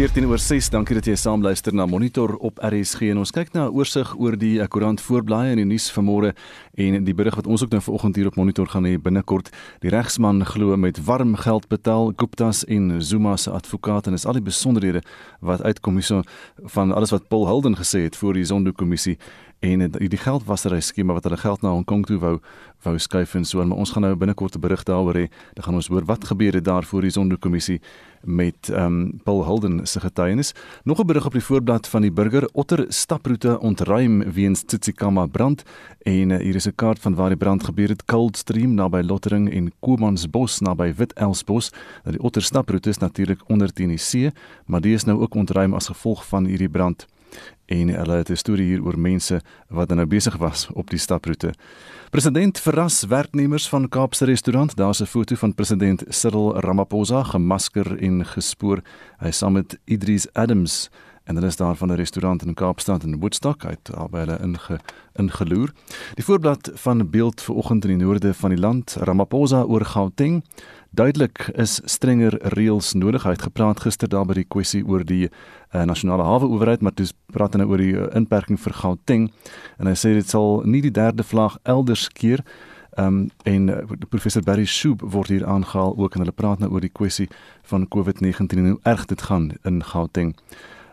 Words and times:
14 0.00 0.24
oor 0.24 0.40
6. 0.40 0.70
Dankie 0.72 0.94
dat 0.96 1.04
jy 1.10 1.12
saam 1.20 1.42
luister 1.44 1.74
na 1.76 1.84
Monitor 1.84 2.30
op 2.40 2.56
RSG 2.64 3.10
en 3.12 3.18
ons 3.20 3.32
kyk 3.36 3.50
na 3.52 3.66
'n 3.68 3.74
oorsig 3.76 4.14
oor 4.16 4.32
die 4.32 4.56
koerant 4.66 5.00
voorblaaie 5.00 5.52
in 5.52 5.60
die 5.60 5.66
nuus 5.76 5.92
vanmôre 5.92 6.32
en 6.74 7.04
die 7.04 7.12
berig 7.12 7.36
wat 7.36 7.46
ons 7.46 7.62
ook 7.62 7.70
nou 7.70 7.82
vanoggend 7.82 8.16
hier 8.16 8.26
op 8.26 8.36
Monitor 8.36 8.66
gaan 8.66 8.86
hê 8.86 8.96
binnekort. 8.96 9.50
Die 9.80 9.90
regsman 9.90 10.46
glo 10.46 10.76
met 10.76 11.04
warm 11.04 11.36
geld 11.36 11.68
betaal 11.68 12.12
Gupta's 12.16 12.64
en 12.64 13.02
Zuma 13.02 13.36
se 13.36 13.50
advokaat 13.50 14.06
en 14.06 14.14
is 14.14 14.24
al 14.24 14.32
die 14.32 14.42
besonderhede 14.42 15.02
wat 15.40 15.62
uitkom 15.62 15.94
hierso 15.94 16.22
van 16.64 16.92
alles 16.92 17.10
wat 17.10 17.28
Paul 17.28 17.46
Holden 17.46 17.76
gesê 17.76 18.00
het 18.02 18.16
voor 18.16 18.32
die 18.32 18.44
Zondo-kommissie 18.44 19.18
en 19.60 19.82
die 19.92 20.20
geldwasery 20.20 20.80
skema 20.80 21.12
wat 21.12 21.26
hulle 21.28 21.36
geld 21.36 21.60
na 21.62 21.68
Hong 21.74 21.84
Kong 21.84 22.06
toe 22.08 22.16
wou 22.20 22.38
wou 22.80 22.94
skuif 22.96 23.34
en 23.36 23.44
so 23.44 23.60
en 23.60 23.74
ons 23.76 23.90
gaan 23.92 24.06
nou 24.06 24.14
binnekort 24.16 24.56
'n 24.56 24.60
berig 24.60 24.82
daaroor 24.84 25.14
hê. 25.14 25.28
Dan 25.54 25.64
gaan 25.64 25.74
ons 25.74 25.88
hoor 25.88 26.04
wat 26.04 26.24
gebeur 26.24 26.54
het 26.54 26.64
daar 26.64 26.82
voor 26.82 27.02
die 27.02 27.10
Zondo-kommissie 27.10 27.80
met 28.24 28.68
ehm 28.68 28.86
um, 28.86 29.20
Paul 29.24 29.44
Holden 29.44 29.86
se 29.86 30.00
getuienis. 30.00 30.54
Nog 30.84 30.98
'n 31.00 31.06
berig 31.06 31.26
op 31.26 31.32
die 31.32 31.44
voorblad 31.44 31.88
van 31.88 32.02
die 32.02 32.12
burger 32.12 32.48
Otter 32.52 32.84
staproete 32.88 33.60
ontruim 33.60 34.32
weens 34.32 34.62
Tsitsikamma 34.62 35.26
brand 35.26 35.62
en 36.02 36.30
uh, 36.30 36.38
hier 36.38 36.54
is 36.54 36.66
'n 36.66 36.74
kaart 36.74 36.98
van 36.98 37.14
waar 37.14 37.28
die 37.28 37.36
brand 37.36 37.64
gebeur 37.64 37.88
het 37.88 38.04
Cold 38.04 38.36
Stream 38.36 38.74
naby 38.74 39.02
Lottering 39.02 39.52
en 39.52 39.72
Komansbos 39.80 40.60
naby 40.60 40.94
Witelsbos. 40.94 41.70
Nou 42.04 42.16
die 42.16 42.22
Otter 42.22 42.42
staproete 42.42 42.88
is 42.88 42.98
natuurlik 42.98 43.40
onder 43.46 43.70
die 43.74 43.98
see, 43.98 44.32
maar 44.66 44.80
die 44.80 44.94
is 44.94 45.04
nou 45.04 45.20
ook 45.20 45.34
ontruim 45.34 45.74
as 45.74 45.86
gevolg 45.86 46.26
van 46.26 46.44
hierdie 46.44 46.68
brand 46.68 47.06
en 47.70 47.88
hulle 47.94 48.16
het 48.16 48.30
'n 48.30 48.36
storie 48.36 48.66
hier 48.66 48.82
oor 48.82 48.98
mense 48.98 49.40
wat 49.68 49.88
nou 49.88 50.06
besig 50.06 50.36
was 50.36 50.68
op 50.72 50.90
die 50.90 50.98
staproete. 50.98 51.52
President 52.10 52.58
verras 52.58 53.04
werknemers 53.04 53.68
van 53.68 53.88
Kaapse 53.88 54.24
restaurant. 54.24 54.76
Daar's 54.76 55.00
'n 55.00 55.06
foto 55.06 55.34
van 55.34 55.54
president 55.54 56.04
Cyril 56.08 56.60
Ramaphosa 56.60 57.22
gemasker 57.22 57.98
en 58.02 58.26
gespoor. 58.26 58.82
Hy 59.18 59.30
saam 59.30 59.52
met 59.52 59.78
Idris 59.84 60.32
Adams 60.32 60.90
en 61.30 61.36
hulle 61.36 61.46
is 61.46 61.56
daar 61.56 61.76
van 61.76 61.92
'n 61.92 61.94
restaurant 61.94 62.42
in 62.42 62.54
Kaapstad 62.54 63.02
in 63.02 63.20
Woodstock 63.20 63.64
uit 63.64 63.94
albei 63.94 64.24
hulle 64.24 64.38
inge 64.42 64.80
ingeloer. 65.12 65.70
Die 66.14 66.24
voorblad 66.24 66.70
van 66.74 67.10
beeld 67.10 67.40
vanoggend 67.42 67.84
in 67.84 67.98
die 67.98 68.06
noorde 68.06 68.34
van 68.34 68.50
die 68.50 68.58
land, 68.58 68.96
Ramaphosa 68.98 69.62
oor 69.62 69.84
Gauteng. 69.84 70.44
Duidelik 70.90 71.50
is 71.54 71.80
strenger 71.84 72.38
reëls 72.42 72.92
nodig. 72.92 73.22
Hy 73.22 73.30
het 73.30 73.42
gepraat 73.42 73.80
gister 73.80 74.08
daar 74.08 74.26
by 74.26 74.34
die 74.34 74.48
kwessie 74.48 74.86
oor 74.86 75.04
die 75.04 75.28
uh, 75.28 75.82
nasionale 75.82 76.22
hawe 76.22 76.46
owerheid, 76.46 76.80
maar 76.80 76.94
dis 76.94 77.12
praat 77.26 77.54
nou 77.54 77.68
oor 77.68 77.78
die 77.78 77.94
uh, 77.94 78.06
inperking 78.14 78.60
vir 78.60 78.72
Gauteng 78.72 79.32
en 79.78 79.86
hy 79.86 79.94
sê 79.94 80.14
dit 80.14 80.28
sal 80.28 80.62
nie 80.64 80.82
die 80.82 80.90
derde 80.90 81.22
vlag 81.22 81.58
elders 81.62 82.08
keer 82.08 82.42
Ehm 82.90 83.06
um, 83.06 83.30
en 83.42 83.68
uh, 83.68 83.76
professor 84.08 84.42
Barry 84.42 84.64
Shoup 84.66 85.00
word 85.00 85.28
hier 85.28 85.46
aangehaal 85.46 85.96
ook 85.96 86.14
en 86.14 86.20
hulle 86.20 86.32
praat 86.32 86.58
nou 86.58 86.70
oor 86.72 86.80
die 86.80 86.90
kwessie 86.92 87.28
van 87.62 87.86
COVID-19 87.88 88.58
en 88.58 88.66
hoe 88.66 88.80
erg 88.82 89.04
dit 89.04 89.22
gaan 89.22 89.50
in 89.62 89.84
Gauteng 89.84 90.34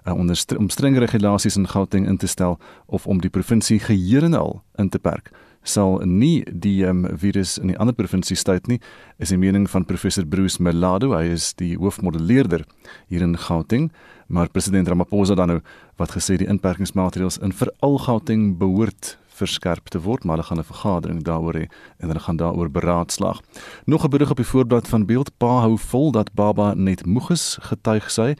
uh, 0.07 0.13
onder 0.15 0.35
st 0.35 0.55
om 0.57 0.69
streng 0.69 0.97
regulasies 0.97 1.57
in 1.57 1.67
Gauteng 1.67 2.07
in 2.07 2.17
te 2.17 2.27
stel 2.27 2.59
of 2.85 3.07
om 3.07 3.21
die 3.21 3.29
provinsie 3.29 3.79
geheel 3.79 4.23
en 4.23 4.33
al 4.33 4.63
in 4.77 4.89
te 4.89 4.99
perk 4.99 5.31
sal 5.67 5.99
nie 6.05 6.43
die 6.47 6.85
um, 6.87 7.05
virus 7.19 7.57
in 7.61 7.71
die 7.71 7.77
ander 7.77 7.95
provinsies 7.95 8.41
stuit 8.43 8.67
nie 8.71 8.79
is 9.19 9.33
die 9.33 9.39
mening 9.39 9.67
van 9.69 9.85
professor 9.85 10.25
Bruce 10.25 10.61
Melado. 10.63 11.13
Hy 11.15 11.33
is 11.35 11.51
die 11.59 11.75
hoofmodelleerder 11.77 12.65
hier 13.11 13.25
in 13.25 13.37
Gauteng. 13.37 13.91
Maar 14.27 14.51
president 14.51 14.87
Ramaphosa 14.87 15.35
dan 15.35 15.53
nou 15.53 15.61
wat 15.99 16.11
gesê 16.15 16.37
die 16.39 16.49
inperkingsmaatreëls 16.51 17.39
in 17.43 17.55
veral 17.55 17.97
Gauteng 18.03 18.51
behoort 18.59 19.15
verskerp 19.37 19.91
te 19.93 20.01
word 20.01 20.23
maar 20.25 20.37
hulle 20.37 20.47
gaan 20.47 20.59
'n 20.59 20.71
vergadering 20.73 21.19
daaroor 21.23 21.53
hê 21.53 21.65
en 21.99 22.09
hulle 22.09 22.19
gaan 22.19 22.37
daaroor 22.37 22.69
beraadslaag. 22.69 23.41
Nog 23.85 24.03
'n 24.03 24.09
berig 24.09 24.31
op 24.31 24.37
die 24.37 24.51
voorblad 24.51 24.87
van 24.87 25.05
Beeld. 25.05 25.31
Pa 25.37 25.61
hou 25.61 25.77
vol 25.77 26.11
dat 26.11 26.33
baba 26.33 26.73
net 26.73 27.05
moeg 27.05 27.31
is 27.31 27.57
getuig 27.61 28.11
sy 28.11 28.35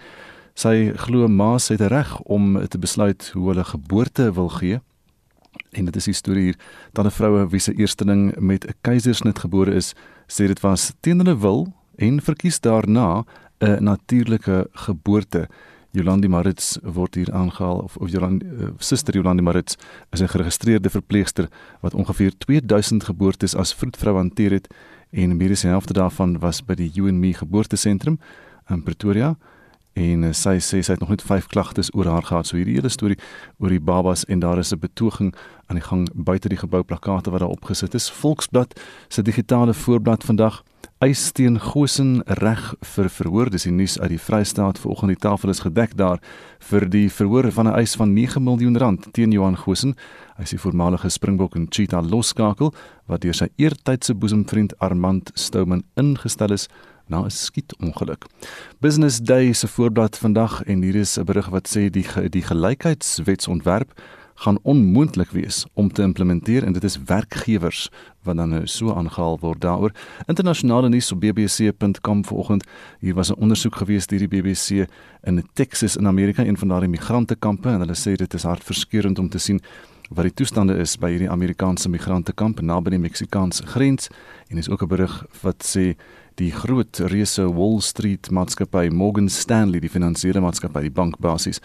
Sy 0.57 0.89
glo 0.97 1.27
ma's 1.29 1.67
het 1.69 1.83
reg 1.85 2.15
om 2.25 2.55
te 2.65 2.79
besluit 2.81 3.29
hoe 3.35 3.51
hulle 3.51 3.63
geboorte 3.63 4.31
wil 4.33 4.47
gee. 4.49 4.79
En 5.77 5.85
dit 5.85 5.95
is 5.95 6.07
die 6.09 6.15
storie 6.17 6.43
hier 6.43 6.57
dat 6.97 7.05
'n 7.05 7.13
vroue 7.13 7.49
wie 7.49 7.59
se 7.59 7.73
eersteling 7.73 8.39
met 8.39 8.65
'n 8.65 8.73
keisersnit 8.81 9.39
gebore 9.39 9.73
is, 9.73 9.93
sê 10.27 10.47
dit 10.47 10.59
was 10.59 10.93
teen 10.99 11.17
hulle 11.17 11.37
wil 11.37 11.73
en 11.95 12.21
verkies 12.21 12.59
daarna 12.59 13.23
'n 13.59 13.83
natuurlike 13.83 14.67
geboorte. 14.71 15.47
Jolandi 15.91 16.27
Marits 16.27 16.79
word 16.83 17.15
hier 17.15 17.33
aangehaal 17.33 17.77
of 17.77 17.97
of 17.97 18.09
Jolandi 18.09 18.45
uh, 18.45 18.69
suster 18.77 19.13
Jolandi 19.13 19.43
Marits 19.43 19.77
is 20.11 20.21
'n 20.21 20.27
geregistreerde 20.27 20.89
verpleegster 20.89 21.49
wat 21.81 21.93
ongeveer 21.93 22.33
2000 22.37 23.03
geboortes 23.03 23.55
as 23.55 23.73
vroedvrou 23.73 24.15
hanteer 24.15 24.51
het 24.51 24.73
en 25.11 25.37
meer 25.37 25.51
as 25.51 25.61
die 25.61 25.69
helfte 25.69 25.93
daarvan 25.93 26.39
was 26.39 26.65
by 26.65 26.73
die 26.73 26.89
You 26.93 27.09
and 27.09 27.19
Me 27.19 27.33
geboortesentrum 27.33 28.19
in 28.69 28.83
Pretoria 28.83 29.37
en 29.97 30.27
uh, 30.27 30.33
sy 30.35 30.57
sê 30.61 30.83
sy 30.85 30.93
het 30.93 31.01
nog 31.01 31.15
net 31.15 31.25
5 31.25 31.49
klagtes 31.49 31.89
oor 31.95 32.05
haar 32.11 32.25
gehad. 32.27 32.47
So 32.47 32.57
hierdie 32.59 32.77
hele 32.77 32.91
storie 32.93 33.17
oor 33.57 33.73
die 33.73 33.81
babas 33.81 34.25
en 34.29 34.39
daar 34.39 34.59
is 34.61 34.73
'n 34.73 34.79
betoging 34.79 35.33
aan 35.67 35.79
die 35.79 35.87
gang 35.89 36.07
buite 36.13 36.49
die 36.49 36.57
gebou 36.57 36.83
plakate 36.83 37.31
wat 37.31 37.39
daar 37.39 37.49
opgesit 37.49 37.93
is. 37.93 38.09
Volksblad 38.09 38.79
se 39.09 39.21
digitale 39.21 39.73
voorblad 39.73 40.23
vandag 40.23 40.63
eis 40.99 41.31
teen 41.31 41.59
Gosen 41.59 42.21
reg 42.25 42.75
vir 42.81 43.09
verhoor. 43.09 43.49
Dis 43.49 43.63
die 43.63 43.71
nuus 43.71 43.99
uit 43.99 44.09
die 44.09 44.19
Vrystaat. 44.19 44.79
Vanoggend 44.79 45.09
die 45.09 45.21
tafel 45.21 45.49
is 45.49 45.59
gedek 45.59 45.97
daar 45.97 46.19
vir 46.59 46.89
die 46.89 47.09
verhoor 47.09 47.51
van 47.51 47.67
'n 47.67 47.77
eis 47.77 47.95
van 47.95 48.13
9 48.13 48.43
miljoen 48.43 48.77
rand 48.77 49.13
teen 49.13 49.31
Johan 49.31 49.57
Gosen. 49.57 49.95
Hy 50.37 50.43
is 50.43 50.49
die 50.49 50.59
voormalige 50.59 51.09
Springbok 51.09 51.55
en 51.55 51.67
Cheetah 51.69 52.09
loskakel 52.09 52.73
wat 53.05 53.21
deur 53.21 53.33
sy 53.33 53.47
eertydse 53.55 54.13
boesemvriend 54.15 54.79
Armand 54.79 55.31
Stouman 55.33 55.83
ingestel 55.95 56.51
is 56.51 56.67
na 57.07 57.23
'n 57.23 57.29
skietongeluk. 57.29 58.25
Business 58.79 59.19
Day 59.19 59.53
se 59.53 59.67
voorblad 59.67 60.17
vandag 60.17 60.63
en 60.63 60.81
hier 60.81 60.95
is 60.95 61.17
'n 61.17 61.23
berig 61.23 61.49
wat 61.49 61.67
sê 61.67 61.89
die 61.89 62.05
die 62.29 62.41
gelykheidswetsontwerp 62.41 63.91
gaan 64.39 64.59
onmoontlik 64.61 65.29
wees 65.29 65.65
om 65.73 65.91
te 65.91 66.01
implementeer 66.01 66.63
en 66.63 66.73
dit 66.73 66.83
is 66.83 66.99
werkgewers 67.05 67.89
wat 68.23 68.35
dan 68.35 68.49
nou 68.49 68.67
so 68.67 68.93
aangehaal 68.93 69.39
word 69.39 69.61
daaroor. 69.61 69.91
Internasionale 70.25 70.89
nuus 70.89 71.11
op 71.11 71.19
bbc.com 71.19 72.25
vanoggend. 72.25 72.63
Hier 72.99 73.13
was 73.13 73.29
'n 73.29 73.39
ondersoek 73.39 73.75
gewees 73.75 74.07
deur 74.07 74.19
die 74.19 74.27
BBC 74.27 74.87
in 75.23 75.43
Texas 75.53 75.95
in 75.95 76.07
Amerika, 76.07 76.45
een 76.45 76.57
van 76.57 76.67
daardie 76.67 76.89
migrantekampe 76.89 77.69
en 77.69 77.79
hulle 77.79 77.95
sê 77.95 78.15
dit 78.15 78.33
is 78.33 78.43
hartverskeurende 78.43 79.21
om 79.21 79.29
te 79.29 79.37
sien 79.37 79.61
wat 80.09 80.23
die 80.23 80.33
toestande 80.33 80.77
is 80.77 80.97
by 80.97 81.09
hierdie 81.09 81.29
Amerikaanse 81.29 81.89
migrantekamp 81.89 82.61
naby 82.61 82.89
die 82.89 82.99
Meksikaanse 82.99 83.65
grens 83.65 84.07
en 84.47 84.57
is 84.57 84.69
ook 84.69 84.81
'n 84.81 84.87
berig 84.87 85.25
wat 85.41 85.63
sê 85.75 85.95
die 86.37 86.51
groot 86.53 86.99
reuse 87.09 87.47
Wall 87.53 87.79
Street 87.81 88.29
maatskappy 88.31 88.87
Morgan 88.93 89.29
Stanley 89.29 89.81
die 89.81 89.89
finansiële 89.89 90.41
maatskappy 90.43 90.85
die 90.85 90.93
bankbasis 90.93 91.61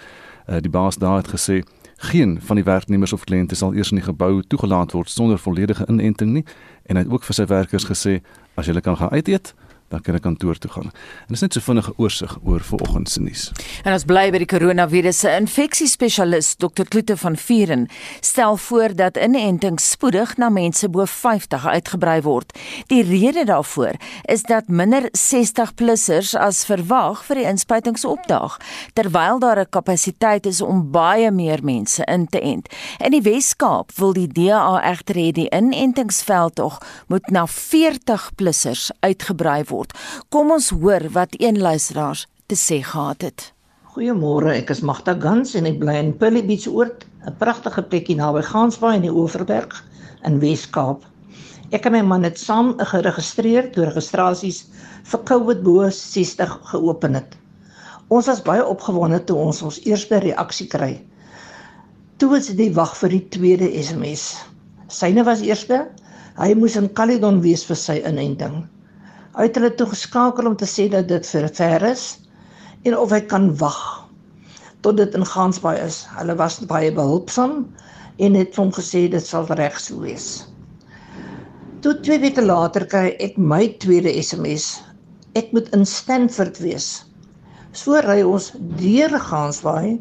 uh, 0.49 0.59
die 0.65 0.73
baas 0.73 0.97
daar 0.97 1.21
het 1.21 1.33
gesê 1.35 1.61
geen 2.03 2.41
van 2.41 2.57
die 2.57 2.65
werknemers 2.65 3.13
of 3.13 3.25
kliënte 3.25 3.55
sal 3.55 3.75
eers 3.75 3.93
in 3.93 4.01
die 4.01 4.07
gebou 4.07 4.43
toegelaat 4.43 4.95
word 4.97 5.11
sonder 5.11 5.39
volledige 5.39 5.87
inenting 5.89 6.33
nie. 6.33 6.45
En 6.91 6.99
hy 6.99 7.05
het 7.05 7.13
ook 7.13 7.23
vir 7.29 7.37
sy 7.37 7.47
werkers 7.47 7.87
gesê 7.87 8.17
as 8.59 8.67
julle 8.67 8.83
kan 8.83 8.97
gaan 8.99 9.13
uit 9.15 9.29
eet 9.31 9.53
dan 9.93 10.01
kan 10.01 10.17
ek 10.17 10.25
kantoor 10.25 10.57
toe 10.57 10.71
gaan. 10.73 10.89
En 11.29 11.35
dis 11.35 11.43
net 11.45 11.53
so 11.53 11.61
vinnige 11.61 11.93
oorsig 12.01 12.33
oor 12.49 12.65
vanoggend 12.65 13.11
se 13.13 13.21
nuus. 13.21 13.45
En 13.85 13.93
ons 13.93 14.07
bly 14.09 14.31
by 14.33 14.41
die 14.41 14.49
koronavirus 14.49 15.23
se 15.25 15.33
infeksiespesialis 15.37 16.55
Dr. 16.63 16.87
Kloete 16.89 17.17
van 17.21 17.37
Vieren 17.37 17.89
stel 18.25 18.57
voor 18.57 18.95
dat 18.97 19.21
inentings 19.21 19.91
spoedig 19.93 20.37
na 20.41 20.49
mense 20.49 20.89
bo 20.89 21.05
50 21.09 21.67
uitgebrei 21.67 22.21
word. 22.25 22.57
Die 22.89 23.03
rede 23.05 23.45
daarvoor 23.49 23.99
is 24.33 24.47
dat 24.49 24.71
minder 24.73 25.11
60-plussers 25.19 26.33
as 26.41 26.65
verwag 26.69 27.21
vir 27.29 27.43
die 27.43 27.49
inspuitings 27.51 28.07
opdaag, 28.09 28.57
terwyl 28.97 29.43
daar 29.45 29.61
'n 29.61 29.71
kapasiteit 29.71 30.47
is 30.47 30.61
om 30.61 30.91
baie 30.91 31.31
meer 31.31 31.61
mense 31.63 32.05
in 32.05 32.27
te 32.27 32.41
ent. 32.41 32.69
In 32.99 33.11
die 33.11 33.23
Wes-Kaap 33.23 33.93
wil 33.97 34.13
die 34.13 34.29
DA 34.29 34.81
egter 34.81 35.15
hê 35.15 35.33
die 35.33 35.49
inentingsveldtog 35.49 36.81
moet 37.09 37.31
na 37.31 37.47
40-plussers 37.47 38.91
uitgebrei 39.01 39.65
word 39.69 39.82
word. 39.83 39.97
Kom 40.31 40.55
ons 40.55 40.71
hoor 40.71 41.09
wat 41.17 41.35
een 41.39 41.59
luisteraar 41.59 42.27
te 42.47 42.57
sê 42.59 42.83
gehad 42.87 43.23
het. 43.27 43.51
Goeiemôre, 43.93 44.55
ek 44.55 44.71
is 44.73 44.81
Magda 44.81 45.15
Gans 45.21 45.55
en 45.59 45.67
ek 45.69 45.81
bly 45.83 45.99
in 46.01 46.13
Pilly 46.17 46.43
Beach 46.47 46.69
Oord, 46.71 47.05
'n 47.27 47.35
pragtige 47.39 47.83
plekkie 47.83 48.17
naby 48.17 48.43
Gansbaai 48.43 48.97
in 48.97 49.07
die 49.09 49.13
Oeverberg 49.13 49.85
in 50.25 50.39
Wes-Kaap. 50.41 51.05
Ek 51.73 51.87
en 51.87 51.93
my 51.93 52.03
man 52.03 52.25
het 52.25 52.39
saam 52.39 52.75
geregistreer 52.79 53.71
toe 53.73 53.85
registrasies 53.85 54.65
vir 55.11 55.21
COVID 55.29 55.63
bo 55.63 55.89
60 55.91 56.59
geopen 56.73 57.15
het. 57.15 57.37
Ons 58.09 58.27
was 58.27 58.43
baie 58.43 58.65
opgewonde 58.65 59.25
toe 59.25 59.37
ons 59.37 59.63
ons 59.63 59.81
eerste 59.85 60.19
reaksie 60.21 60.69
kry. 60.69 61.01
Toe 62.19 62.29
was 62.31 62.47
dit 62.47 62.75
wag 62.75 62.97
vir 62.97 63.09
die 63.09 63.29
tweede 63.29 63.69
SMS. 63.83 64.45
Syne 64.89 65.25
was 65.25 65.41
eerste. 65.41 65.89
Hy 66.37 66.55
moes 66.55 66.77
in 66.77 66.93
Caledon 66.93 67.41
wees 67.41 67.65
vir 67.65 67.77
sy 67.77 68.03
inenting 68.05 68.65
uit 69.33 69.57
hulle 69.57 69.73
toe 69.75 69.87
geskakel 69.89 70.51
om 70.51 70.57
te 70.61 70.69
sê 70.69 70.89
dat 70.93 71.09
dit 71.09 71.27
vir 71.35 71.49
ver 71.57 71.85
is 71.89 72.05
en 72.85 72.97
of 72.99 73.13
hy 73.15 73.21
kan 73.33 73.49
wag 73.61 73.81
tot 74.83 74.99
dit 74.99 75.15
in 75.15 75.25
Gansbaai 75.27 75.79
is. 75.79 76.03
Hulle 76.19 76.35
was 76.37 76.59
baie 76.69 76.91
behulpsaam 76.93 77.63
en 78.19 78.37
het 78.37 78.57
hom 78.59 78.73
gesê 78.75 79.07
dit 79.11 79.25
sal 79.25 79.47
reg 79.59 79.79
so 79.81 80.03
wees. 80.03 80.45
Toe 81.83 81.95
twee 82.03 82.21
weke 82.23 82.43
later 82.45 82.85
kry 82.87 83.13
ek 83.23 83.39
my 83.39 83.65
tweede 83.83 84.11
SMS. 84.23 84.83
Ek 85.39 85.53
moet 85.55 85.71
in 85.77 85.87
Stanford 85.89 86.59
wees. 86.63 87.05
So 87.73 87.97
ry 88.05 88.21
ons 88.27 88.51
deur 88.81 89.17
Gansbaai 89.31 90.01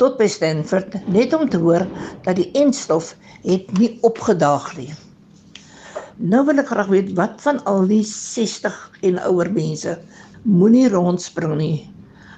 tot 0.00 0.18
by 0.18 0.26
Stanford 0.30 0.96
net 1.10 1.34
om 1.36 1.46
te 1.50 1.60
hoor 1.62 1.86
dat 2.26 2.40
die 2.40 2.48
enstof 2.58 3.14
het 3.44 3.70
nie 3.78 3.94
opgedaag 4.06 4.72
nie. 4.80 4.90
Nou 6.18 6.40
wil 6.48 6.58
ek 6.58 6.72
graag 6.72 6.88
weet 6.90 7.10
wat 7.14 7.36
van 7.44 7.60
al 7.70 7.84
die 7.86 8.02
60 8.02 8.74
en 9.06 9.20
ouer 9.22 9.52
mense 9.54 9.92
moenie 10.42 10.88
rondspring 10.90 11.54
nie. 11.60 11.86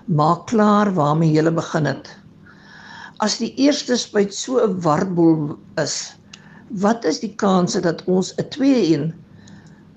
Maak 0.04 0.50
klaar 0.50 0.90
waarmee 0.92 1.32
jy 1.32 1.48
begin 1.56 1.88
het. 1.88 2.10
As 3.24 3.38
die 3.40 3.54
eerste 3.56 3.96
spuit 3.96 4.36
so 4.36 4.60
'n 4.60 4.76
warboel 4.84 5.56
is, 5.80 6.12
wat 6.68 7.04
is 7.08 7.20
die 7.24 7.32
kanse 7.40 7.80
dat 7.80 8.04
ons 8.04 8.34
'n 8.36 8.48
tweede 8.52 8.84
een 8.92 9.14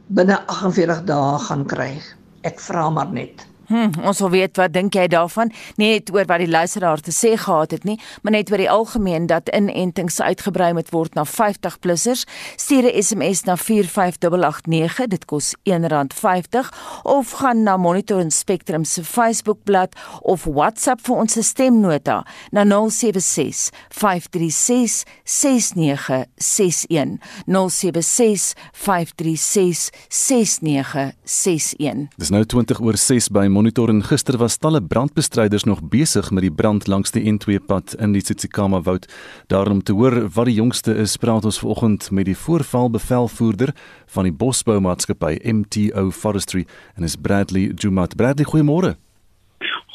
binne 0.08 0.40
48 0.48 1.04
dae 1.04 1.40
gaan 1.40 1.66
kry? 1.66 2.00
Ek 2.44 2.60
vra 2.60 2.90
maar 2.90 3.12
net. 3.12 3.48
Hm, 3.74 3.90
ons 4.06 4.20
wil 4.22 4.30
weet 4.30 4.58
wat 4.62 4.70
dink 4.76 4.94
jy 4.94 5.08
daarvan? 5.10 5.50
Nie 5.82 5.96
net 5.96 6.12
oor 6.14 6.28
wat 6.30 6.44
die 6.44 6.50
luisteraar 6.52 7.02
te 7.02 7.10
sê 7.10 7.32
gehad 7.42 7.72
het 7.74 7.88
nie, 7.90 7.96
maar 8.22 8.36
net 8.36 8.52
oor 8.52 8.62
die 8.62 8.70
algemeen 8.70 9.26
dat 9.26 9.50
inentings 9.50 10.20
uitgebrei 10.22 10.76
moet 10.78 10.92
word 10.94 11.18
na 11.18 11.24
50-plussers. 11.26 12.28
Stuur 12.56 12.86
'n 12.86 13.02
SMS 13.02 13.44
na 13.50 13.56
45889, 13.58 15.08
dit 15.10 15.26
kos 15.26 15.56
R1.50 15.66 16.70
of 17.04 17.32
gaan 17.32 17.64
na 17.64 17.78
Monitor 17.78 18.20
en 18.20 18.32
Spectrum 18.32 18.84
se 18.84 19.04
Facebookblad 19.04 19.96
of 20.22 20.44
WhatsApp 20.44 21.02
vir 21.02 21.16
ons 21.16 21.38
stemnota 21.42 22.26
na 22.52 22.64
076 22.90 23.70
536 23.90 25.04
6961. 25.24 27.20
076 27.46 28.54
536 28.72 29.90
6961. 30.10 32.08
Dis 32.18 32.30
nou 32.30 32.46
20 32.46 32.80
oor 32.80 32.98
6 32.98 33.30
by 33.30 33.48
Monitor 33.48 33.63
en 33.66 34.04
gister 34.04 34.38
was 34.38 34.58
talle 34.58 34.82
brandbestryders 34.82 35.64
nog 35.64 35.82
besig 35.90 36.32
met 36.32 36.44
die 36.44 36.52
brand 36.52 36.88
langs 36.88 37.12
die 37.12 37.24
N2 37.32 37.60
pad 37.66 37.96
in 38.00 38.14
die 38.14 38.22
Tsitsikamma 38.22 38.82
woud. 38.82 39.08
Daarom 39.48 39.84
te 39.84 39.94
hoor 39.94 40.30
wat 40.36 40.46
die 40.46 40.56
jongste 40.56 40.94
is, 40.96 41.18
praat 41.18 41.46
ons 41.46 41.60
vanoggend 41.60 42.12
met 42.12 42.26
die 42.26 42.36
voorvalbevelvoerder 42.36 43.74
van 44.06 44.24
die 44.24 44.34
Bosboumaatskappy 44.34 45.40
MTO 45.44 46.12
Forestry 46.12 46.66
en 46.96 47.04
is 47.04 47.16
Bradley 47.16 47.72
Jumat. 47.76 48.16
Bradley, 48.16 48.46
goeiemôre. 48.46 48.96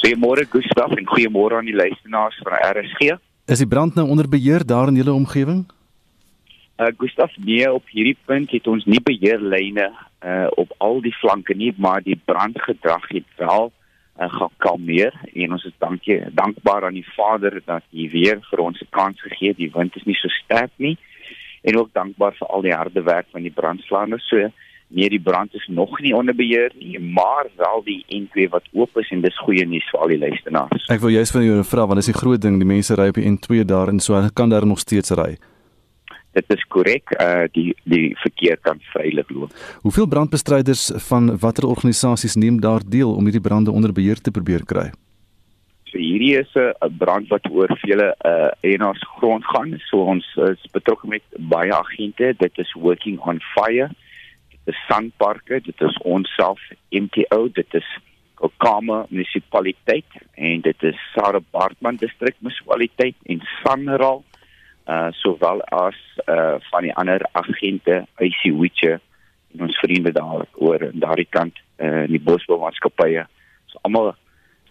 Goeiemôre 0.03 0.47
Gustaf 0.49 0.97
en 0.97 1.06
goeiemôre 1.06 1.59
aan 1.59 1.69
die 1.69 1.76
luisteraars 1.76 2.41
van 2.43 2.53
RSG. 2.73 3.19
Is 3.47 3.59
die 3.59 3.69
brand 3.69 3.94
nou 3.94 4.09
onder 4.09 4.29
beheer 4.29 4.67
daar 4.67 4.88
in 4.88 4.97
julle 4.97 5.12
omgewing? 5.12 5.67
Uh 6.79 6.93
Gustaf, 6.97 7.33
nee, 7.43 7.73
op 7.73 7.89
hierdie 7.91 8.17
punt 8.25 8.53
het 8.55 8.67
ons 8.71 8.85
nie 8.87 9.01
beheerlyne 9.03 9.89
uh 10.23 10.47
op 10.63 10.75
al 10.79 11.01
die 11.03 11.15
flanke 11.15 11.55
nie, 11.55 11.73
maar 11.77 12.03
die 12.03 12.21
brandgedrag 12.25 13.09
het 13.11 13.27
wel 13.37 13.73
uh, 14.21 14.29
gekalmeer 14.31 15.15
en 15.33 15.57
ons 15.57 15.65
is 15.67 15.75
dankie 15.83 16.21
dankbaar 16.39 16.87
aan 16.87 16.95
die 16.95 17.09
Vader 17.17 17.59
dat 17.65 17.83
hy 17.91 18.07
weer 18.15 18.39
vir 18.51 18.63
ons 18.63 18.79
'n 18.81 18.91
kans 18.95 19.19
gegee 19.27 19.49
het. 19.49 19.59
Die 19.59 19.73
wind 19.75 19.97
is 19.97 20.07
nie 20.07 20.15
so 20.15 20.29
sterk 20.29 20.71
nie 20.77 20.97
en 21.63 21.79
ook 21.79 21.91
dankbaar 21.93 22.39
vir 22.39 22.47
al 22.47 22.63
die 22.63 22.75
harde 22.75 23.03
werk 23.03 23.27
van 23.31 23.43
die 23.43 23.55
brandslaanders. 23.55 24.29
So 24.29 24.51
nee, 24.89 25.09
die 25.09 25.21
brand 25.21 25.55
is 25.55 25.67
nog 25.67 26.01
nie 26.01 26.15
onder 26.15 26.35
beheer 26.35 26.71
nie, 26.79 26.99
maar 27.01 27.47
wel 27.57 27.83
die 27.85 28.05
N2 28.07 28.49
wat 28.51 28.65
oop 28.73 28.97
is 28.97 29.11
en 29.11 29.21
dis 29.21 29.39
goeie 29.39 29.67
nuus 29.67 29.91
vir 29.91 30.01
al 30.01 30.09
die 30.09 30.19
luisteraars. 30.19 30.87
Ek 30.89 31.01
wil 31.01 31.11
juist 31.11 31.33
van 31.33 31.45
jou 31.45 31.65
vra 31.65 31.87
want 31.87 31.99
dis 31.99 32.15
die 32.15 32.21
groot 32.23 32.41
ding, 32.41 32.59
die 32.59 32.75
mense 32.77 32.95
ry 32.95 33.09
op 33.09 33.19
die 33.19 33.27
N2 33.27 33.65
daar 33.67 33.89
en 33.89 34.01
so 34.01 34.29
kan 34.35 34.49
daar 34.49 34.67
nog 34.67 34.79
steeds 34.79 35.11
ry 35.11 35.35
dit 36.37 36.55
is 36.55 36.65
korrek 36.69 37.13
uh 37.21 37.47
die 37.53 37.73
die 37.85 38.15
verkeer 38.23 38.59
kan 38.63 38.81
veilig 38.93 39.29
loop. 39.35 39.53
Hoeveel 39.83 40.07
brandbestryders 40.07 40.91
van 41.09 41.37
watter 41.39 41.67
organisasies 41.67 42.37
neem 42.37 42.61
daar 42.61 42.85
deel 42.85 43.15
om 43.15 43.25
hierdie 43.25 43.45
brande 43.45 43.71
onder 43.73 43.93
beheer 43.93 44.21
te 44.21 44.31
probeer 44.31 44.65
kry? 44.65 44.91
So 45.89 45.99
hierdie 45.99 46.37
is 46.37 46.51
'n 46.55 46.97
brand 46.99 47.29
wat 47.29 47.49
oor 47.51 47.71
vele 47.85 48.15
uh 48.25 48.51
eienaars 48.61 49.05
grond 49.19 49.45
gaan. 49.45 49.81
So 49.89 50.05
ons 50.05 50.27
is 50.37 50.71
betrokke 50.73 51.09
met 51.09 51.23
baie 51.39 51.73
agente. 51.73 52.35
Dit 52.39 52.59
is 52.59 52.73
working 52.73 53.19
on 53.19 53.41
fire. 53.55 53.89
Dit 54.51 54.75
is 54.75 54.85
Sanparke, 54.89 55.61
dit 55.61 55.81
is 55.81 55.97
ons 56.05 56.35
self 56.37 56.61
MTO, 56.91 57.49
dit 57.53 57.75
is 57.75 57.89
Kokama 58.35 59.07
munisipaliteit 59.09 60.07
en 60.35 60.61
dit 60.61 60.83
is 60.83 60.99
Sarah 61.15 61.43
Bartman 61.51 61.97
distrik 61.97 62.37
munisipaliteit 62.39 63.17
en 63.27 63.41
Sanral 63.63 64.23
uh 64.88 65.11
sowel 65.20 65.61
as 65.75 65.99
uh 66.26 66.56
van 66.70 66.82
die 66.82 66.94
ander 66.94 67.20
agente 67.32 68.06
IC 68.17 68.40
Witche 68.61 69.00
en 69.55 69.67
ons 69.67 69.79
vriende 69.79 70.12
daar 70.12 70.46
oor 70.55 70.87
aan 70.87 71.05
daardie 71.05 71.29
kant 71.31 71.56
uh 71.76 72.06
die 72.08 72.20
bosboumaatskappye. 72.20 73.26
So 73.67 73.79
almal 73.82 74.14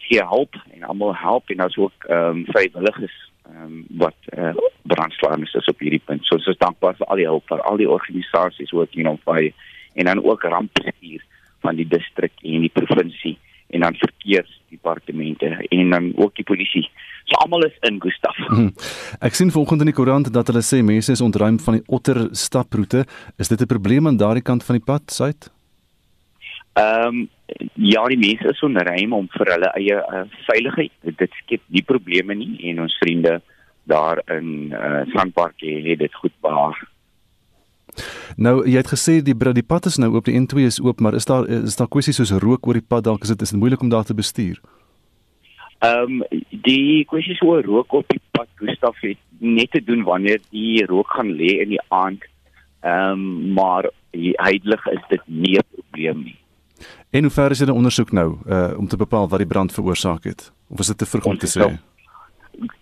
gee 0.08 0.24
hulp 0.24 0.56
en 0.74 0.84
almal 0.84 1.16
help 1.16 1.50
en 1.54 1.66
as 1.66 1.78
ook 1.78 2.10
ehm 2.10 2.30
um, 2.30 2.46
vrywilligers 2.50 3.18
ehm 3.46 3.64
um, 3.64 3.86
wat 4.04 4.18
uh 4.38 4.54
brandslaanders 4.82 5.54
is 5.54 5.72
op 5.72 5.80
hierdie 5.80 6.04
punt. 6.06 6.26
So 6.26 6.36
ons 6.36 6.48
is 6.48 6.58
dankbaar 6.58 6.96
vir 7.00 7.08
al 7.08 7.22
die 7.22 7.30
hulp 7.30 7.48
van 7.48 7.62
al 7.62 7.78
die 7.78 7.90
organisasies 7.90 8.72
wat 8.72 8.96
hier 8.96 9.10
op 9.10 9.24
by 9.26 9.54
en 9.94 10.06
dan 10.06 10.24
ook 10.24 10.44
rampbestuur 10.44 11.26
van 11.66 11.76
die 11.76 11.88
distrik 11.88 12.34
en 12.42 12.66
die 12.66 12.74
provinsie 12.74 13.38
en 13.68 13.80
dan 13.80 13.96
verkeersdepartemente 13.96 15.66
en 15.70 15.90
dan 15.90 16.12
ook 16.16 16.36
die 16.36 16.46
polisie. 16.46 16.90
So 17.28 17.36
almal 17.44 17.66
is 17.66 17.76
in 17.82 18.00
Gustaf. 18.00 18.38
Hmm. 18.48 18.70
Ek 19.20 19.36
sien 19.36 19.52
vanoggend 19.52 19.84
in 19.84 19.90
die 19.90 19.96
koerant 19.96 20.30
dat 20.32 20.48
hulle 20.48 20.64
sê 20.64 20.80
mense 20.86 21.12
is 21.12 21.24
ontruim 21.24 21.58
van 21.60 21.76
die 21.76 21.84
Otter 21.92 22.22
staproete. 22.32 23.04
Is 23.36 23.52
dit 23.52 23.62
'n 23.62 23.68
probleem 23.68 24.08
aan 24.08 24.18
daardie 24.18 24.44
kant 24.44 24.64
van 24.64 24.80
die 24.80 24.86
pad 24.86 25.12
suid? 25.12 25.52
Ehm 26.80 27.08
um, 27.08 27.30
ja, 27.74 28.06
die 28.08 28.18
mense 28.18 28.48
is 28.48 28.64
onruim 28.64 29.14
om 29.14 29.28
vir 29.36 29.52
hulle 29.54 29.70
eie 29.76 29.98
uh, 30.00 30.24
veiligheid. 30.48 30.94
Dit 31.04 31.32
skep 31.44 31.62
nie 31.68 31.84
probleme 31.84 32.36
nie 32.36 32.72
en 32.72 32.80
ons 32.82 32.98
vriende 33.02 33.42
daar 33.84 34.24
in 34.32 34.72
uh, 34.72 35.04
Sandpark 35.12 35.60
het 35.60 36.00
dit 36.00 36.16
goed 36.16 36.36
behaag. 36.42 36.80
Nou 38.38 38.64
jy 38.68 38.78
het 38.78 38.94
gesê 38.94 39.20
die 39.22 39.36
die 39.36 39.68
pad 39.68 39.86
is 39.86 39.98
nou 39.98 40.14
oop, 40.16 40.26
die 40.26 40.40
N2 40.40 40.64
is 40.64 40.80
oop, 40.80 41.00
maar 41.00 41.14
is 41.14 41.26
daar 41.26 41.48
is 41.48 41.76
daar 41.76 41.92
kwessies 41.92 42.16
soos 42.16 42.32
rook 42.32 42.68
oor 42.68 42.80
die 42.80 42.88
pad 42.88 43.04
dalk 43.04 43.24
is 43.24 43.36
dit 43.36 43.42
is 43.42 43.50
dit 43.50 43.60
moeilik 43.60 43.82
om 43.82 43.90
daar 43.90 44.06
te 44.06 44.14
bestuur? 44.14 44.56
Ehm 44.64 44.77
um, 45.86 46.24
die 46.50 47.06
kwessies 47.06 47.42
oor 47.42 47.64
rook 47.64 47.94
op 47.94 48.08
die 48.08 48.22
pad 48.32 48.48
Gustaf 48.56 49.00
het 49.02 49.20
net 49.40 49.72
te 49.72 49.84
doen 49.84 50.04
wanneer 50.04 50.42
die 50.50 50.86
rook 50.86 51.12
gaan 51.14 51.32
lê 51.38 51.58
in 51.62 51.76
die 51.76 51.84
aand. 51.88 52.24
Ehm 52.82 53.12
um, 53.12 53.54
maar 53.54 53.90
heilig 54.18 54.88
is 54.88 55.04
dit 55.10 55.22
nie 55.26 55.58
'n 55.58 55.68
probleem 55.74 56.24
nie. 56.24 56.38
En 57.10 57.22
hoe 57.22 57.32
ver 57.32 57.52
is 57.52 57.60
dit 57.60 57.70
ondersoek 57.70 58.12
nou 58.12 58.38
uh 58.46 58.78
om 58.78 58.88
te 58.88 58.98
bepaal 58.98 59.30
wat 59.30 59.40
die 59.40 59.48
brand 59.48 59.74
veroorsaak 59.74 60.24
het? 60.24 60.52
Of 60.70 60.80
is 60.80 60.88
dit 60.88 60.98
te 60.98 61.06
vroeg 61.06 61.26
om 61.26 61.38
te 61.38 61.48
sê? 61.48 61.78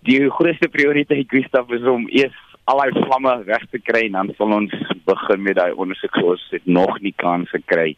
Die 0.02 0.30
grootste 0.30 0.68
prioriteit 0.68 1.28
Gustaf 1.28 1.70
is 1.70 1.82
om 1.82 2.08
eers 2.08 2.36
al 2.64 2.82
die 2.90 3.04
vlamme 3.04 3.44
weg 3.44 3.66
te 3.70 3.78
kry 3.78 4.06
en 4.06 4.12
dan 4.12 4.32
sal 4.36 4.52
ons 4.52 4.72
begin 5.04 5.42
met 5.42 5.56
daai 5.56 5.72
ondersoek 5.72 6.14
soos 6.14 6.48
dit 6.50 6.66
nog 6.66 7.00
nie 7.00 7.14
kans 7.16 7.50
gekry 7.50 7.96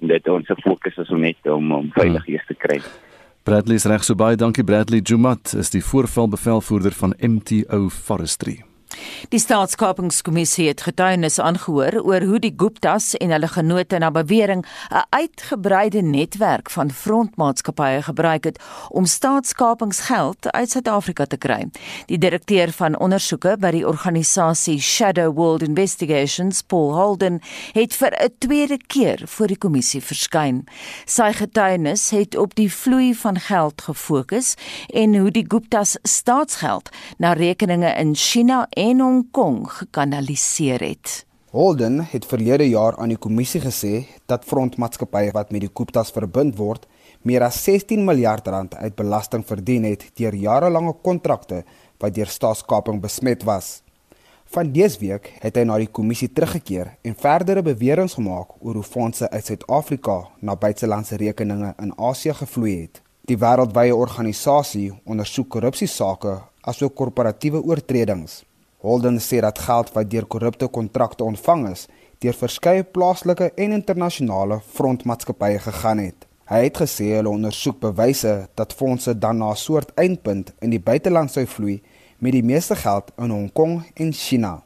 om 0.00 0.08
dit 0.08 0.28
ons 0.28 0.50
fokus 0.62 0.96
is 0.96 1.10
om 1.10 1.20
net 1.20 1.46
om 1.46 1.72
om 1.72 1.92
veilig 1.94 2.24
hier 2.24 2.44
te 2.46 2.54
kry. 2.54 2.80
Bradley 3.48 3.78
is 3.80 3.86
reg 3.88 4.02
so 4.04 4.12
baie 4.12 4.36
dankie 4.36 4.60
Bradley 4.60 5.00
Jumat 5.00 5.54
is 5.56 5.72
die 5.72 5.80
voorvalbevelvoerder 5.80 6.92
van 7.00 7.16
MTO 7.16 7.86
Forestry. 7.88 8.67
Die 9.26 9.40
staatskapingskommissie 9.42 10.68
het 10.68 10.84
getuienis 10.86 11.40
aangehoor 11.42 11.98
oor 12.06 12.22
hoe 12.22 12.38
die 12.38 12.52
Guptas 12.56 13.16
en 13.18 13.32
hulle 13.34 13.48
genote 13.50 13.98
na 13.98 14.10
bewering 14.14 14.64
'n 14.90 15.04
uitgebreide 15.10 16.02
netwerk 16.02 16.70
van 16.70 16.90
frontmaatskappye 16.90 18.02
gebruik 18.02 18.44
het 18.44 18.62
om 18.88 19.04
staatskapingsgeld 19.06 20.50
uit 20.52 20.70
Suid-Afrika 20.70 21.24
te 21.24 21.36
kry. 21.36 21.66
Die 22.06 22.18
direkteur 22.18 22.72
van 22.72 22.98
ondersoeke 22.98 23.56
by 23.58 23.70
die 23.70 23.86
organisasie 23.86 24.80
Shadow 24.80 25.36
World 25.36 25.62
Investigations, 25.62 26.62
Paul 26.62 26.94
Holden, 26.94 27.40
het 27.72 27.94
vir 27.94 28.12
'n 28.12 28.34
tweede 28.38 28.78
keer 28.86 29.22
voor 29.24 29.46
die 29.46 29.58
kommissie 29.58 30.02
verskyn. 30.02 30.66
Sy 31.04 31.32
getuienis 31.32 32.10
het 32.10 32.36
op 32.36 32.54
die 32.54 32.72
vloei 32.72 33.14
van 33.14 33.40
geld 33.40 33.82
gefokus 33.82 34.54
en 34.86 35.16
hoe 35.16 35.30
die 35.30 35.44
Guptas 35.48 35.98
staatsgeld 36.02 36.88
na 37.18 37.32
rekeninge 37.32 37.94
in 37.94 38.14
China 38.14 38.66
en 38.70 39.07
Hong 39.08 39.30
Kong 39.32 39.62
gekanaliseer 39.72 40.82
het. 40.84 41.24
Holden 41.50 42.02
het 42.10 42.26
verlede 42.28 42.66
jaar 42.68 42.98
aan 43.00 43.08
die 43.08 43.16
kommissie 43.16 43.60
gesê 43.62 44.02
dat 44.28 44.44
frontmaatskappye 44.44 45.30
wat 45.32 45.52
met 45.54 45.62
die 45.64 45.70
Guptas 45.72 46.10
verbind 46.12 46.58
word, 46.58 46.82
meer 47.24 47.46
as 47.46 47.56
16 47.64 48.02
miljard 48.04 48.50
rand 48.52 48.74
uit 48.76 48.96
belasting 48.98 49.46
verdien 49.48 49.86
het 49.88 50.04
deur 50.20 50.36
jarelange 50.36 50.92
kontrakte 51.06 51.62
wat 52.02 52.18
deur 52.18 52.28
staatskaping 52.28 52.98
besmet 53.00 53.46
was. 53.48 53.78
Van 54.52 54.74
dese 54.76 55.00
week 55.00 55.30
het 55.40 55.56
hy 55.56 55.64
na 55.64 55.78
die 55.80 55.88
kommissie 55.88 56.28
teruggekeer 56.28 56.90
en 57.00 57.16
verdere 57.22 57.64
beweringe 57.64 58.12
gemaak 58.18 58.58
oor 58.60 58.76
hoe 58.82 58.90
fondse 58.90 59.30
uit 59.30 59.48
Suid-Afrika 59.48 60.18
na 60.44 60.58
buitelandse 60.66 61.16
rekeninge 61.16 61.72
in 61.80 61.94
Asië 61.96 62.36
gevloei 62.42 62.76
het. 62.82 63.00
Die 63.24 63.40
wêreldwye 63.40 63.96
organisasie 63.96 64.90
ondersoek 65.08 65.48
korrupsiesake 65.56 66.36
asook 66.68 66.94
korporatiewe 67.00 67.64
oortredings. 67.64 68.42
Holden 68.78 69.18
sê 69.18 69.40
dat 69.42 69.58
geld 69.58 69.88
wat 69.92 70.10
deur 70.10 70.26
korrupte 70.26 70.68
kontrakte 70.70 71.24
ontvang 71.24 71.64
is, 71.72 71.88
deur 72.22 72.34
verskeie 72.34 72.84
plaaslike 72.86 73.50
en 73.56 73.74
internasionale 73.74 74.60
frontmaatskappye 74.74 75.58
gegaan 75.64 75.98
het. 75.98 76.26
Hy 76.48 76.60
het 76.64 76.78
gesê 76.80 77.08
hulle 77.16 77.28
ondersoek 77.28 77.80
bewyse 77.82 78.34
dat 78.54 78.72
fondse 78.72 79.18
dan 79.18 79.38
na 79.38 79.50
'n 79.50 79.56
soort 79.56 79.90
eindpunt 79.94 80.54
in 80.60 80.70
die 80.70 80.80
buiteland 80.80 81.30
sou 81.30 81.46
vloei 81.46 81.82
met 82.18 82.32
die 82.32 82.42
meeste 82.42 82.76
geld 82.76 83.10
in 83.18 83.30
Hong 83.30 83.52
Kong 83.52 83.82
en 83.94 84.12
China. 84.12 84.62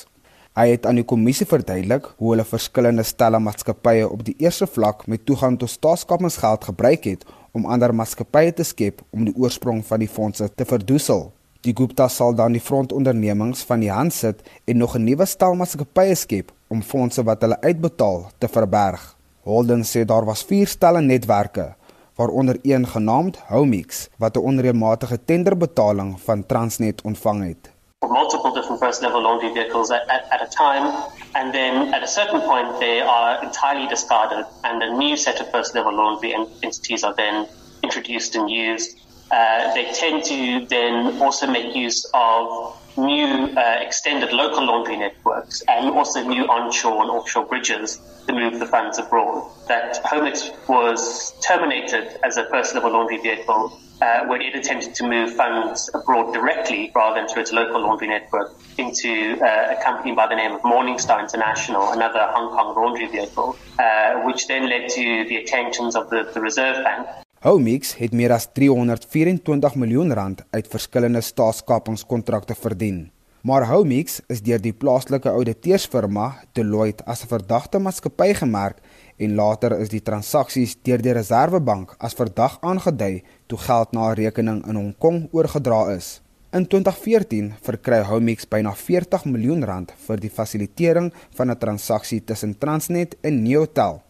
Hy 0.53 0.67
het 0.69 0.85
aan 0.85 0.99
die 1.01 1.07
kommissie 1.09 1.47
verduidelik 1.49 2.11
hoe 2.19 2.35
hulle 2.35 2.45
verskillende 2.45 3.07
stelle 3.09 3.39
maatskappye 3.41 4.05
op 4.05 4.21
die 4.27 4.35
eerste 4.45 4.67
vlak 4.69 5.07
met 5.09 5.23
toegang 5.25 5.55
tot 5.57 5.73
staatskapingsgeld 5.73 6.67
gebruik 6.69 7.09
het 7.09 7.25
om 7.57 7.65
ander 7.65 7.95
maatskappye 7.97 8.53
te 8.59 8.67
skep 8.69 9.01
om 9.17 9.25
die 9.25 9.33
oorsprong 9.33 9.81
van 9.89 10.05
die 10.05 10.11
fondse 10.13 10.51
te 10.53 10.67
verdoesel. 10.69 11.31
Die 11.65 11.73
Gupta 11.73 12.11
sal 12.13 12.37
dan 12.37 12.53
die 12.53 12.61
frontondernemings 12.61 13.65
van 13.65 13.81
die 13.81 13.91
hand 13.91 14.13
sit 14.13 14.45
en 14.69 14.77
nog 14.77 14.99
'n 14.99 15.05
nuwe 15.09 15.27
stel 15.27 15.57
maatskappye 15.57 16.15
skep 16.15 16.53
om 16.69 16.83
fondse 16.83 17.25
wat 17.25 17.41
hulle 17.41 17.61
uitbetaal 17.61 18.29
te 18.39 18.49
verberg. 18.49 19.17
Holden 19.45 19.85
sê 19.85 20.05
daar 20.05 20.25
was 20.25 20.45
vier 20.45 20.67
stelle 20.67 21.01
netwerke 21.01 21.75
waaronder 22.17 22.59
een 22.63 22.87
genaamd 22.87 23.39
Homix 23.49 24.09
wat 24.19 24.37
'n 24.37 24.45
onreëlmatige 24.45 25.19
tenderbetaling 25.25 26.21
van 26.21 26.47
Transnet 26.47 27.03
ontvang 27.03 27.43
het. 27.45 27.73
multiple 28.13 28.53
different 28.53 28.72
level 29.01 29.23
laundry 29.23 29.53
vehicles 29.55 29.91
at, 29.91 30.03
at, 30.11 30.27
at, 30.33 30.43
a 30.43 30.51
time. 30.51 31.11
And 31.35 31.55
then 31.55 31.95
at 31.95 32.03
a 32.03 32.09
certain 32.09 32.41
point, 32.41 32.81
they 32.81 33.01
are 33.01 33.43
entirely 33.43 33.87
discarded, 33.87 34.45
and 34.65 34.83
a 34.83 34.97
new 34.99 35.17
set 35.17 35.41
of 35.41 35.51
first 35.51 35.75
level 35.75 35.95
laundry 35.95 36.35
entities 36.35 37.05
are 37.05 37.15
then 37.15 37.49
introduced 37.83 38.35
and 38.35 38.51
used. 38.51 38.99
Uh, 39.31 39.73
they 39.73 39.91
tend 39.93 40.25
to 40.25 40.67
then 40.69 41.23
also 41.23 41.47
make 41.47 41.75
use 41.75 42.05
of 42.13 42.77
new 42.99 43.27
uh, 43.57 43.79
extended 43.81 44.33
local 44.33 44.67
laundry 44.67 44.97
networks 44.97 45.63
and 45.69 45.89
also 45.91 46.23
new 46.23 46.45
onshore 46.45 47.01
and 47.03 47.11
offshore 47.11 47.47
bridges 47.47 47.99
to 48.27 48.35
move 48.35 48.59
the 48.59 48.67
funds 48.67 48.99
abroad. 48.99 49.51
That 49.69 50.03
Homix 50.05 50.51
was 50.69 51.33
terminated 51.41 52.19
as 52.25 52.37
a 52.37 52.45
first 52.51 52.75
level 52.75 52.93
laundry 52.93 53.19
vehicle 53.19 53.81
uh, 54.01 54.27
when 54.27 54.41
it 54.41 54.55
attempted 54.55 54.95
to 54.95 55.07
move 55.07 55.35
funds 55.35 55.91
abroad 55.95 56.33
directly 56.33 56.91
rather 56.95 57.21
than 57.21 57.29
through 57.29 57.43
its 57.43 57.53
local 57.53 57.81
laundry 57.81 58.09
network 58.09 58.55
into 58.79 59.39
uh, 59.41 59.75
a 59.77 59.79
company 59.83 60.13
by 60.15 60.27
the 60.27 60.35
name 60.35 60.53
of 60.53 60.61
Morningstar 60.63 61.21
International, 61.21 61.93
another 61.93 62.25
Hong 62.35 62.51
Kong 62.57 62.75
laundry 62.75 63.07
vehicle, 63.07 63.57
uh, 63.79 64.23
which 64.27 64.47
then 64.47 64.69
led 64.69 64.89
to 64.91 65.25
the 65.29 65.37
attentions 65.37 65.95
of 65.95 66.09
the, 66.11 66.31
the 66.35 66.41
Reserve 66.41 66.83
Bank. 66.85 67.07
Homix 67.43 67.97
het 67.99 68.13
meer 68.15 68.31
as 68.31 68.47
324 68.55 69.75
miljoen 69.75 70.13
rand 70.15 70.45
uit 70.51 70.69
verskillende 70.71 71.21
staatskapingskontrakte 71.21 72.55
verdien. 72.55 73.11
Maar 73.43 73.67
Homix 73.67 74.21
is 74.31 74.43
deur 74.47 74.61
die 74.63 74.73
plaaslike 74.73 75.31
ouditeursfirma 75.31 76.29
Deloitte 76.55 77.03
as 77.05 77.25
'n 77.25 77.33
verdagte 77.33 77.79
maatskappy 77.79 78.35
gemerk 78.35 78.79
en 79.23 79.35
later 79.38 79.76
is 79.79 79.93
die 79.93 80.02
transaksies 80.02 80.76
deur 80.87 81.02
die 81.02 81.14
Reserwebank 81.17 81.97
as 81.99 82.17
verdag 82.19 82.59
aangedui 82.61 83.23
toe 83.47 83.59
geld 83.59 83.93
na 83.93 84.11
'n 84.11 84.19
rekening 84.19 84.61
in 84.69 84.76
Hong 84.76 84.95
Kong 84.99 85.29
oorgedra 85.33 85.95
is. 85.97 86.21
In 86.52 86.67
2014 86.67 87.55
verkry 87.62 88.02
Homix 88.05 88.49
byna 88.49 88.75
40 88.75 89.25
miljoen 89.25 89.64
rand 89.64 89.93
vir 90.07 90.17
die 90.21 90.31
fasilitering 90.31 91.12
van 91.37 91.50
'n 91.50 91.59
transaksie 91.59 92.25
tussen 92.25 92.59
Transnet 92.59 93.17
en 93.23 93.43
Neotel 93.43 94.02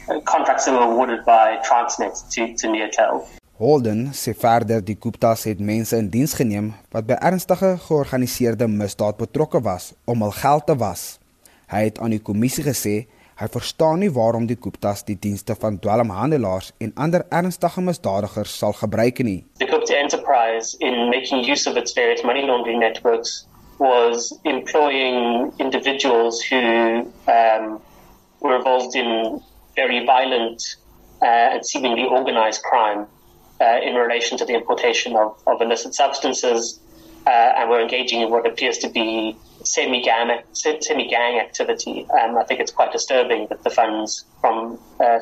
uh, 0.10 0.20
contracts 0.22 0.66
that 0.66 0.74
were 0.74 0.86
awarded 0.92 1.26
by 1.26 1.58
Transnet 1.68 2.16
to, 2.32 2.56
to 2.56 2.68
Neotel. 2.68 3.26
Holden 3.56 4.10
sê 4.12 4.34
verder 4.36 4.82
die 4.84 4.98
Guptas 5.00 5.46
het 5.48 5.62
mense 5.64 5.96
in 5.96 6.10
diens 6.12 6.34
geneem 6.36 6.74
wat 6.92 7.06
by 7.08 7.16
ernstige 7.24 7.78
georganiseerde 7.86 8.68
misdaad 8.68 9.16
betrokke 9.16 9.62
was 9.64 9.94
om 10.04 10.26
hul 10.26 10.34
geld 10.36 10.66
te 10.68 10.76
was. 10.76 11.06
Hy 11.72 11.86
het 11.88 12.02
aan 12.04 12.12
die 12.12 12.20
kommissie 12.20 12.66
gesê 12.68 12.96
hy 13.36 13.48
verstaan 13.52 14.00
nie 14.00 14.12
waarom 14.16 14.46
die 14.48 14.56
Guptas 14.56 15.04
die 15.04 15.18
dienste 15.20 15.56
van 15.60 15.80
dwelmhandelaars 15.84 16.72
en 16.80 16.94
ander 16.96 17.26
ernstige 17.30 17.82
misdadigers 17.84 18.54
sal 18.58 18.76
gebruik 18.80 19.20
nie. 19.28 19.44
The 19.60 19.68
Gupta 19.68 19.98
enterprise 20.00 20.78
in 20.80 21.10
making 21.10 21.44
use 21.44 21.68
of 21.70 21.76
its 21.76 21.94
various 21.94 22.24
money 22.24 22.46
laundering 22.48 22.80
networks 22.80 23.46
was 23.78 24.32
employing 24.46 25.52
individuals 25.60 26.42
who 26.42 27.12
um, 27.28 27.82
were 28.40 28.56
involved 28.56 28.96
in 28.96 29.42
very 29.76 30.06
violent 30.06 30.78
uh, 31.22 31.56
and 31.56 31.66
seemingly 31.66 32.06
organized 32.06 32.64
crime 32.64 33.06
uh, 33.60 33.80
in 33.84 33.96
relation 33.96 34.38
to 34.38 34.46
the 34.46 34.54
importation 34.54 35.16
of, 35.18 35.36
of 35.48 35.62
illicit 35.62 35.94
substances, 35.94 36.80
uh, 37.28 37.30
and 37.58 37.70
we're 37.70 37.82
engaging 37.82 38.22
in 38.22 38.30
what 38.30 38.48
appears 38.48 38.78
to 38.78 38.90
be 38.90 39.36
semi-gang, 39.66 40.42
semi-gang 40.54 41.40
activity. 41.40 42.06
Um, 42.10 42.38
I 42.38 42.44
think 42.44 42.60
it's 42.60 42.72
quite 42.72 42.92
disturbing 42.92 43.48
that 43.50 43.64
the 43.64 43.70
funds 43.70 44.26
from 44.42 44.80
uh, 45.00 45.20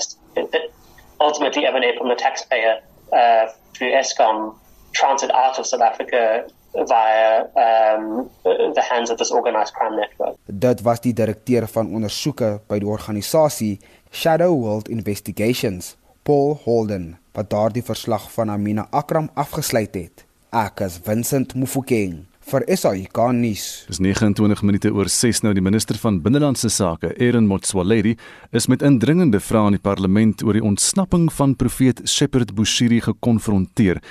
ultimately 1.20 1.66
emanate 1.66 1.98
from 1.98 2.10
the 2.10 2.16
taxpayer 2.16 2.80
uh, 3.12 3.48
through 3.74 3.92
ESCOM 3.92 4.56
transit 4.94 5.32
out 5.32 5.58
of 5.60 5.66
South 5.66 5.82
Africa 5.82 6.48
via 6.74 7.42
um, 7.56 8.30
the 8.44 8.82
hands 8.82 9.10
of 9.10 9.18
this 9.18 9.32
organized 9.32 9.74
crime 9.74 9.96
network. 9.96 10.36
Dit 10.46 10.82
was 10.82 11.02
die 11.02 11.14
direkteur 11.14 11.68
van 11.68 11.94
ondersoeke 11.94 12.60
by 12.68 12.80
die 12.82 12.90
organisasie 12.90 13.80
Shadow 14.12 14.54
World 14.58 14.90
Investigations, 14.90 15.96
Paul 16.24 16.58
Holden 16.66 17.18
wat 17.34 17.50
daardie 17.50 17.84
verslag 17.86 18.30
van 18.32 18.50
Amina 18.54 18.88
Akram 18.92 19.30
afgesluit 19.34 19.96
het. 19.98 20.26
Ek 20.54 20.84
is 20.86 21.00
Vincent 21.02 21.56
Mufokeng 21.58 22.26
vir 22.52 22.66
SAK 22.76 23.20
nuus. 23.38 23.66
Dis 23.88 24.02
29 24.04 24.64
minute 24.68 24.92
oor 24.94 25.10
6 25.10 25.44
nou 25.46 25.54
die 25.56 25.64
minister 25.64 25.98
van 26.02 26.20
binnelandse 26.24 26.70
sake, 26.74 27.14
Aaron 27.20 27.48
Motsoaledi, 27.50 28.16
is 28.52 28.68
met 28.72 28.84
indringende 28.86 29.40
vrae 29.40 29.70
aan 29.70 29.78
die 29.78 29.84
parlement 29.84 30.44
oor 30.44 30.58
die 30.58 30.66
ontsnapping 30.66 31.30
van 31.34 31.56
profeet 31.56 32.04
Shepard 32.10 32.56
Bushiri 32.56 33.02
gekonfronteer. 33.06 34.02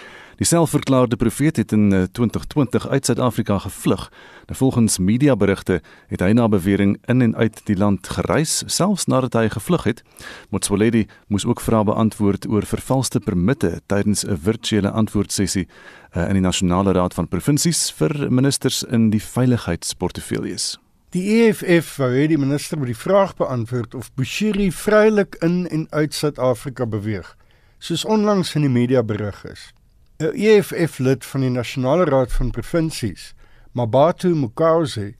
Die 0.42 0.48
selfverklaarde 0.48 1.16
profeet 1.16 1.56
het 1.56 1.72
in 1.72 2.08
2020 2.12 2.88
uit 2.88 3.04
Suid-Afrika 3.06 3.58
gevlug. 3.58 4.10
Nou 4.46 4.56
volgens 4.58 4.98
mediaberigte 4.98 5.80
het 6.06 6.20
hy 6.20 6.32
na 6.34 6.48
bewering 6.48 6.96
in 7.06 7.20
en 7.22 7.36
uit 7.36 7.60
die 7.64 7.76
land 7.76 8.08
gereis, 8.08 8.62
selfs 8.66 9.04
nadat 9.06 9.36
hy 9.38 9.44
gevlug 9.54 9.84
het. 9.86 10.00
Motsoaledi 10.50 11.04
moes 11.30 11.46
ook 11.46 11.62
vrae 11.62 11.84
beantwoord 11.86 12.48
oor 12.50 12.66
vervalste 12.66 13.20
permitte 13.20 13.70
tydens 13.86 14.24
'n 14.26 14.34
virtuele 14.36 14.90
antwoordsessie 14.90 15.68
uh, 15.68 16.26
in 16.26 16.32
die 16.32 16.42
Nasionale 16.42 16.92
Raad 16.92 17.14
van 17.14 17.28
Provinsies 17.28 17.92
vir 17.92 18.26
ministers 18.30 18.82
in 18.82 19.10
die 19.10 19.22
veiligheidsportefeuilles. 19.22 20.78
Die 21.10 21.22
EFF 21.38 21.96
wou 21.96 22.10
hê 22.10 22.26
die 22.26 22.38
minister 22.38 22.78
moet 22.78 22.90
die 22.90 23.04
vraag 23.06 23.36
beantwoord 23.36 23.94
of 23.94 24.10
Bushiri 24.14 24.72
vrylik 24.72 25.38
in 25.38 25.68
en 25.68 25.86
uit 25.90 26.14
Suid-Afrika 26.14 26.86
beweeg, 26.86 27.36
soos 27.78 28.04
onlangs 28.04 28.54
in 28.54 28.66
die 28.66 28.74
media 28.80 29.02
berig 29.02 29.44
is. 29.44 29.72
'n 30.18 30.34
EFF-lid 30.34 31.24
van 31.24 31.40
die 31.40 31.50
Nasionale 31.50 32.04
Raad 32.04 32.32
van 32.32 32.50
Provinsies, 32.50 33.34
Mabatu 33.72 34.34
Mukauze, 34.34 35.14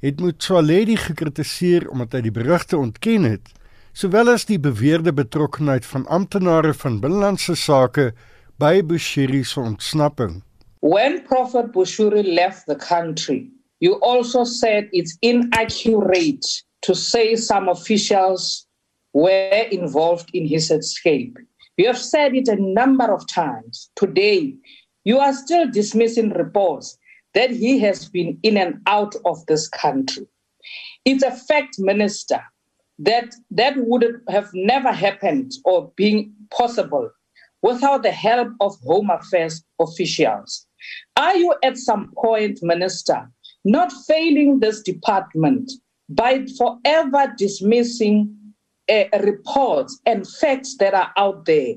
het 0.00 0.20
Motsoaledi 0.20 0.96
gekritiseer 0.96 1.88
omdat 1.90 2.12
hy 2.12 2.20
die 2.28 2.34
berigte 2.34 2.78
ontken 2.78 3.26
het, 3.26 3.50
sowel 3.92 4.28
as 4.28 4.44
die 4.46 4.58
beweerde 4.60 5.12
betrokkenheid 5.12 5.86
van 5.86 6.06
amptenare 6.06 6.74
van 6.74 7.00
binnelandse 7.00 7.56
sake 7.56 8.12
by 8.60 8.82
Bushiri 8.84 9.42
se 9.44 9.60
ontsnapping. 9.60 10.42
When 10.80 11.22
Prophet 11.24 11.72
Bushiri 11.72 12.22
left 12.22 12.66
the 12.66 12.76
country, 12.76 13.48
you 13.80 13.98
also 14.00 14.44
said 14.44 14.88
it's 14.92 15.16
inaccurate 15.20 16.46
to 16.80 16.94
say 16.94 17.36
some 17.36 17.68
officials 17.68 18.66
were 19.12 19.66
involved 19.70 20.30
in 20.32 20.46
his 20.46 20.70
escape. 20.70 21.38
You 21.76 21.86
have 21.88 21.98
said 21.98 22.34
it 22.34 22.48
a 22.48 22.56
number 22.56 23.12
of 23.12 23.26
times. 23.26 23.90
Today, 23.96 24.54
you 25.04 25.18
are 25.18 25.32
still 25.32 25.70
dismissing 25.70 26.30
reports 26.30 26.98
that 27.34 27.50
he 27.50 27.78
has 27.80 28.08
been 28.08 28.38
in 28.42 28.56
and 28.56 28.80
out 28.86 29.14
of 29.24 29.44
this 29.46 29.68
country. 29.68 30.26
It's 31.04 31.22
a 31.22 31.30
fact, 31.30 31.78
Minister, 31.78 32.42
that 32.98 33.34
that 33.50 33.74
would 33.76 34.04
have 34.28 34.48
never 34.54 34.90
happened 34.90 35.52
or 35.64 35.92
been 35.96 36.32
possible 36.50 37.10
without 37.62 38.02
the 38.02 38.12
help 38.12 38.48
of 38.60 38.74
Home 38.84 39.10
Affairs 39.10 39.62
officials. 39.80 40.66
Are 41.16 41.36
you 41.36 41.54
at 41.62 41.76
some 41.76 42.12
point, 42.16 42.60
Minister, 42.62 43.28
not 43.64 43.92
failing 44.06 44.60
this 44.60 44.82
department 44.82 45.70
by 46.08 46.46
forever 46.56 47.34
dismissing 47.36 48.35
uh, 48.88 49.18
reports 49.22 50.00
and 50.04 50.26
facts 50.26 50.76
that 50.76 50.94
are 50.94 51.12
out 51.16 51.44
there? 51.44 51.76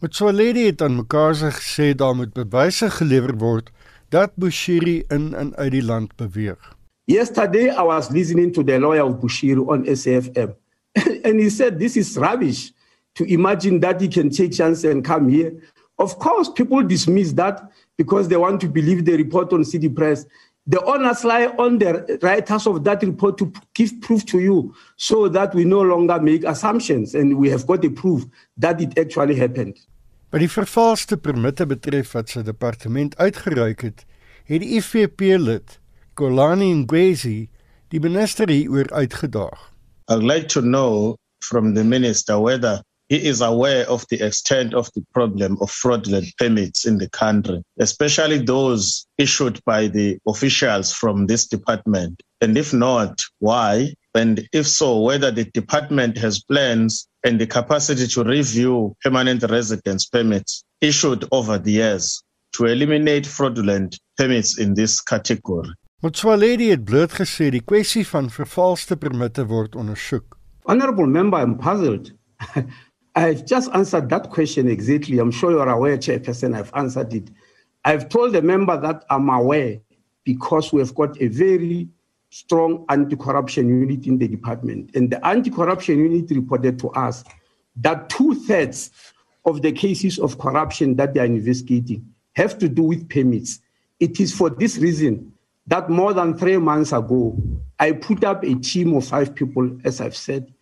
Met 0.00 0.14
so 0.14 0.28
'n 0.28 0.34
lady 0.34 0.64
het 0.66 0.82
aan 0.82 0.96
mekaar 0.96 1.34
gesê 1.34 1.94
daar 1.94 2.14
moet 2.14 2.32
bewyse 2.32 2.90
gelewer 2.90 3.36
word 3.36 3.70
dat 4.08 4.32
Bushiri 4.34 5.04
in 5.08 5.34
en 5.34 5.56
uit 5.56 5.70
die 5.70 5.84
land 5.84 6.16
beweeg. 6.16 6.76
Yesterday 7.04 7.68
I 7.68 7.82
was 7.82 8.08
listening 8.08 8.52
to 8.52 8.64
the 8.64 8.78
lawyer 8.78 9.04
of 9.04 9.20
Bushiri 9.20 9.60
on 9.60 9.84
SAFM 9.84 10.54
and 11.26 11.40
he 11.40 11.50
said 11.50 11.78
this 11.78 11.96
is 11.96 12.16
rubbish 12.16 12.72
to 13.14 13.24
imagine 13.24 13.80
that 13.80 14.00
he 14.00 14.08
can 14.08 14.30
take 14.30 14.52
chance 14.52 14.84
and 14.84 15.04
come 15.04 15.28
here. 15.28 15.52
Of 15.98 16.18
course 16.18 16.48
people 16.48 16.82
dismiss 16.82 17.32
that 17.32 17.60
because 17.96 18.28
they 18.28 18.36
want 18.36 18.60
to 18.60 18.68
believe 18.68 19.04
the 19.04 19.16
report 19.16 19.52
on 19.52 19.64
City 19.64 19.88
Press. 19.88 20.24
The 20.66 20.84
onus 20.84 21.24
lie 21.24 21.46
on 21.58 21.78
the 21.78 22.18
writers 22.22 22.66
of 22.66 22.84
that 22.84 23.02
report 23.02 23.38
to 23.38 23.50
give 23.74 24.00
proof 24.00 24.24
to 24.26 24.38
you 24.38 24.74
so 24.96 25.28
that 25.28 25.54
we 25.54 25.64
no 25.64 25.80
longer 25.80 26.20
make 26.20 26.44
assumptions 26.44 27.14
and 27.14 27.38
we 27.38 27.48
have 27.50 27.66
got 27.66 27.82
the 27.82 27.88
proof 27.88 28.24
that 28.58 28.80
it 28.80 28.98
actually 28.98 29.36
happened. 29.36 29.78
By 30.30 30.38
die 30.38 30.50
vervalste 30.52 31.16
permitte 31.18 31.66
betref 31.66 32.12
wat 32.14 32.30
sy 32.30 32.44
departement 32.46 33.16
uitgeruik 33.18 33.82
het, 33.82 34.04
het 34.46 34.62
die 34.62 34.76
IFP-lid 34.78 35.80
Kolani 36.14 36.70
Ngwezi 36.84 37.48
die 37.90 38.00
minister 38.04 38.52
hieroor 38.52 38.92
uitgedaag. 38.94 39.58
I'd 40.06 40.22
like 40.22 40.46
to 40.54 40.60
know 40.60 41.16
from 41.42 41.74
the 41.74 41.82
minister 41.82 42.38
whether 42.38 42.78
he 43.10 43.16
is 43.26 43.40
aware 43.40 43.84
of 43.90 44.06
the 44.08 44.24
extent 44.24 44.72
of 44.72 44.88
the 44.94 45.04
problem 45.12 45.58
of 45.60 45.68
fraudulent 45.68 46.26
permits 46.38 46.86
in 46.86 46.98
the 46.98 47.08
country, 47.08 47.60
especially 47.80 48.38
those 48.38 49.04
issued 49.18 49.58
by 49.64 49.88
the 49.88 50.16
officials 50.28 50.92
from 50.92 51.26
this 51.26 51.48
department. 51.48 52.22
And 52.40 52.56
if 52.56 52.72
not, 52.72 53.20
why? 53.40 53.94
And 54.14 54.48
if 54.52 54.68
so, 54.68 55.00
whether 55.00 55.32
the 55.32 55.44
department 55.44 56.18
has 56.18 56.40
plans 56.44 57.08
and 57.24 57.40
the 57.40 57.48
capacity 57.48 58.06
to 58.06 58.22
review 58.22 58.94
permanent 59.02 59.42
residence 59.50 60.06
permits 60.06 60.62
issued 60.80 61.24
over 61.32 61.58
the 61.58 61.72
years 61.72 62.22
to 62.52 62.66
eliminate 62.66 63.26
fraudulent 63.26 63.98
permits 64.16 64.56
in 64.56 64.74
this 64.74 65.00
category. 65.00 65.74
Motswaledi 66.00 66.70
het 66.70 66.84
bloot 66.84 67.12
gesê 67.12 67.50
die 67.52 67.60
kwessie 67.60 68.06
van 68.08 68.30
vervalste 68.30 68.96
permitte 68.96 69.44
word 69.50 69.74
ondersoek. 69.76 70.38
Honorable 70.64 71.06
member, 71.06 71.42
I'm 71.42 71.58
puzzled. 71.58 72.14
I've 73.14 73.44
just 73.44 73.70
answered 73.72 74.08
that 74.10 74.30
question 74.30 74.68
exactly. 74.68 75.18
I'm 75.18 75.30
sure 75.30 75.50
you're 75.50 75.68
aware, 75.68 75.96
Chairperson, 75.98 76.56
I've 76.56 76.72
answered 76.74 77.12
it. 77.12 77.30
I've 77.84 78.08
told 78.08 78.34
the 78.34 78.42
member 78.42 78.78
that 78.80 79.04
I'm 79.10 79.28
aware 79.28 79.80
because 80.24 80.72
we've 80.72 80.94
got 80.94 81.20
a 81.20 81.28
very 81.28 81.88
strong 82.30 82.84
anti-corruption 82.88 83.68
unit 83.68 84.06
in 84.06 84.18
the 84.18 84.28
department. 84.28 84.90
And 84.94 85.10
the 85.10 85.24
anti-corruption 85.26 85.98
unit 85.98 86.30
reported 86.30 86.78
to 86.80 86.90
us 86.90 87.24
that 87.76 88.08
two-thirds 88.08 88.90
of 89.44 89.62
the 89.62 89.72
cases 89.72 90.18
of 90.18 90.38
corruption 90.38 90.94
that 90.96 91.14
they 91.14 91.20
are 91.20 91.26
investigating 91.26 92.06
have 92.34 92.58
to 92.58 92.68
do 92.68 92.82
with 92.82 93.08
permits. 93.08 93.60
It 93.98 94.20
is 94.20 94.32
for 94.34 94.50
this 94.50 94.78
reason 94.78 95.32
that 95.66 95.90
more 95.90 96.12
than 96.12 96.36
three 96.36 96.58
months 96.58 96.92
ago, 96.92 97.36
I 97.78 97.92
put 97.92 98.24
up 98.24 98.44
a 98.44 98.54
team 98.56 98.94
of 98.94 99.06
five 99.06 99.34
people, 99.34 99.78
as 99.84 100.00
I've 100.00 100.16
said. 100.16 100.52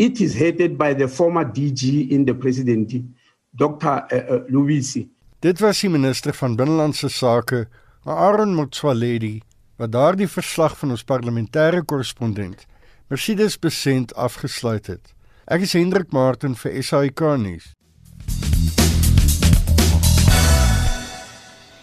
It 0.00 0.18
is 0.20 0.32
headed 0.34 0.78
by 0.78 0.94
the 0.94 1.08
former 1.08 1.44
DG 1.44 2.08
in 2.10 2.24
the 2.24 2.34
presidency, 2.34 3.04
Dr. 3.52 4.06
Uh, 4.10 4.16
uh, 4.16 4.40
Luisi. 4.48 5.10
Dit 5.40 5.60
was 5.60 5.80
die 5.80 5.90
minister 5.92 6.32
van 6.32 6.56
Binnelandse 6.56 7.08
Sake, 7.08 7.66
Aaron 8.04 8.54
Motsoaledi, 8.54 9.42
wat 9.76 9.92
daardie 9.92 10.28
verslag 10.28 10.78
van 10.80 10.96
ons 10.96 11.04
parlementêre 11.04 11.84
korrespondent, 11.84 12.64
Mercedes 13.12 13.58
Besent 13.60 14.16
afgesluit 14.16 14.88
het. 14.88 15.12
Ek 15.44 15.68
is 15.68 15.76
Hendrik 15.76 16.16
Martin 16.16 16.56
vir 16.56 16.80
SAK 16.80 17.20
nuus. 17.44 17.74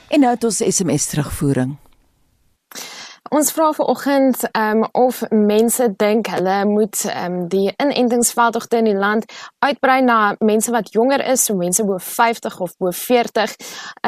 En 0.10 0.26
nou 0.26 0.34
het 0.34 0.50
ons 0.50 0.64
SMS 0.66 1.12
terugvoering. 1.14 1.78
Ons 3.30 3.52
vra 3.52 3.72
vanoggend 3.74 4.44
um, 4.56 4.86
of 4.92 5.20
mense 5.30 5.84
dink 6.00 6.30
hulle 6.32 6.66
moet 6.66 7.02
um, 7.12 7.38
die 7.52 7.74
inentingsveldtogte 7.76 8.80
in 8.80 8.88
die 8.88 8.96
land 8.96 9.26
uitbrei 9.60 10.00
na 10.06 10.36
mense 10.40 10.72
wat 10.72 10.94
jonger 10.96 11.24
is, 11.34 11.44
so 11.48 11.56
mense 11.58 11.84
bo 11.84 11.98
50 12.00 12.60
of 12.64 12.76
bo 12.80 12.92
40. 12.96 13.56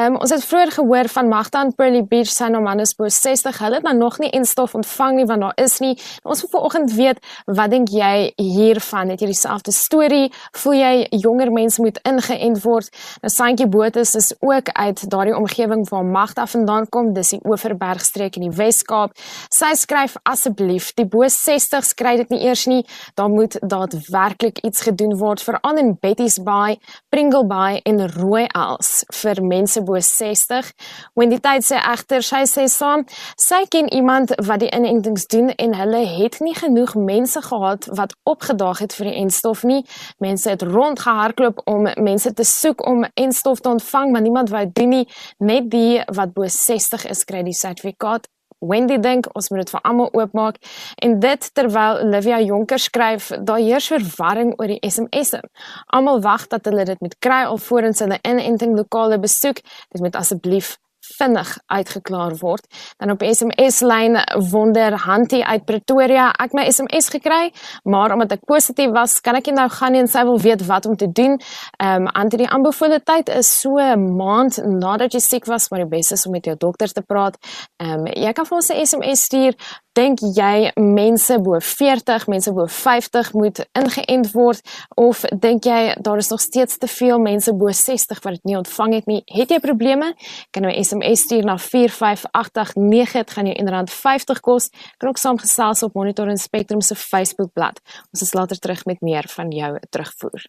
Um, 0.00 0.16
ons 0.16 0.32
het 0.32 0.44
vroeër 0.46 0.72
gehoor 0.78 1.10
van 1.12 1.28
Magda 1.28 1.64
in 1.66 1.74
Pearly 1.76 2.02
Beach, 2.08 2.30
sy 2.32 2.48
nou 2.52 2.62
man 2.64 2.80
is 2.80 2.94
bo 2.96 3.08
60. 3.12 3.58
Hulle 3.60 3.80
het 3.80 3.88
nou 3.88 3.96
nog 3.98 4.16
nie 4.22 4.30
instof 4.36 4.74
ontvang 4.78 5.20
nie 5.20 5.26
want 5.28 5.44
daar 5.44 5.64
is 5.64 5.76
nie. 5.84 5.92
Ons 6.24 6.44
wil 6.46 6.52
vanoggend 6.54 6.94
weet, 6.96 7.20
wat 7.46 7.74
dink 7.74 7.92
jy 7.92 8.30
hiervan? 8.40 9.12
Het 9.12 9.26
jy 9.26 9.30
dieselfde 9.34 9.74
storie? 9.76 10.30
Voel 10.62 10.78
jy 10.80 11.20
jonger 11.20 11.52
mense 11.52 11.82
moet 11.82 12.00
ingeënt 12.08 12.62
word? 12.64 12.88
Nou 13.20 13.34
Santjie 13.34 13.68
Botus 13.68 14.14
is 14.16 14.32
ook 14.40 14.72
uit 14.72 15.04
daardie 15.10 15.36
omgewing 15.36 15.84
waar 15.90 16.08
Magda 16.08 16.46
vandaan 16.48 16.88
kom, 16.88 17.12
dis 17.12 17.34
die 17.36 17.42
Oeverbergstreek 17.44 18.40
in 18.40 18.48
die 18.48 18.56
Wes-Kaap. 18.56 19.09
Sy 19.52 19.72
skryf 19.78 20.16
asseblief, 20.28 20.92
die 20.98 21.06
bo 21.08 21.26
60 21.28 21.84
skryf 21.86 22.22
dit 22.24 22.34
nie 22.34 22.42
eers 22.46 22.66
nie, 22.70 22.82
daar 23.18 23.30
moet 23.30 23.56
daadwerklik 23.62 24.60
iets 24.66 24.84
gedoen 24.86 25.16
word 25.20 25.42
veral 25.44 25.80
in 25.80 25.94
Betty's 26.00 26.38
Bay, 26.44 26.78
Pringle 27.10 27.44
Bay 27.50 27.80
en 27.84 28.02
Rooi 28.14 28.46
Els 28.56 29.04
vir 29.20 29.42
mense 29.42 29.82
bo 29.86 30.00
60. 30.00 30.70
Wendy 31.18 31.40
Tyd 31.42 31.66
sê 31.66 31.80
egter 31.80 32.24
sy 32.26 32.42
sê 32.48 32.66
saam, 32.70 33.04
sy 33.40 33.62
ken 33.72 33.90
iemand 33.94 34.34
wat 34.46 34.62
die 34.64 34.70
inentings 34.74 35.26
doen 35.30 35.50
en 35.56 35.76
hulle 35.78 36.02
het 36.08 36.40
nie 36.44 36.54
genoeg 36.56 36.94
mense 36.98 37.42
gehad 37.42 37.88
wat 37.98 38.14
opgedaag 38.28 38.84
het 38.84 38.96
vir 38.96 39.10
die 39.10 39.18
enstof 39.22 39.64
nie. 39.68 39.82
Mense 40.18 40.50
het 40.50 40.62
rondgehardloop 40.66 41.62
om 41.70 41.88
mense 41.98 42.32
te 42.34 42.46
soek 42.46 42.86
om 42.86 43.04
enstof 43.14 43.60
te 43.60 43.68
ontvang, 43.68 44.12
maar 44.12 44.22
niemand 44.22 44.50
wou 44.50 44.64
doen 44.72 44.94
nie. 44.96 45.06
Net 45.38 45.70
die 45.70 46.00
wat 46.06 46.34
bo 46.34 46.48
60 46.48 47.06
is 47.10 47.24
kry 47.28 47.42
die 47.46 47.56
sertifikaat 47.56 48.28
Wendy 48.60 48.98
dink 49.00 49.28
ons 49.34 49.48
moet 49.50 49.64
dit 49.64 49.72
vir 49.74 49.80
almal 49.88 50.10
oopmaak 50.16 50.60
en 51.04 51.16
dit 51.20 51.48
terwyl 51.56 52.02
Olivia 52.04 52.40
Jonker 52.44 52.78
skryf 52.78 53.30
daar 53.48 53.62
heers 53.62 53.88
verwarring 53.92 54.52
oor 54.58 54.68
die 54.68 54.80
SMS'e. 54.84 55.40
Almal 55.86 56.20
wag 56.24 56.46
dat 56.52 56.68
hulle 56.68 56.84
dit 56.84 57.00
moet 57.00 57.16
kry 57.24 57.42
alvorens 57.48 58.04
hulle 58.04 58.20
inenting 58.22 58.76
lokale 58.76 59.18
besoek. 59.18 59.64
Dit 59.90 60.04
moet 60.04 60.16
asseblief 60.16 60.76
vinnig 61.18 61.58
uitgeklaar 61.66 62.36
word. 62.40 62.66
Dan 62.98 63.10
op 63.10 63.22
SMS 63.22 63.80
lyn 63.80 64.18
wonder 64.50 64.96
Hantie 65.04 65.44
uit 65.44 65.64
Pretoria, 65.64 66.30
ek 66.38 66.54
my 66.56 66.66
SMS 66.70 67.10
gekry, 67.14 67.52
maar 67.84 68.12
omdat 68.12 68.32
ek 68.38 68.46
positief 68.48 68.92
was, 68.94 69.18
kan 69.20 69.38
ek 69.38 69.50
nie 69.50 69.56
nou 69.58 69.68
gaan 69.68 69.92
nie 69.92 70.02
en 70.04 70.10
sy 70.10 70.24
wil 70.28 70.40
weet 70.40 70.66
wat 70.66 70.86
om 70.86 70.96
te 70.96 71.10
doen. 71.12 71.38
Ehm 71.78 72.06
um, 72.06 72.08
Antie, 72.20 72.38
die 72.42 72.48
aanbevole 72.48 73.00
tyd 73.04 73.28
is 73.28 73.48
so 73.60 73.78
'n 73.78 74.16
maand 74.16 74.58
nadat 74.64 75.12
jy 75.12 75.20
siek 75.20 75.46
was, 75.46 75.70
maar 75.70 75.80
die 75.80 75.96
beste 75.96 76.14
is 76.14 76.26
om 76.26 76.32
met 76.32 76.44
jou 76.44 76.56
dokter 76.56 76.88
te 76.92 77.02
praat. 77.02 77.38
Ehm 77.76 78.06
um, 78.06 78.06
jy 78.06 78.32
kan 78.32 78.46
vir 78.46 78.56
ons 78.56 78.70
'n 78.70 78.86
SMS 78.86 79.24
stuur 79.24 79.54
Dink 80.00 80.22
jy 80.32 80.70
mense 80.80 81.34
bo 81.44 81.58
40, 81.60 82.24
mense 82.32 82.52
bo 82.56 82.64
50 82.72 83.32
moet 83.36 83.58
ingeënt 83.76 84.30
word 84.32 84.62
of 84.96 85.26
dink 85.42 85.66
jy 85.68 85.96
daar 86.00 86.22
is 86.22 86.30
nog 86.32 86.40
steeds 86.40 86.78
te 86.80 86.88
veel 86.88 87.20
mense 87.20 87.52
bo 87.52 87.68
60 87.68 88.22
wat 88.24 88.38
dit 88.38 88.48
nie 88.48 88.56
ontvang 88.56 88.94
het 88.96 89.10
nie? 89.10 89.18
Het 89.28 89.52
jy 89.52 89.58
probleme? 89.60 90.14
Kan 90.56 90.64
jy 90.64 90.72
'n 90.72 90.84
SMS 90.84 91.26
stuur 91.26 91.44
na 91.44 91.58
45889, 91.58 93.12
dit 93.12 93.30
gaan 93.30 93.46
jou 93.46 93.56
inderdaad 93.56 93.90
50 93.90 94.40
kos. 94.40 94.70
Kan 94.96 95.08
ook 95.08 95.18
saamgesels 95.18 95.82
op 95.82 95.94
Monitor 95.94 96.28
en 96.28 96.38
Spectrum 96.38 96.80
se 96.80 96.94
Facebookblad. 96.94 97.80
Ons 98.12 98.22
is 98.22 98.32
later 98.32 98.58
terug 98.58 98.84
met 98.84 99.00
meer 99.00 99.28
van 99.28 99.50
jou 99.50 99.78
terugvoer. 99.90 100.46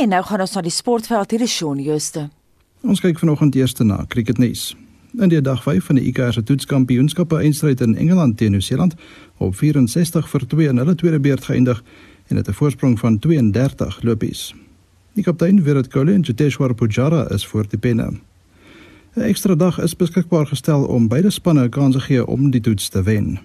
En 0.00 0.08
nou 0.08 0.22
gaan 0.22 0.40
ons 0.40 0.52
na 0.52 0.60
die 0.60 0.70
sportveld 0.70 1.30
hier 1.30 1.40
is 1.40 1.56
Shaun 1.56 1.78
Jooste. 1.78 2.28
Ons 2.82 3.00
kyk 3.00 3.18
vanoggend 3.18 3.54
eers 3.54 3.74
na 3.78 4.04
cricketnuus. 4.08 4.76
In 5.18 5.28
die 5.28 5.40
dag 5.40 5.62
5 5.62 5.84
van 5.84 5.94
die 5.94 6.04
ICC 6.06 6.32
se 6.32 6.42
toetskampioenskappe 6.42 7.36
eindstryd 7.36 7.80
in 7.80 7.96
Engeland 7.96 8.36
teen 8.36 8.50
Nieu-Seeland 8.54 8.94
op 9.36 9.56
64 9.56 10.28
vir 10.30 10.46
2 10.46 10.68
in 10.68 10.78
hulle 10.78 10.94
tweede 10.94 11.18
beurt 11.20 11.44
geëindig 11.44 11.82
en 12.26 12.36
het 12.36 12.48
'n 12.48 12.52
voorsprong 12.52 12.98
van 12.98 13.18
32 13.18 14.02
lopies. 14.02 14.54
Die 15.14 15.24
kaptein 15.24 15.62
Virat 15.62 15.88
Kohli 15.88 16.14
en 16.14 16.20
Jiteshwar 16.20 16.74
Pujara 16.74 17.30
is 17.30 17.46
voor 17.46 17.66
die 17.68 17.78
penne. 17.78 18.20
'n 19.16 19.20
Ekstra 19.20 19.54
dag 19.54 19.80
is 19.80 19.96
beskikbaar 19.96 20.46
gestel 20.46 20.84
om 20.84 21.08
beide 21.08 21.30
spanne 21.30 21.64
'n 21.64 21.70
kans 21.70 21.94
te 21.94 22.00
gee 22.00 22.26
om 22.26 22.50
die 22.50 22.60
toets 22.60 22.88
te 22.88 23.02
wen. 23.02 23.38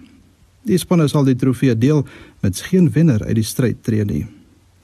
Die 0.62 0.78
spanne 0.78 1.08
sal 1.08 1.24
die 1.24 1.36
trofee 1.36 1.78
deel 1.78 2.06
met 2.40 2.60
geen 2.60 2.92
wenner 2.92 3.24
uit 3.24 3.34
die 3.34 3.44
stryd 3.44 3.82
tree 3.82 4.04
nie. 4.04 4.35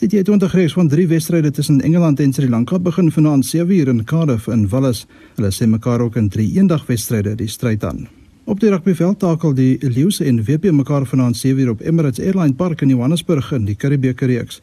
Die 0.03 0.09
T20 0.11 0.51
reeks 0.51 0.73
van 0.75 0.89
3 0.89 1.07
wedstryde 1.07 1.51
tussen 1.51 1.81
Engeland 1.81 2.21
en 2.21 2.33
Sri 2.33 2.49
Lanka 2.49 2.79
begin 2.79 3.13
vanaand 3.13 3.47
7uur 3.47 3.89
in 3.89 4.05
Cardiff 4.05 4.49
in 4.49 4.69
Wallis. 4.69 5.07
Hulle 5.37 5.51
sê 5.55 5.67
mekaar 5.67 6.01
ook 6.01 6.17
in 6.17 6.29
3 6.29 6.47
eendag 6.59 6.87
wedstryde 6.87 7.37
die 7.39 7.47
stryd 7.47 7.85
aan. 7.85 8.09
Op 8.45 8.61
die 8.61 8.71
rugbyveld 8.71 9.19
takel 9.19 9.55
die 9.55 9.79
Lions 9.81 10.19
en 10.21 10.43
WP 10.43 10.73
mekaar 10.75 11.07
vanaand 11.07 11.39
7uur 11.39 11.71
op 11.77 11.81
Emirates 11.81 12.25
Airline 12.25 12.55
Park 12.55 12.83
in 12.83 12.89
Johannesburg 12.89 13.53
in 13.53 13.65
die 13.65 13.77
Karibeeke 13.77 14.27
reeks. 14.27 14.59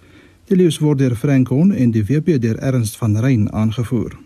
Die 0.52 0.58
Lions 0.58 0.80
word 0.84 1.00
deur 1.00 1.16
Frank 1.16 1.48
Hoorn 1.48 1.72
en 1.72 1.92
die 1.96 2.04
WP 2.04 2.42
deur 2.42 2.60
Ernst 2.60 2.98
van 2.98 3.16
Rein 3.18 3.48
aangevoer. 3.54 4.20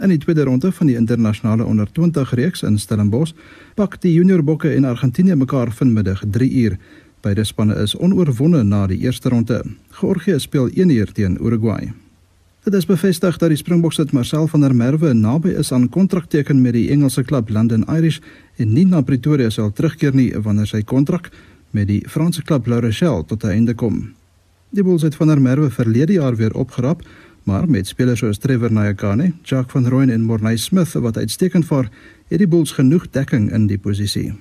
In 0.00 0.08
die 0.08 0.18
tweede 0.18 0.42
ronde 0.48 0.72
van 0.72 0.86
die 0.86 0.96
internasionale 0.96 1.64
onder 1.64 1.92
20 1.92 2.32
reeks 2.34 2.62
in 2.62 2.78
Stellenbosch 2.78 3.36
pak 3.74 4.00
die 4.02 4.14
junior 4.16 4.42
bokke 4.42 4.72
en 4.72 4.84
Argentinië 4.84 5.34
mekaar 5.34 5.70
vanmiddag 5.72 6.24
3uur. 6.24 6.78
Beide 7.24 7.44
spanne 7.44 7.74
is 7.80 7.94
onoorwonde 7.96 8.60
na 8.62 8.86
die 8.86 8.98
eerste 9.00 9.30
ronde. 9.32 9.62
Georgië 9.96 10.38
speel 10.38 10.68
1-1 10.68 11.12
teen 11.16 11.38
Uruguay. 11.40 11.92
Dit 12.64 12.74
is 12.74 12.86
bevestig 12.86 13.38
dat 13.40 13.48
die 13.48 13.56
Springboks 13.56 13.96
het 13.96 14.12
Marcel 14.12 14.46
van 14.46 14.60
der 14.60 14.74
Merwe 14.76 15.14
naby 15.14 15.54
is 15.56 15.72
aan 15.72 15.88
kontrakteken 15.88 16.60
met 16.60 16.76
die 16.76 16.90
Engelse 16.92 17.24
klub 17.24 17.48
London 17.48 17.86
Irish 17.88 18.18
en 18.56 18.72
nie 18.72 18.84
na 18.84 19.00
Pretoria 19.00 19.48
sal 19.50 19.72
terugkeer 19.72 20.12
nie 20.14 20.28
wanneer 20.36 20.68
sy 20.68 20.82
kontrak 20.82 21.30
met 21.70 21.88
die 21.88 22.02
Franse 22.08 22.44
klub 22.44 22.68
La 22.68 22.82
Rochelle 22.84 23.24
tot 23.24 23.44
'n 23.44 23.56
einde 23.56 23.74
kom. 23.74 24.12
Die 24.70 24.82
Bulls 24.82 25.02
het 25.02 25.14
van 25.14 25.26
der 25.26 25.40
Merwe 25.40 25.70
verlede 25.70 26.12
jaar 26.12 26.36
weer 26.36 26.54
opgerap, 26.54 27.02
maar 27.42 27.68
met 27.68 27.86
spelers 27.86 28.18
soos 28.18 28.38
Trevor 28.38 28.72
Nyakane, 28.72 29.32
Jacques 29.42 29.72
van 29.72 29.88
Rooyen 29.88 30.10
en 30.10 30.22
Morney 30.22 30.56
Smith 30.56 30.92
wat 30.92 31.16
uitstekend 31.16 31.64
vaar, 31.64 31.90
het 32.28 32.38
die 32.38 32.48
Bulls 32.48 32.72
genoeg 32.72 33.10
dekking 33.10 33.52
in 33.52 33.66
die 33.66 33.78
posisie. 33.78 34.34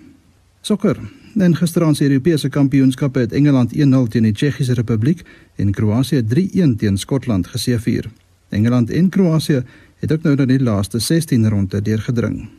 Sokker. 0.61 1.22
In 1.33 1.55
gisteraand 1.55 1.97
se 1.97 2.03
Europese 2.03 2.49
kampioenskappe 2.49 3.19
het 3.19 3.31
Engeland 3.33 3.71
1-0 3.73 3.77
teen 4.09 4.23
die 4.23 4.31
Tsjechiese 4.33 4.73
Republiek 4.73 5.23
en 5.55 5.71
Kroasie 5.71 6.21
3-1 6.21 6.75
teen 6.77 6.97
Skotland 6.97 7.47
geseëvier. 7.47 8.09
Engeland 8.49 8.89
en 8.89 9.09
Kroasie 9.09 9.63
het 9.99 10.11
ook 10.11 10.21
nou 10.21 10.35
na 10.35 10.45
die 10.45 10.59
laaste 10.61 10.99
16 10.99 11.49
ronde 11.49 11.81
deurgedring. 11.81 12.49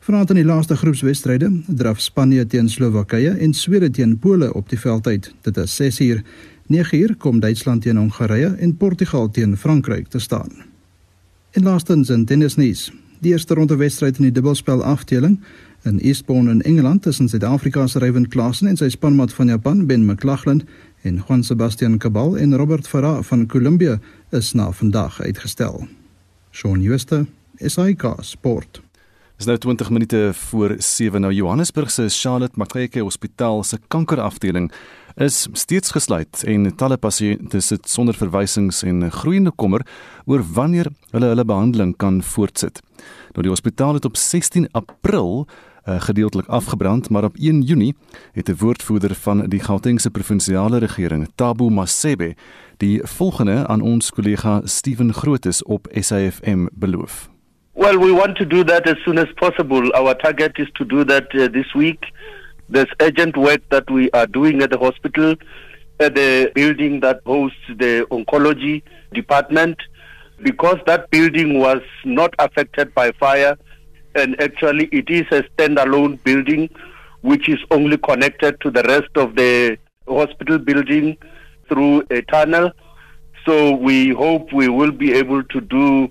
Vanaand 0.00 0.30
in 0.34 0.40
die 0.40 0.44
laaste 0.44 0.76
groepswedstryde 0.76 1.50
draf 1.66 2.00
Spanje 2.00 2.46
teen 2.46 2.68
Slowakye 2.68 3.36
en 3.38 3.54
Swede 3.54 3.90
teen 3.90 4.18
Pole 4.18 4.50
op 4.54 4.68
die 4.68 4.78
veld 4.78 5.06
uit. 5.06 5.30
Dit 5.42 5.56
is 5.56 5.78
6uur. 5.82 6.24
9uur 6.72 7.16
kom 7.16 7.40
Duitsland 7.40 7.82
teen 7.82 7.96
Hongarye 7.96 8.56
en 8.58 8.76
Portugal 8.76 9.30
teen 9.30 9.56
Frankryk 9.56 10.08
te 10.08 10.18
staan. 10.18 10.50
En 11.50 11.62
laastens 11.62 12.10
in 12.10 12.24
tennisnuus. 12.24 12.92
Die 13.20 13.32
eerste 13.32 13.54
ronde 13.54 13.76
wedstryd 13.76 14.16
in 14.16 14.22
die 14.22 14.32
dubbelspel 14.32 14.82
afdeling 14.84 15.38
in 15.84 16.00
Eastbourne 16.00 16.50
in 16.50 16.62
Engeland 16.62 17.02
tussen 17.02 17.28
Suid-Afrika 17.28 17.86
se 17.86 17.98
Ryan 17.98 18.28
Klassen 18.28 18.68
en 18.68 18.76
sy 18.76 18.88
spanmaat 18.88 19.32
van 19.36 19.48
Japan 19.52 19.86
Ben 19.86 20.06
McLaughlin 20.06 20.62
en 21.02 21.20
Juan 21.26 21.44
Sebastian 21.44 21.98
Cabal 21.98 22.38
en 22.38 22.56
Robert 22.56 22.88
Farah 22.88 23.22
van 23.22 23.46
Colombia 23.46 23.98
is 24.30 24.52
na 24.52 24.70
vandag 24.72 25.20
uitgestel. 25.20 25.86
Shaun 26.52 26.82
Schuster, 26.82 27.26
SAK 27.58 28.16
Sport. 28.20 28.80
Dis 29.36 29.46
nou 29.46 29.58
20 29.58 29.90
minute 29.90 30.30
voor 30.32 30.74
7 30.78 31.20
nou 31.20 31.32
Johannesburg 31.32 31.90
se 31.90 32.08
Charlotte 32.08 32.56
Maxeke 32.56 33.00
Hospitaal 33.00 33.64
se 33.64 33.78
kankerafdeling 33.88 34.72
is 35.14 35.48
steeds 35.52 35.90
gesluit 35.90 36.42
en 36.46 36.70
talle 36.76 36.96
pasiënte 36.96 37.60
sit 37.60 37.88
sonder 37.88 38.14
verwysings 38.14 38.82
en 38.82 39.10
groeiende 39.10 39.52
kommer 39.56 39.84
oor 40.24 40.42
wanneer 40.54 40.88
hulle 41.10 41.26
hulle 41.34 41.44
behandeling 41.44 41.96
kan 41.96 42.22
voortsit. 42.22 42.80
Nou 43.34 43.42
die 43.42 43.52
hospitaal 43.52 43.98
het 43.98 44.04
op 44.04 44.16
16 44.16 44.68
April 44.72 45.46
uh, 45.88 46.00
gedeeltelik 46.00 46.46
afgebrand, 46.46 47.10
maar 47.10 47.24
op 47.24 47.36
1 47.36 47.60
Junie 47.60 47.94
het 48.32 48.48
'n 48.48 48.56
woordvoerder 48.58 49.14
van 49.14 49.46
die 49.46 49.60
Gautengse 49.60 50.10
provinsiale 50.10 50.78
regering, 50.78 51.28
Tabo 51.34 51.68
Masebe, 51.68 52.34
die 52.76 53.00
volgende 53.02 53.66
aan 53.66 53.80
ons 53.80 54.10
kollega 54.10 54.60
Steven 54.64 55.12
Grootes 55.12 55.62
op 55.62 55.86
SAFM 55.90 56.66
beloof. 56.72 57.28
Well, 57.72 57.98
we 57.98 58.12
want 58.12 58.36
to 58.36 58.46
do 58.46 58.64
that 58.64 58.86
as 58.86 59.02
soon 59.02 59.18
as 59.18 59.32
possible. 59.34 59.92
Our 59.92 60.16
target 60.16 60.58
is 60.58 60.70
to 60.72 60.86
do 60.86 61.04
that 61.04 61.34
uh, 61.34 61.48
this 61.52 61.72
week. 61.72 62.12
There's 62.70 62.94
urgent 62.98 63.36
work 63.36 63.60
that 63.68 63.90
we 63.90 64.10
are 64.10 64.30
doing 64.30 64.62
at 64.62 64.70
the 64.70 64.78
hospital, 64.78 65.36
at 65.96 66.14
the 66.14 66.50
building 66.54 67.00
that 67.00 67.20
hosts 67.24 67.66
the 67.78 68.06
oncology 68.10 68.82
department, 69.12 69.76
because 70.42 70.78
that 70.86 71.10
building 71.10 71.58
was 71.58 71.82
not 72.04 72.32
affected 72.38 72.94
by 72.94 73.12
fire 73.18 73.56
and 74.14 74.40
actually 74.40 74.88
it 74.92 75.08
is 75.10 75.24
a 75.30 75.42
standalone 75.56 76.22
building 76.24 76.68
which 77.22 77.48
is 77.48 77.58
only 77.70 77.96
connected 77.96 78.60
to 78.60 78.70
the 78.70 78.82
rest 78.82 79.16
of 79.16 79.34
the 79.34 79.78
hospital 80.06 80.58
building 80.58 81.16
through 81.68 82.04
a 82.10 82.20
tunnel. 82.22 82.70
So 83.46 83.74
we 83.74 84.10
hope 84.10 84.52
we 84.52 84.68
will 84.68 84.92
be 84.92 85.12
able 85.14 85.42
to 85.42 85.60
do 85.60 86.08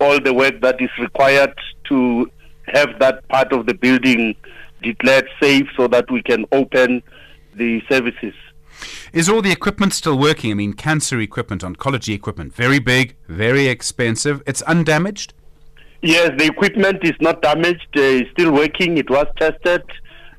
all 0.00 0.20
the 0.20 0.32
work 0.32 0.60
that 0.62 0.80
is 0.80 0.90
required 0.98 1.54
to 1.84 2.30
have 2.68 2.98
that 2.98 3.26
part 3.28 3.52
of 3.52 3.66
the 3.66 3.74
building 3.74 4.34
declared 4.82 5.28
safe 5.40 5.66
so 5.76 5.88
that 5.88 6.10
we 6.10 6.22
can 6.22 6.44
open 6.52 7.02
the 7.54 7.82
services. 7.88 8.34
Is 9.12 9.28
all 9.28 9.40
the 9.40 9.52
equipment 9.52 9.94
still 9.94 10.18
working? 10.18 10.50
I 10.50 10.54
mean, 10.54 10.74
cancer 10.74 11.18
equipment, 11.20 11.62
oncology 11.62 12.14
equipment, 12.14 12.54
very 12.54 12.78
big, 12.78 13.16
very 13.28 13.68
expensive. 13.68 14.42
It's 14.46 14.62
undamaged? 14.62 15.32
Yes, 16.06 16.30
the 16.38 16.44
equipment 16.44 16.98
is 17.02 17.16
not 17.20 17.42
damaged. 17.42 17.88
Uh, 17.96 18.22
it's 18.22 18.30
still 18.30 18.52
working. 18.52 18.96
It 18.96 19.10
was 19.10 19.26
tested. 19.40 19.82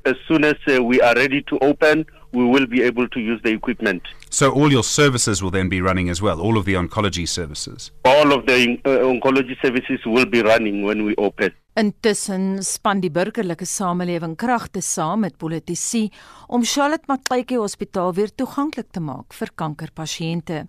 As 0.06 0.13
soon 0.25 0.45
as 0.45 0.56
uh, 0.65 0.82
we 0.82 1.01
are 1.01 1.13
ready 1.13 1.41
to 1.41 1.60
open, 1.60 2.06
we 2.32 2.44
will 2.44 2.68
be 2.68 2.82
able 2.84 3.08
to 3.10 3.20
use 3.20 3.42
the 3.44 3.52
equipment. 3.52 4.04
So 4.30 4.52
all 4.52 4.72
your 4.72 4.84
services 4.84 5.42
will 5.42 5.52
then 5.52 5.70
be 5.70 5.82
running 5.82 6.10
as 6.10 6.22
well, 6.22 6.42
all 6.42 6.58
of 6.58 6.66
the 6.66 6.74
oncology 6.74 7.28
services? 7.28 7.92
All 8.06 8.32
of 8.34 8.46
the 8.46 8.78
uh, 8.86 8.90
oncology 9.13 9.56
services 9.62 10.00
will 10.06 10.26
be 10.26 10.42
running 10.42 10.84
when 10.84 11.06
we 11.06 11.16
open. 11.18 11.54
Intussen 11.78 12.63
span 12.66 13.04
die 13.04 13.12
burgerlike 13.13 13.66
samelewing 13.70 14.34
kragte 14.42 14.82
saam 14.82 15.22
met 15.22 15.36
politici 15.38 16.08
om 16.50 16.66
Charlotte 16.66 17.06
Maxeke 17.06 17.60
Hospitaal 17.62 18.16
weer 18.18 18.34
toeganklik 18.34 18.90
te 18.90 19.04
maak 19.04 19.38
vir 19.38 19.54
kankerpasiënte. 19.62 20.63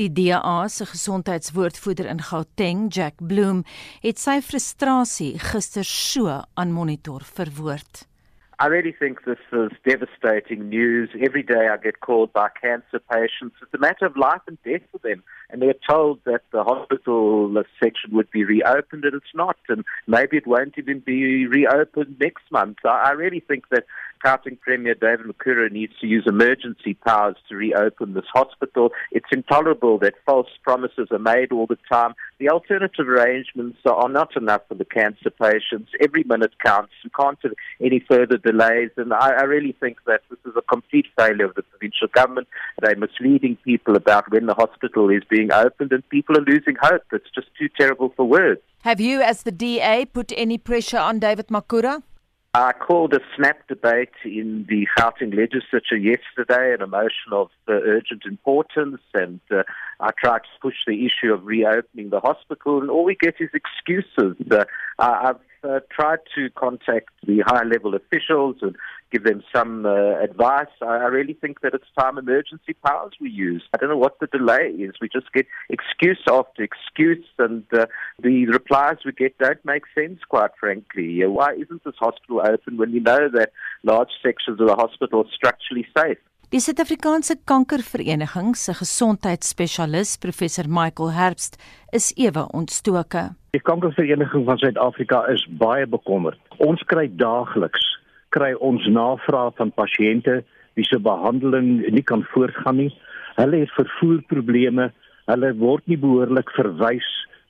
Die 0.00 0.08
DA 0.08 0.56
se 0.72 0.88
gesondheidswoordvoerder 0.88 2.08
in 2.08 2.24
Gauteng, 2.24 2.88
Jack 2.88 3.20
Bloom, 3.20 3.66
het 4.00 4.16
sy 4.16 4.40
frustrasie 4.40 5.34
gister 5.52 5.84
so 5.84 6.40
aan 6.56 6.72
Monitor 6.72 7.20
verwoord. 7.36 8.06
I 8.58 8.66
really 8.66 8.92
think 8.92 9.24
this 9.24 9.38
is 9.52 9.70
devastating 9.86 10.70
news. 10.70 11.10
Every 11.20 11.42
day 11.42 11.68
I 11.70 11.76
get 11.76 12.00
called 12.00 12.32
by 12.32 12.48
cancer 12.48 13.00
patients. 13.10 13.56
It's 13.60 13.74
a 13.74 13.78
matter 13.78 14.06
of 14.06 14.16
life 14.16 14.40
and 14.48 14.56
death 14.64 14.80
for 14.90 14.98
them. 14.98 15.22
And 15.50 15.60
they're 15.60 15.74
told 15.88 16.20
that 16.24 16.40
the 16.52 16.64
hospital 16.64 17.52
section 17.82 18.14
would 18.14 18.30
be 18.30 18.44
reopened, 18.44 19.04
and 19.04 19.14
it's 19.14 19.34
not. 19.34 19.58
And 19.68 19.84
maybe 20.06 20.38
it 20.38 20.46
won't 20.46 20.74
even 20.78 21.00
be 21.00 21.46
reopened 21.46 22.16
next 22.18 22.50
month. 22.50 22.78
I, 22.84 23.10
really 23.10 23.40
think 23.40 23.68
that 23.68 23.84
Gauteng 24.24 24.60
Premier 24.60 24.94
David 24.94 25.26
Makura 25.26 25.70
needs 25.70 25.92
to 26.00 26.06
use 26.06 26.24
emergency 26.26 26.94
powers 26.94 27.36
to 27.48 27.56
reopen 27.56 28.14
this 28.14 28.24
hospital. 28.32 28.90
It's 29.12 29.26
intolerable 29.32 29.98
that 29.98 30.14
false 30.24 30.48
promises 30.62 31.08
are 31.10 31.18
made 31.18 31.52
all 31.52 31.66
the 31.66 31.78
time. 31.90 32.14
The 32.38 32.48
alternative 32.48 33.08
arrangements 33.08 33.78
are 33.86 34.08
not 34.08 34.36
enough 34.36 34.62
for 34.68 34.74
the 34.74 34.84
cancer 34.84 35.30
patients. 35.30 35.90
Every 36.00 36.24
minute 36.24 36.52
counts. 36.64 36.92
We 37.04 37.10
can't 37.10 37.38
have 37.42 37.52
any 37.80 38.00
further 38.00 38.36
delays. 38.36 38.90
And 38.96 39.12
I, 39.12 39.30
I 39.30 39.42
really 39.44 39.72
think 39.80 39.98
that 40.06 40.22
this 40.30 40.38
is 40.44 40.52
a 40.56 40.62
complete 40.62 41.06
failure 41.16 41.46
of 41.46 41.54
the 41.54 41.62
provincial 41.62 42.08
government. 42.08 42.48
They're 42.80 42.96
misleading 42.96 43.56
people 43.64 43.96
about 43.96 44.30
when 44.30 44.46
the 44.46 44.54
hospital 44.54 45.08
is 45.10 45.22
being 45.28 45.52
opened, 45.52 45.92
and 45.92 46.08
people 46.08 46.36
are 46.36 46.44
losing 46.44 46.76
hope. 46.80 47.02
It's 47.12 47.30
just 47.34 47.48
too 47.58 47.68
terrible 47.78 48.12
for 48.16 48.24
words. 48.26 48.60
Have 48.82 49.00
you, 49.00 49.20
as 49.20 49.42
the 49.42 49.52
DA, 49.52 50.04
put 50.04 50.32
any 50.36 50.58
pressure 50.58 50.98
on 50.98 51.18
David 51.18 51.48
Makura? 51.48 52.02
I 52.58 52.72
called 52.72 53.12
a 53.12 53.20
snap 53.36 53.68
debate 53.68 54.14
in 54.24 54.64
the 54.66 54.88
Gauteng 54.96 55.36
legislature 55.36 55.98
yesterday, 55.98 56.72
an 56.72 56.88
motion 56.88 57.32
of 57.32 57.50
uh, 57.68 57.72
urgent 57.72 58.22
importance, 58.24 59.02
and 59.12 59.40
uh, 59.50 59.62
I 60.00 60.12
tried 60.18 60.38
to 60.38 60.60
push 60.62 60.76
the 60.86 61.04
issue 61.04 61.34
of 61.34 61.44
reopening 61.44 62.08
the 62.08 62.20
hospital, 62.20 62.80
and 62.80 62.88
all 62.88 63.04
we 63.04 63.14
get 63.14 63.34
is 63.40 63.50
excuses. 63.52 64.36
Uh, 64.50 64.64
I've 64.98 65.36
uh, 65.66 65.80
tried 65.90 66.20
to 66.34 66.50
contact 66.50 67.10
the 67.26 67.42
high 67.46 67.64
level 67.64 67.94
officials 67.94 68.56
and 68.62 68.76
give 69.12 69.24
them 69.24 69.42
some 69.54 69.86
uh, 69.86 70.20
advice. 70.20 70.68
I, 70.82 71.06
really 71.06 71.34
think 71.34 71.60
that 71.60 71.74
it's 71.74 71.86
time 71.98 72.18
emergency 72.18 72.74
powers 72.84 73.12
we 73.20 73.30
use. 73.30 73.62
I 73.72 73.78
don't 73.78 73.90
know 73.90 73.96
what 73.96 74.18
the 74.20 74.26
delay 74.26 74.68
is. 74.78 74.94
We 75.00 75.08
just 75.08 75.32
get 75.32 75.46
excuse 75.68 76.20
after 76.30 76.62
excuse, 76.62 77.24
and 77.38 77.64
uh, 77.72 77.86
the 78.22 78.46
replies 78.46 78.96
we 79.04 79.12
get 79.12 79.38
don't 79.38 79.64
make 79.64 79.84
sense, 79.94 80.20
quite 80.28 80.50
frankly. 80.58 81.24
Why 81.24 81.52
isn't 81.52 81.84
this 81.84 81.94
hospital 81.98 82.42
open 82.44 82.76
when 82.76 82.92
we 82.92 83.00
know 83.00 83.28
that 83.32 83.52
large 83.82 84.10
sections 84.22 84.60
of 84.60 84.66
the 84.66 84.74
hospital 84.74 85.20
are 85.20 85.32
structurally 85.32 85.86
safe? 85.96 86.18
Die 86.52 86.60
Suid-Afrikaanse 86.60 87.34
Kankervereniging 87.44 88.54
se 88.54 88.72
gesondheidsspesialis 88.78 90.12
professor 90.22 90.68
Michael 90.68 91.10
Herbst 91.10 91.56
is 91.90 92.12
ewe 92.14 92.44
ontstoke. 92.54 93.22
Die 93.50 93.60
Kankervereniging 93.60 94.44
van 94.46 94.60
Suid-Afrika 94.62 95.24
is 95.32 95.42
baie 95.58 95.88
bekommerd. 95.90 96.38
Ons 96.62 96.84
kry 96.86 97.08
daagliks 97.10 97.82
kry 98.30 98.52
ons 98.62 98.86
navrae 98.86 99.50
van 99.58 99.74
pasiënte 99.74 100.38
wie 100.78 100.86
se 100.86 101.02
behandeling 101.02 101.82
nie 101.90 102.06
kan 102.06 102.22
voortgaan 102.30 102.78
nie. 102.78 102.92
Hulle 103.40 103.64
het 103.64 103.74
vervoerprobleme, 103.74 104.92
hulle 105.26 105.54
word 105.58 105.90
nie 105.90 105.98
behoorlik 105.98 106.54
verwys 106.54 107.08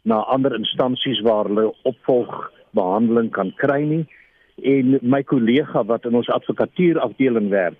na 0.08 0.22
ander 0.32 0.56
instansies 0.56 1.20
waar 1.26 1.50
hulle 1.52 1.68
opvolgbehandeling 1.84 3.28
kan 3.36 3.52
kry 3.60 3.82
nie. 3.84 4.04
En 4.64 4.96
my 5.04 5.20
kollega 5.20 5.84
wat 5.84 6.08
in 6.08 6.16
ons 6.16 6.32
advokatuur 6.32 7.04
afdeling 7.04 7.52
werk, 7.52 7.76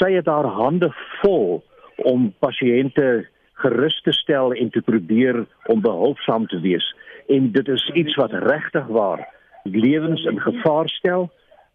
sy 0.00 0.14
het 0.16 0.28
haar 0.30 0.48
hande 0.48 0.88
vol 1.20 1.60
om 2.08 2.30
pasiënte 2.40 3.26
gerus 3.60 3.98
te 4.04 4.12
stel 4.16 4.54
en 4.56 4.70
te 4.72 4.80
probeer 4.82 5.44
om 5.68 5.82
behulpsaam 5.84 6.46
te 6.48 6.60
wees. 6.64 6.86
En 7.28 7.52
dit 7.52 7.68
is 7.68 7.84
iets 7.94 8.16
wat 8.16 8.32
regtig 8.32 8.86
waar 8.88 9.26
lewens 9.64 10.24
in 10.24 10.40
gevaar 10.40 10.88
stel 10.88 11.28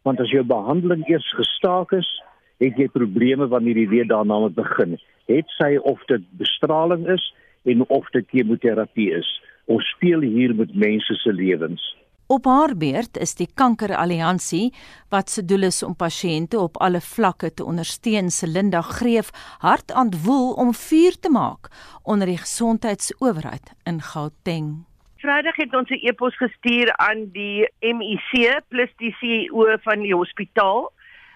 want 0.05 0.19
as 0.21 0.29
jou 0.29 0.43
behandeling 0.45 1.01
eers 1.09 1.25
gestaak 1.33 1.89
is, 1.97 2.07
het 2.61 2.77
jy 2.77 2.85
probleme 2.93 3.47
wanneer 3.49 3.79
jy 3.81 3.87
weer 3.89 4.07
daarna 4.07 4.37
moet 4.43 4.53
begin. 4.53 4.99
Het 5.25 5.49
sy 5.57 5.71
of 5.81 6.03
dit 6.11 6.21
bestraling 6.37 7.07
is 7.09 7.25
en 7.65 7.81
of 7.89 8.11
dit 8.13 8.27
kemoterapie 8.29 9.09
is. 9.17 9.29
Ons 9.65 9.87
speel 9.95 10.21
hier 10.21 10.53
met 10.53 10.75
mense 10.77 11.17
se 11.23 11.33
lewens. 11.33 11.81
Op 12.27 12.45
haar 12.45 12.71
beurt 12.73 13.17
is 13.21 13.35
die 13.37 13.45
Kankeralliansie 13.53 14.71
wat 15.13 15.29
se 15.29 15.43
doel 15.45 15.67
is 15.67 15.83
om 15.85 15.93
pasiënte 15.93 16.57
op 16.57 16.79
alle 16.81 17.01
vlakke 17.01 17.51
te 17.53 17.63
ondersteun, 17.63 18.31
se 18.33 18.47
Linda 18.49 18.81
Greef 18.81 19.29
hard 19.61 19.93
aan 19.93 20.09
woel 20.23 20.55
om 20.57 20.73
vuur 20.73 21.19
te 21.21 21.29
maak 21.29 21.69
onder 22.03 22.25
die 22.25 22.39
gesondheidsowerheid 22.41 23.75
in 23.85 24.01
Gauteng. 24.01 24.71
Vrydag 25.21 25.55
het 25.55 25.75
ons 25.75 25.89
'n 25.89 26.01
e-pos 26.01 26.37
gestuur 26.37 26.89
aan 26.97 27.29
die 27.31 27.69
MIC 27.79 28.61
plus 28.69 28.89
die 28.97 29.15
CEO 29.19 29.77
van 29.83 30.01
die 30.01 30.15
hospitaal 30.15 30.91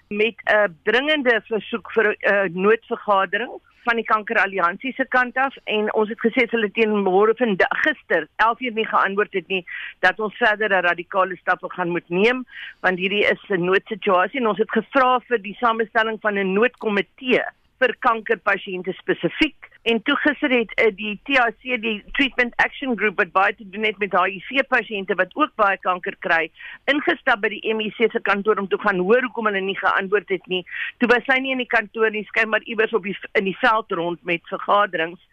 met 0.08 0.42
'n 0.46 0.78
dringende 0.84 1.42
versoek 1.46 1.92
vir 1.92 2.18
'n 2.18 2.52
noodvergadering 2.54 3.62
van 3.86 4.00
die 4.00 4.08
kankeralliansie 4.08 4.94
se 4.98 5.06
kant 5.16 5.38
af 5.38 5.56
en 5.66 5.90
ons 5.94 6.10
het 6.10 6.20
gesê 6.26 6.46
hulle 6.52 6.72
teen 6.76 6.96
môre 7.06 7.36
vandag 7.40 7.82
gister 7.86 8.28
11 8.46 8.66
uur 8.68 8.76
nie 8.80 8.88
geantwoord 8.92 9.38
het 9.40 9.48
nie 9.54 9.64
dat 10.06 10.20
ons 10.20 10.38
verdere 10.42 10.82
radikale 10.86 11.38
stappe 11.42 11.72
gaan 11.76 11.94
moet 11.96 12.10
neem 12.10 12.44
want 12.86 13.00
hierdie 13.00 13.26
is 13.32 13.42
'n 13.50 13.66
noodsituasie 13.66 14.40
en 14.40 14.52
ons 14.54 14.62
het 14.64 14.72
gevra 14.72 15.20
vir 15.30 15.42
die 15.48 15.58
samestelling 15.60 16.20
van 16.22 16.38
'n 16.38 16.54
noodkomitee 16.54 17.44
vir 17.80 17.96
kankerpasiënte 18.08 18.94
spesifiek 19.00 19.69
en 19.82 20.02
toe 20.04 20.16
gister 20.16 20.52
het 20.52 20.72
uh, 20.76 20.90
die 20.96 21.14
TAC 21.24 21.62
die 21.82 22.04
Treatment 22.18 22.54
Action 22.56 22.98
Group 22.98 23.18
wat 23.22 23.32
baie 23.32 23.56
te 23.56 23.70
doen 23.70 23.86
het 23.88 23.98
met 23.98 24.16
HIV 24.16 24.66
pasiënte 24.68 25.16
wat 25.16 25.36
ook 25.40 25.56
baie 25.56 25.78
kanker 25.86 26.18
kry 26.20 26.50
ingestap 26.92 27.42
by 27.44 27.54
die 27.54 27.74
MIC 27.74 28.00
se 28.12 28.22
kantoor 28.24 28.60
om 28.60 28.68
te 28.68 28.80
gaan 28.84 29.00
hoor 29.00 29.24
hoekom 29.24 29.48
hulle 29.48 29.62
nie 29.64 29.78
geantwoord 29.80 30.30
het 30.30 30.46
nie. 30.52 30.66
Toe 31.00 31.10
was 31.12 31.28
hy 31.32 31.40
nie 31.44 31.56
in 31.56 31.64
die 31.64 31.72
kantoor 31.72 32.12
nie 32.12 32.26
skyn 32.32 32.52
maar 32.52 32.66
iewers 32.68 32.94
op 32.94 33.08
die 33.08 33.16
in 33.40 33.48
die 33.48 33.58
veld 33.62 33.92
rond 33.96 34.24
met 34.28 34.44
vergaderings 34.52 35.24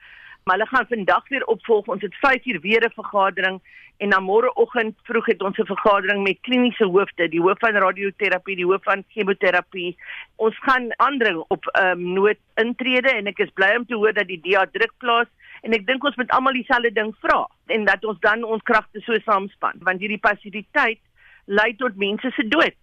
maar 0.46 0.56
hulle 0.56 0.68
gaan 0.68 0.86
vandag 0.88 1.28
weer 1.28 1.44
opvolg 1.44 1.86
ons 1.86 2.02
het 2.02 2.14
5 2.14 2.44
uur 2.46 2.60
weer 2.60 2.84
'n 2.86 2.92
vergadering 2.94 3.60
en 3.96 4.10
dan 4.10 4.22
môreoggend 4.22 4.94
vroeg 5.02 5.26
het 5.26 5.42
ons 5.42 5.58
'n 5.58 5.66
vergadering 5.66 6.22
met 6.22 6.40
kliniese 6.40 6.84
hoofde, 6.84 7.28
die 7.28 7.40
hoof 7.40 7.58
van 7.58 7.74
radioterapie, 7.74 8.56
die 8.56 8.64
hoof 8.64 8.82
van 8.82 9.04
chemoterapie. 9.08 9.96
Ons 10.36 10.58
gaan 10.58 10.86
aandring 10.96 11.44
op 11.48 11.66
ehm 11.66 11.90
um, 11.90 12.12
noodintrede 12.12 13.10
en 13.10 13.26
ek 13.26 13.38
is 13.38 13.50
bly 13.54 13.74
om 13.76 13.86
te 13.86 13.94
hoor 13.94 14.12
dat 14.12 14.26
die 14.26 14.40
DA 14.40 14.66
druk 14.72 14.92
plaas 14.98 15.26
en 15.62 15.72
ek 15.72 15.86
dink 15.86 16.04
ons 16.04 16.16
moet 16.16 16.30
almal 16.30 16.52
dieselfde 16.52 16.92
ding 16.92 17.14
vra 17.20 17.48
en 17.66 17.84
dat 17.84 18.04
ons 18.04 18.20
dan 18.20 18.44
ons 18.44 18.62
kragte 18.62 19.00
so 19.00 19.18
saamspan 19.18 19.74
want 19.80 20.00
hierdie 20.00 20.26
passiviteit 20.28 21.00
lei 21.44 21.76
tot 21.76 21.96
mense 21.96 22.30
se 22.30 22.48
dood. 22.48 22.74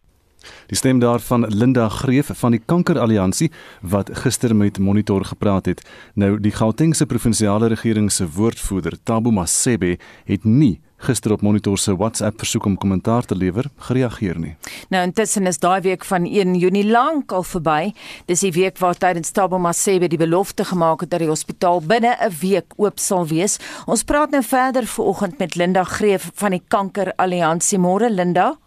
Die 0.68 0.78
stem 0.78 1.00
daarvan 1.00 1.46
Linda 1.50 1.90
Greef 1.90 2.32
van 2.34 2.52
die 2.52 2.62
Kankeralliansie 2.66 3.52
wat 3.82 4.10
gister 4.24 4.56
met 4.56 4.80
Monitor 4.80 5.26
gepraat 5.26 5.66
het. 5.66 5.84
Nou 6.14 6.40
die 6.40 6.52
Gautengse 6.52 7.06
provinsiale 7.06 7.68
regering 7.68 8.12
se 8.12 8.28
woordvoerder 8.30 8.98
Tabo 9.04 9.32
Masebe 9.32 9.98
het 10.26 10.44
nie 10.44 10.80
gister 11.04 11.34
op 11.36 11.42
Monitor 11.42 11.78
se 11.78 11.96
WhatsApp 11.96 12.40
versoek 12.40 12.66
om 12.66 12.78
kommentaar 12.78 13.26
te 13.28 13.36
lewer 13.36 13.68
gereageer 13.88 14.40
nie. 14.40 14.56
Nou 14.94 15.04
intussen 15.04 15.48
is 15.50 15.60
daai 15.60 15.82
week 15.84 16.06
van 16.08 16.26
1 16.30 16.56
Junie 16.60 16.86
lank 16.88 17.32
al 17.36 17.44
verby. 17.48 17.92
Dis 18.30 18.46
die 18.46 18.54
week 18.56 18.80
waar 18.80 18.98
tydens 18.98 19.34
Tabo 19.36 19.60
Masebe 19.60 20.08
die 20.08 20.22
belofte 20.22 20.66
gemaak 20.66 21.04
het 21.04 21.12
dat 21.12 21.24
die 21.24 21.32
hospitaal 21.32 21.82
binne 21.82 22.16
'n 22.16 22.32
week 22.40 22.74
oop 22.78 23.00
sal 23.00 23.28
wees. 23.28 23.60
Ons 23.86 24.04
praat 24.04 24.32
nou 24.32 24.44
verder 24.44 24.88
vanoggend 24.88 25.38
met 25.40 25.56
Linda 25.56 25.84
Greef 25.84 26.32
van 26.34 26.52
die 26.52 26.64
Kankeralliansie. 26.68 27.80
Môre 27.80 28.10
Linda. 28.10 28.63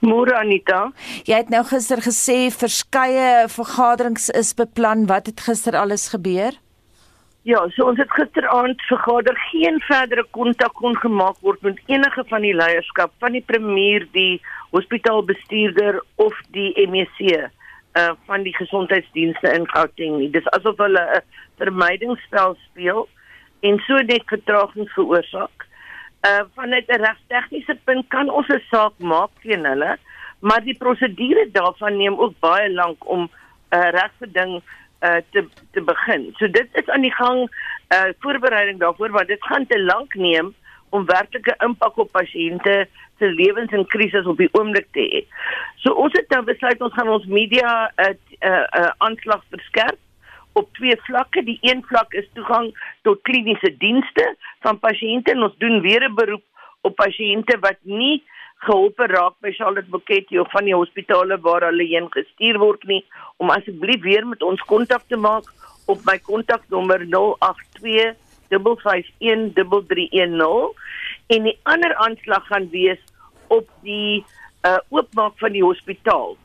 Môre 0.00 0.36
Anita. 0.38 0.92
Jy 1.28 1.42
het 1.42 1.50
nou 1.50 1.64
gister 1.64 2.02
gesê 2.04 2.50
verskeie 2.54 3.48
vergaderings 3.48 4.30
is 4.30 4.54
beplan. 4.54 5.06
Wat 5.06 5.26
het 5.26 5.40
gister 5.40 5.76
alles 5.76 6.08
gebeur? 6.14 6.56
Ja, 7.48 7.62
so 7.72 7.86
ons 7.88 8.00
het 8.00 8.10
gisteraand 8.12 8.82
vergader 8.90 9.36
geen 9.48 9.78
verdere 9.86 10.24
kontak 10.36 10.74
kon 10.76 10.96
gemaak 11.00 11.38
word 11.40 11.62
met 11.64 11.78
enige 11.86 12.24
van 12.28 12.44
die 12.44 12.52
leierskap 12.52 13.14
van 13.24 13.32
die 13.32 13.44
premier, 13.46 14.04
die 14.12 14.40
hospitaalbestuurder 14.74 16.02
of 16.16 16.34
die 16.52 16.74
MEC 16.92 17.22
uh 17.96 18.10
van 18.28 18.44
die 18.44 18.52
gesondheidsdienste 18.56 19.48
in 19.54 19.64
Gauteng 19.70 20.18
nie. 20.18 20.28
Dis 20.30 20.50
asof 20.52 20.76
hulle 20.76 21.00
'n 21.00 21.22
vermydingsspel 21.62 22.56
speel 22.66 23.08
en 23.62 23.80
so 23.86 23.96
net 23.96 24.22
vertragings 24.26 24.92
veroorsaak. 24.92 25.66
Uh 26.26 26.42
vanuit 26.54 26.88
'n 26.88 27.04
regstegniese 27.04 27.78
punt 27.84 28.08
kan 28.08 28.30
ons 28.30 28.48
'n 28.48 28.62
saak 28.70 28.92
maak 28.98 29.30
teen 29.42 29.64
hulle, 29.64 29.98
maar 30.40 30.62
die 30.62 30.76
prosedure 30.78 31.48
daarvan 31.52 31.96
neem 31.96 32.18
ook 32.18 32.34
baie 32.40 32.72
lank 32.72 33.08
om 33.08 33.22
'n 33.22 33.76
uh, 33.76 33.90
regsbeding 33.90 34.62
uh 35.02 35.20
te 35.30 35.46
te 35.72 35.80
begin. 35.80 36.34
So 36.38 36.50
dit 36.50 36.68
is 36.72 36.88
aan 36.88 37.00
die 37.00 37.14
gang 37.14 37.50
uh 37.94 38.10
voorbereiding 38.18 38.78
daarvoor 38.78 39.10
want 39.10 39.28
dit 39.28 39.44
gaan 39.44 39.66
te 39.66 39.80
lank 39.82 40.14
neem 40.14 40.54
om 40.90 41.06
werklike 41.06 41.54
impak 41.58 41.98
op 41.98 42.10
pasiënte 42.10 42.86
se 43.18 43.26
lewens 43.26 43.72
in 43.72 43.86
krisis 43.86 44.26
op 44.26 44.36
die 44.36 44.50
oomblik 44.52 44.86
te 44.92 45.00
hê. 45.00 45.22
So 45.76 45.92
ons 45.92 46.12
het 46.12 46.28
nou 46.30 46.42
besluit 46.42 46.82
ons 46.82 46.94
gaan 46.94 47.08
ons 47.08 47.26
media 47.26 47.92
uh, 47.96 48.06
'n 48.06 48.18
uh, 48.40 48.66
uh, 48.80 48.90
aanslag 48.98 49.42
verskerp 49.50 49.98
op 50.52 50.72
twee 50.72 50.96
vlakke. 51.06 51.44
Die 51.44 51.58
een 51.60 51.84
vlak 51.86 52.12
is 52.12 52.26
toegang 52.34 52.74
tot 53.02 53.22
kliniese 53.22 53.76
dienste 53.78 54.34
van 54.66 54.78
pasiënte 54.78 55.32
en 55.32 55.42
ons 55.42 55.58
doen 55.58 55.80
weer 55.80 56.08
'n 56.08 56.14
beroep 56.14 56.44
op 56.80 56.96
pasiënte 56.96 57.58
wat 57.60 57.78
nie 57.82 58.22
geholpe 58.66 59.06
raak 59.06 59.38
by 59.40 59.52
Charlotte 59.54 59.90
Buketjie 59.90 60.40
of 60.40 60.50
van 60.50 60.64
die 60.64 60.74
hospitale 60.74 61.38
waar 61.40 61.62
hulle 61.62 61.86
heen 61.86 62.10
gestuur 62.10 62.58
word 62.58 62.82
nie 62.90 63.04
om 63.36 63.50
asseblief 63.50 64.02
weer 64.02 64.26
met 64.26 64.42
ons 64.42 64.60
kontak 64.60 65.02
te 65.08 65.16
maak 65.16 65.44
op 65.86 65.98
my 66.04 66.18
kontaknommer 66.18 67.06
082 67.06 68.16
5513310 68.48 68.56
en 71.36 71.42
die 71.48 71.58
ander 71.62 71.94
aanslag 71.94 72.46
gaan 72.46 72.68
wees 72.72 73.00
op 73.46 73.68
die 73.82 74.24
uh, 74.66 74.78
oopmaak 74.88 75.38
van 75.38 75.52
die 75.52 75.64
hospitaal 75.64 76.36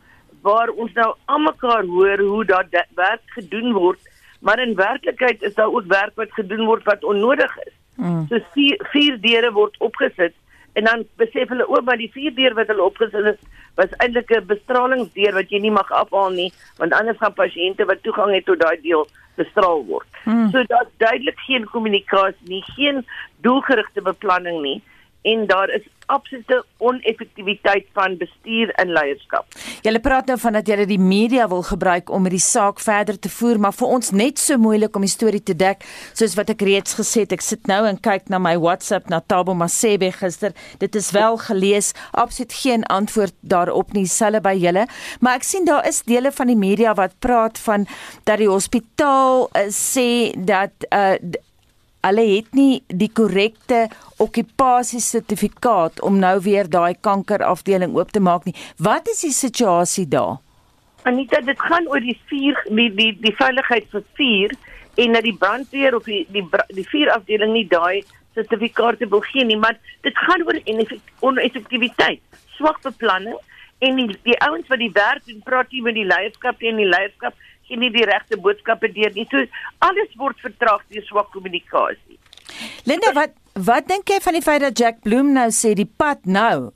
waar 0.43 0.69
ons 0.69 0.93
nou 0.93 1.13
almekaar 1.25 1.85
hoor 1.87 2.19
hoe 2.19 2.45
dat 2.45 2.67
werk 2.95 3.23
gedoen 3.37 3.73
word 3.73 3.99
maar 4.43 4.59
in 4.59 4.75
werklikheid 4.75 5.41
is 5.41 5.55
daar 5.55 5.71
ook 5.71 5.85
werk 5.87 6.15
wat 6.15 6.31
gedoen 6.31 6.65
word 6.65 6.83
wat 6.83 7.03
onnodig 7.03 7.57
is. 7.57 7.73
Mm. 7.95 8.25
So 8.27 8.39
vier, 8.51 8.87
vier 8.91 9.19
deure 9.21 9.51
word 9.55 9.77
opgesit 9.79 10.35
en 10.73 10.83
dan 10.89 11.05
besef 11.21 11.51
hulle 11.53 11.67
ook 11.69 11.85
maar 11.87 11.97
die 12.01 12.11
vier 12.11 12.33
deur 12.35 12.55
wat 12.57 12.67
hulle 12.67 12.83
opgesit 12.83 13.27
het 13.29 13.39
was 13.79 13.93
eintlik 14.03 14.31
'n 14.35 14.47
bestralingsdeur 14.49 15.33
wat 15.33 15.49
jy 15.49 15.59
nie 15.59 15.71
mag 15.71 15.91
afhaal 15.91 16.29
nie 16.29 16.51
want 16.77 16.93
anders 16.93 17.17
gaan 17.17 17.33
pasiënte 17.33 17.85
wat 17.85 18.03
toegang 18.03 18.33
het 18.33 18.45
tot 18.45 18.59
daai 18.59 18.81
deel 18.81 19.07
bestraal 19.35 19.85
word. 19.85 20.07
Hmm. 20.23 20.49
So 20.51 20.63
daar's 20.67 20.91
duidelik 20.97 21.39
geen 21.39 21.65
kommunikasie 21.65 22.47
nie, 22.47 22.63
geen 22.75 23.05
doelgerigte 23.41 24.01
beplanning 24.01 24.61
nie 24.61 24.81
en 25.23 25.45
daar 25.47 25.69
is 25.69 25.87
absolute 26.05 26.63
oneffektiwiteit 26.77 27.85
van 27.93 28.17
bestuur 28.17 28.71
en 28.81 28.91
leierskap. 28.91 29.47
Julle 29.85 30.01
praat 30.03 30.27
nou 30.27 30.37
van 30.39 30.57
dat 30.59 30.67
julle 30.67 30.85
die 30.89 30.99
media 30.99 31.47
wil 31.51 31.63
gebruik 31.63 32.11
om 32.13 32.27
hierdie 32.27 32.43
saak 32.43 32.81
verder 32.83 33.19
te 33.19 33.31
voer, 33.31 33.59
maar 33.59 33.75
vir 33.75 33.93
ons 33.97 34.11
net 34.11 34.41
so 34.41 34.59
moeilik 34.59 34.95
om 34.95 35.05
die 35.05 35.11
storie 35.11 35.43
te 35.43 35.55
dek, 35.55 35.85
soos 36.13 36.35
wat 36.39 36.51
ek 36.53 36.65
reeds 36.67 36.97
gesê 36.99 37.23
het. 37.23 37.35
Ek 37.37 37.45
sit 37.45 37.69
nou 37.71 37.83
en 37.87 37.99
kyk 38.03 38.29
na 38.33 38.41
my 38.41 38.55
WhatsApp 38.59 39.09
na 39.11 39.21
Tabo 39.21 39.55
Masebe 39.57 40.11
gister. 40.15 40.55
Dit 40.83 40.97
is 40.99 41.11
wel 41.15 41.39
gelees, 41.47 41.93
absoluut 42.11 42.53
geen 42.63 42.85
antwoord 42.93 43.35
daarop 43.41 43.93
nie, 43.95 44.05
selfe 44.09 44.43
by 44.43 44.53
julle, 44.57 44.85
maar 45.23 45.39
ek 45.39 45.47
sien 45.47 45.65
daar 45.67 45.87
is 45.87 46.03
dele 46.07 46.31
van 46.35 46.49
die 46.51 46.59
media 46.59 46.93
wat 46.97 47.15
praat 47.23 47.59
van 47.63 47.87
dat 48.27 48.41
die 48.41 48.49
hospitaal 48.49 49.47
uh, 49.47 49.65
sê 49.73 50.33
dat 50.35 50.87
uh, 50.89 51.15
hulle 52.03 52.25
het 52.27 52.55
nie 52.57 52.83
die 52.87 53.09
korrekte 53.15 53.85
okkupasiesertifikaat 54.23 56.01
om 56.03 56.19
nou 56.19 56.35
weer 56.43 56.69
daai 56.69 56.95
kankerafdeling 56.99 57.95
oop 57.95 58.11
te 58.11 58.19
maak 58.23 58.47
nie. 58.47 58.55
Wat 58.77 59.07
is 59.07 59.23
die 59.23 59.35
situasie 59.35 60.07
daar? 60.07 60.41
Anita, 61.03 61.41
dit 61.43 61.59
gaan 61.59 61.87
oor 61.91 62.03
die 62.03 62.17
vier 62.31 62.59
die 62.69 62.89
die 62.95 63.11
die 63.23 63.35
veiligheid 63.39 63.89
vir 63.91 64.03
vier 64.19 64.53
en 65.03 65.15
dat 65.17 65.25
die 65.25 65.37
brandweer 65.39 65.95
of 65.95 66.05
die 66.07 66.23
die 66.31 66.43
die 66.75 66.87
vier 66.91 67.11
afdeling 67.15 67.55
nie 67.55 67.67
daai 67.67 68.03
sertifikate 68.33 69.07
wil 69.09 69.21
gee 69.29 69.45
nie, 69.45 69.57
maar 69.57 69.77
dit 70.01 70.17
gaan 70.25 70.43
oor 70.47 70.57
oneffektiwiteit, 71.27 72.21
swak 72.57 72.79
beplanning 72.81 73.37
en 73.83 73.99
die 73.99 74.07
die 74.25 74.37
ouens 74.47 74.69
wat 74.71 74.81
die 74.81 74.93
werk 74.95 75.25
doen, 75.27 75.41
praat 75.45 75.71
nie 75.71 75.83
met 75.85 75.97
die 75.97 76.07
leierskap 76.07 76.63
en 76.63 76.79
die 76.81 76.89
leierskap 76.89 77.35
gee 77.73 77.81
nie 77.81 77.91
die 77.93 78.05
regte 78.05 78.37
boodskappe 78.37 78.91
deur 78.93 79.11
nie. 79.15 79.25
So 79.31 79.41
alles 79.79 80.13
word 80.17 80.39
vertraag 80.43 80.83
deur 80.89 81.05
swak 81.07 81.31
kommunikasie. 81.33 82.19
Linda, 82.85 83.13
wat 83.13 83.33
wat 83.53 83.87
dink 83.87 84.09
jy 84.09 84.17
van 84.21 84.33
die 84.33 84.41
feit 84.41 84.61
dat 84.61 84.79
Jack 84.79 85.01
Bloem 85.05 85.33
nou 85.33 85.49
sê 85.53 85.73
die 85.77 85.85
pad 85.85 86.25
nou 86.25 86.71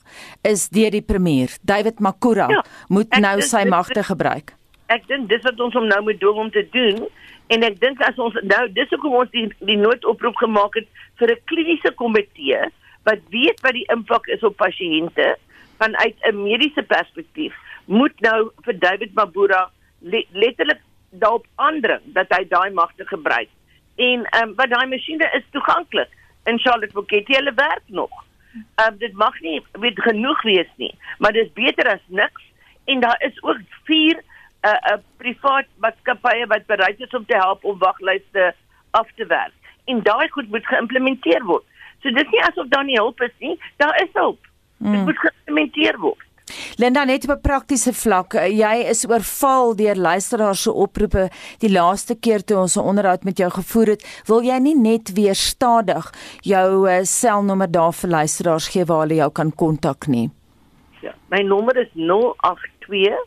is 0.46 0.68
deur 0.70 0.94
die 0.94 1.02
premier, 1.02 1.50
David 1.66 2.00
Makura, 2.00 2.46
ja, 2.54 2.62
moet 2.94 3.18
nou 3.18 3.42
sy 3.42 3.64
magte 3.66 4.04
gebruik? 4.06 4.54
Ek 4.94 5.08
dink 5.10 5.26
dis 5.30 5.42
wat 5.44 5.60
ons 5.60 5.76
om 5.76 5.88
nou 5.90 6.02
moet 6.06 6.20
doen 6.22 6.44
om 6.46 6.52
te 6.54 6.64
doen 6.74 7.08
en 7.54 7.66
ek 7.66 7.80
dink 7.82 8.02
as 8.06 8.18
ons 8.22 8.36
nou 8.44 8.62
dis 8.76 8.94
hoekom 8.94 9.18
ons 9.24 9.34
die 9.34 9.48
die 9.66 9.80
noodoproep 9.80 10.38
gemaak 10.44 10.78
het 10.80 10.88
vir 11.20 11.34
'n 11.34 11.44
kliniese 11.50 11.92
komitee 11.98 12.62
wat 13.10 13.22
weet 13.34 13.60
wat 13.66 13.74
die 13.74 13.88
impak 13.92 14.28
is 14.28 14.44
op 14.44 14.58
pasiënte 14.58 15.36
vanuit 15.82 16.16
'n 16.30 16.44
mediese 16.44 16.84
perspektief 16.84 17.54
moet 17.86 18.14
nou 18.22 18.52
vir 18.66 18.80
David 18.80 19.14
Mabura 19.16 19.72
letterlik 20.02 20.82
daarop 21.10 21.46
aandring 21.56 22.02
dat 22.04 22.32
hy 22.36 22.44
daai 22.48 22.72
magte 22.72 23.06
gebruik. 23.08 23.50
En 23.96 24.26
ehm 24.26 24.50
um, 24.50 24.56
wat 24.56 24.70
daai 24.70 24.88
masjiene 24.88 25.30
is 25.34 25.44
toeganklik 25.52 26.10
in 26.44 26.60
Charlotte 26.60 26.94
Buketjie 26.94 27.36
hulle 27.36 27.54
werk 27.54 27.84
nog. 27.86 28.12
Ehm 28.76 28.94
um, 28.94 28.98
dit 28.98 29.14
mag 29.14 29.40
nie 29.40 29.62
weet 29.72 30.02
genoeg 30.02 30.42
wees 30.42 30.72
nie, 30.76 30.94
maar 31.18 31.32
dis 31.32 31.54
beter 31.54 31.94
as 31.94 32.04
niks 32.08 32.44
en 32.86 33.00
daar 33.00 33.22
is 33.22 33.44
ook 33.44 33.60
vier 33.84 34.16
'n 34.18 34.68
uh, 34.68 34.72
eh, 34.72 34.94
'n 34.94 34.98
uh, 34.98 35.04
privaat 35.18 35.66
maatskappye 35.78 36.48
wat 36.48 36.66
bereid 36.66 37.00
is 37.00 37.14
om 37.14 37.26
te 37.26 37.36
help 37.36 37.64
om 37.64 37.78
waglyste 37.80 38.54
af 38.92 39.08
te 39.16 39.26
werk. 39.26 39.54
En 39.86 40.04
daai 40.04 40.30
goed 40.30 40.50
moet 40.50 40.66
geïmplementeer 40.66 41.44
word. 41.44 41.64
So 42.02 42.12
dis 42.12 42.30
nie 42.30 42.44
asof 42.44 42.68
daar 42.68 42.84
nie 42.84 42.98
hulp 42.98 43.22
is 43.22 43.36
nie, 43.40 43.60
daar 43.76 44.02
is 44.04 44.14
hulp. 44.14 44.40
Mm. 44.78 44.92
Dit 44.92 45.04
moet 45.06 45.20
geïmplementeer 45.20 45.98
word. 46.00 46.27
Linda 46.78 47.04
net 47.04 47.24
op 47.30 47.36
'n 47.36 47.42
praktiese 47.42 47.94
vlak, 47.94 48.34
eh, 48.34 48.58
jy 48.58 48.88
is 48.90 49.06
oorval 49.10 49.76
deur 49.76 49.96
luisteraars 49.96 50.62
se 50.62 50.72
oproepe 50.72 51.30
die 51.60 51.72
laaste 51.72 52.16
keer 52.16 52.44
toe 52.44 52.58
ons 52.58 52.78
'n 52.78 52.88
onderhoud 52.90 53.24
met 53.24 53.38
jou 53.38 53.50
gevoer 53.50 53.88
het. 53.88 54.24
Wil 54.26 54.42
jy 54.42 54.60
nie 54.60 54.76
net 54.76 55.14
weer 55.14 55.36
stadig 55.36 56.14
jou 56.42 56.90
uh, 56.90 57.04
selnommer 57.04 57.72
daar 57.72 57.94
vir 57.94 58.10
luisteraars 58.10 58.68
gee 58.68 58.86
waar 58.86 59.00
hulle 59.00 59.16
jou 59.16 59.32
kan 59.32 59.52
kontak 59.52 60.08
nie? 60.08 60.30
Ja, 61.02 61.14
my 61.30 61.42
nommer 61.42 61.78
is 61.78 61.90
082 61.94 63.18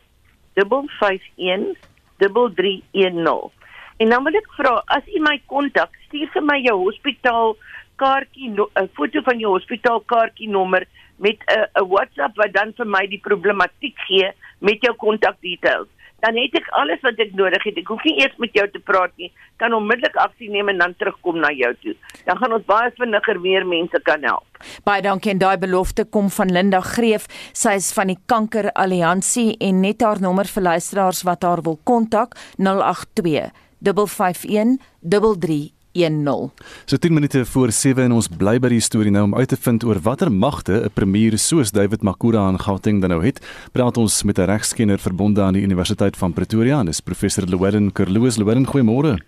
551 0.54 1.76
3310. 2.16 3.50
En 3.96 4.08
dan 4.08 4.24
wil 4.24 4.34
ek 4.34 4.52
vra 4.56 4.82
as 4.86 5.04
u 5.06 5.20
my 5.20 5.40
kontak, 5.46 5.90
stuur 6.06 6.28
vir 6.32 6.42
my 6.42 6.58
jou 6.64 6.76
hospitaal 6.84 7.56
kaartjie 7.96 8.48
'n 8.48 8.88
foto 8.96 9.22
van 9.22 9.38
jou 9.38 9.52
hospitaalkaartjie 9.52 10.48
nommer 10.48 10.86
met 11.20 11.38
'n 11.46 11.86
WhatsApp 11.86 12.36
wat 12.36 12.52
dan 12.52 12.72
vir 12.76 12.86
my 12.86 13.06
die 13.06 13.20
problematiek 13.20 13.96
gee 14.08 14.32
met 14.58 14.80
jou 14.80 14.94
kontakdetails. 14.96 15.88
Dan 16.20 16.36
het 16.36 16.54
ek 16.54 16.68
alles 16.76 17.00
wat 17.00 17.18
ek 17.18 17.32
nodig 17.32 17.62
het. 17.64 17.76
Ek 17.80 17.88
hoef 17.88 18.02
nie 18.04 18.20
eers 18.20 18.36
met 18.36 18.52
jou 18.52 18.66
te 18.70 18.78
praat 18.78 19.12
nie. 19.16 19.32
Kan 19.56 19.72
onmiddellik 19.72 20.16
aksie 20.16 20.50
neem 20.50 20.68
en 20.68 20.78
dan 20.78 20.94
terugkom 20.98 21.40
na 21.40 21.48
jou 21.52 21.72
toe. 21.80 21.94
Dan 22.24 22.36
gaan 22.36 22.52
ons 22.52 22.64
baie 22.64 22.90
vinniger 22.96 23.40
meer 23.40 23.66
mense 23.66 24.00
kan 24.02 24.22
help. 24.22 24.60
Baie 24.84 25.02
dankie 25.02 25.32
en 25.32 25.38
daai 25.38 25.56
belofte 25.58 26.04
kom 26.04 26.28
van 26.30 26.52
Linda 26.52 26.80
Greef. 26.80 27.26
Sy 27.52 27.72
is 27.80 27.92
van 27.92 28.12
die 28.12 28.18
Kanker 28.26 28.72
Alliansie 28.72 29.56
en 29.58 29.80
net 29.80 30.02
haar 30.02 30.20
nommer 30.20 30.44
vir 30.44 30.62
luisteraars 30.62 31.22
wat 31.22 31.42
haar 31.42 31.62
wil 31.62 31.80
kontak 31.84 32.36
082 32.58 33.50
551 33.80 34.76
33 35.00 35.79
10. 35.92 36.50
So 36.84 36.96
10 36.96 37.12
minute 37.12 37.44
voor 37.46 37.72
7 37.72 38.02
en 38.02 38.12
ons 38.12 38.28
bly 38.28 38.58
by 38.58 38.68
die 38.68 38.80
storie 38.80 39.10
nou 39.10 39.24
om 39.24 39.34
uit 39.34 39.48
te 39.48 39.56
vind 39.56 39.84
oor 39.84 39.98
watter 40.02 40.30
magte 40.32 40.84
'n 40.84 40.90
premier 40.94 41.38
soos 41.38 41.70
David 41.70 42.02
Makura 42.02 42.38
aan 42.38 42.60
Gauteng 42.60 43.00
dan 43.00 43.10
nou 43.10 43.24
het. 43.24 43.40
Praat 43.72 43.96
ons 43.96 44.22
met 44.22 44.38
'n 44.38 44.44
regskenner 44.44 44.98
verbonde 44.98 45.42
aan 45.42 45.54
die 45.54 45.62
Universiteit 45.62 46.16
van 46.16 46.32
Pretoria, 46.32 46.84
dis 46.84 47.00
professor 47.00 47.44
Llewellyn 47.44 47.92
Kerloos. 47.92 48.36
Llewellyn, 48.36 48.66
goeiemôre. 48.66 49.18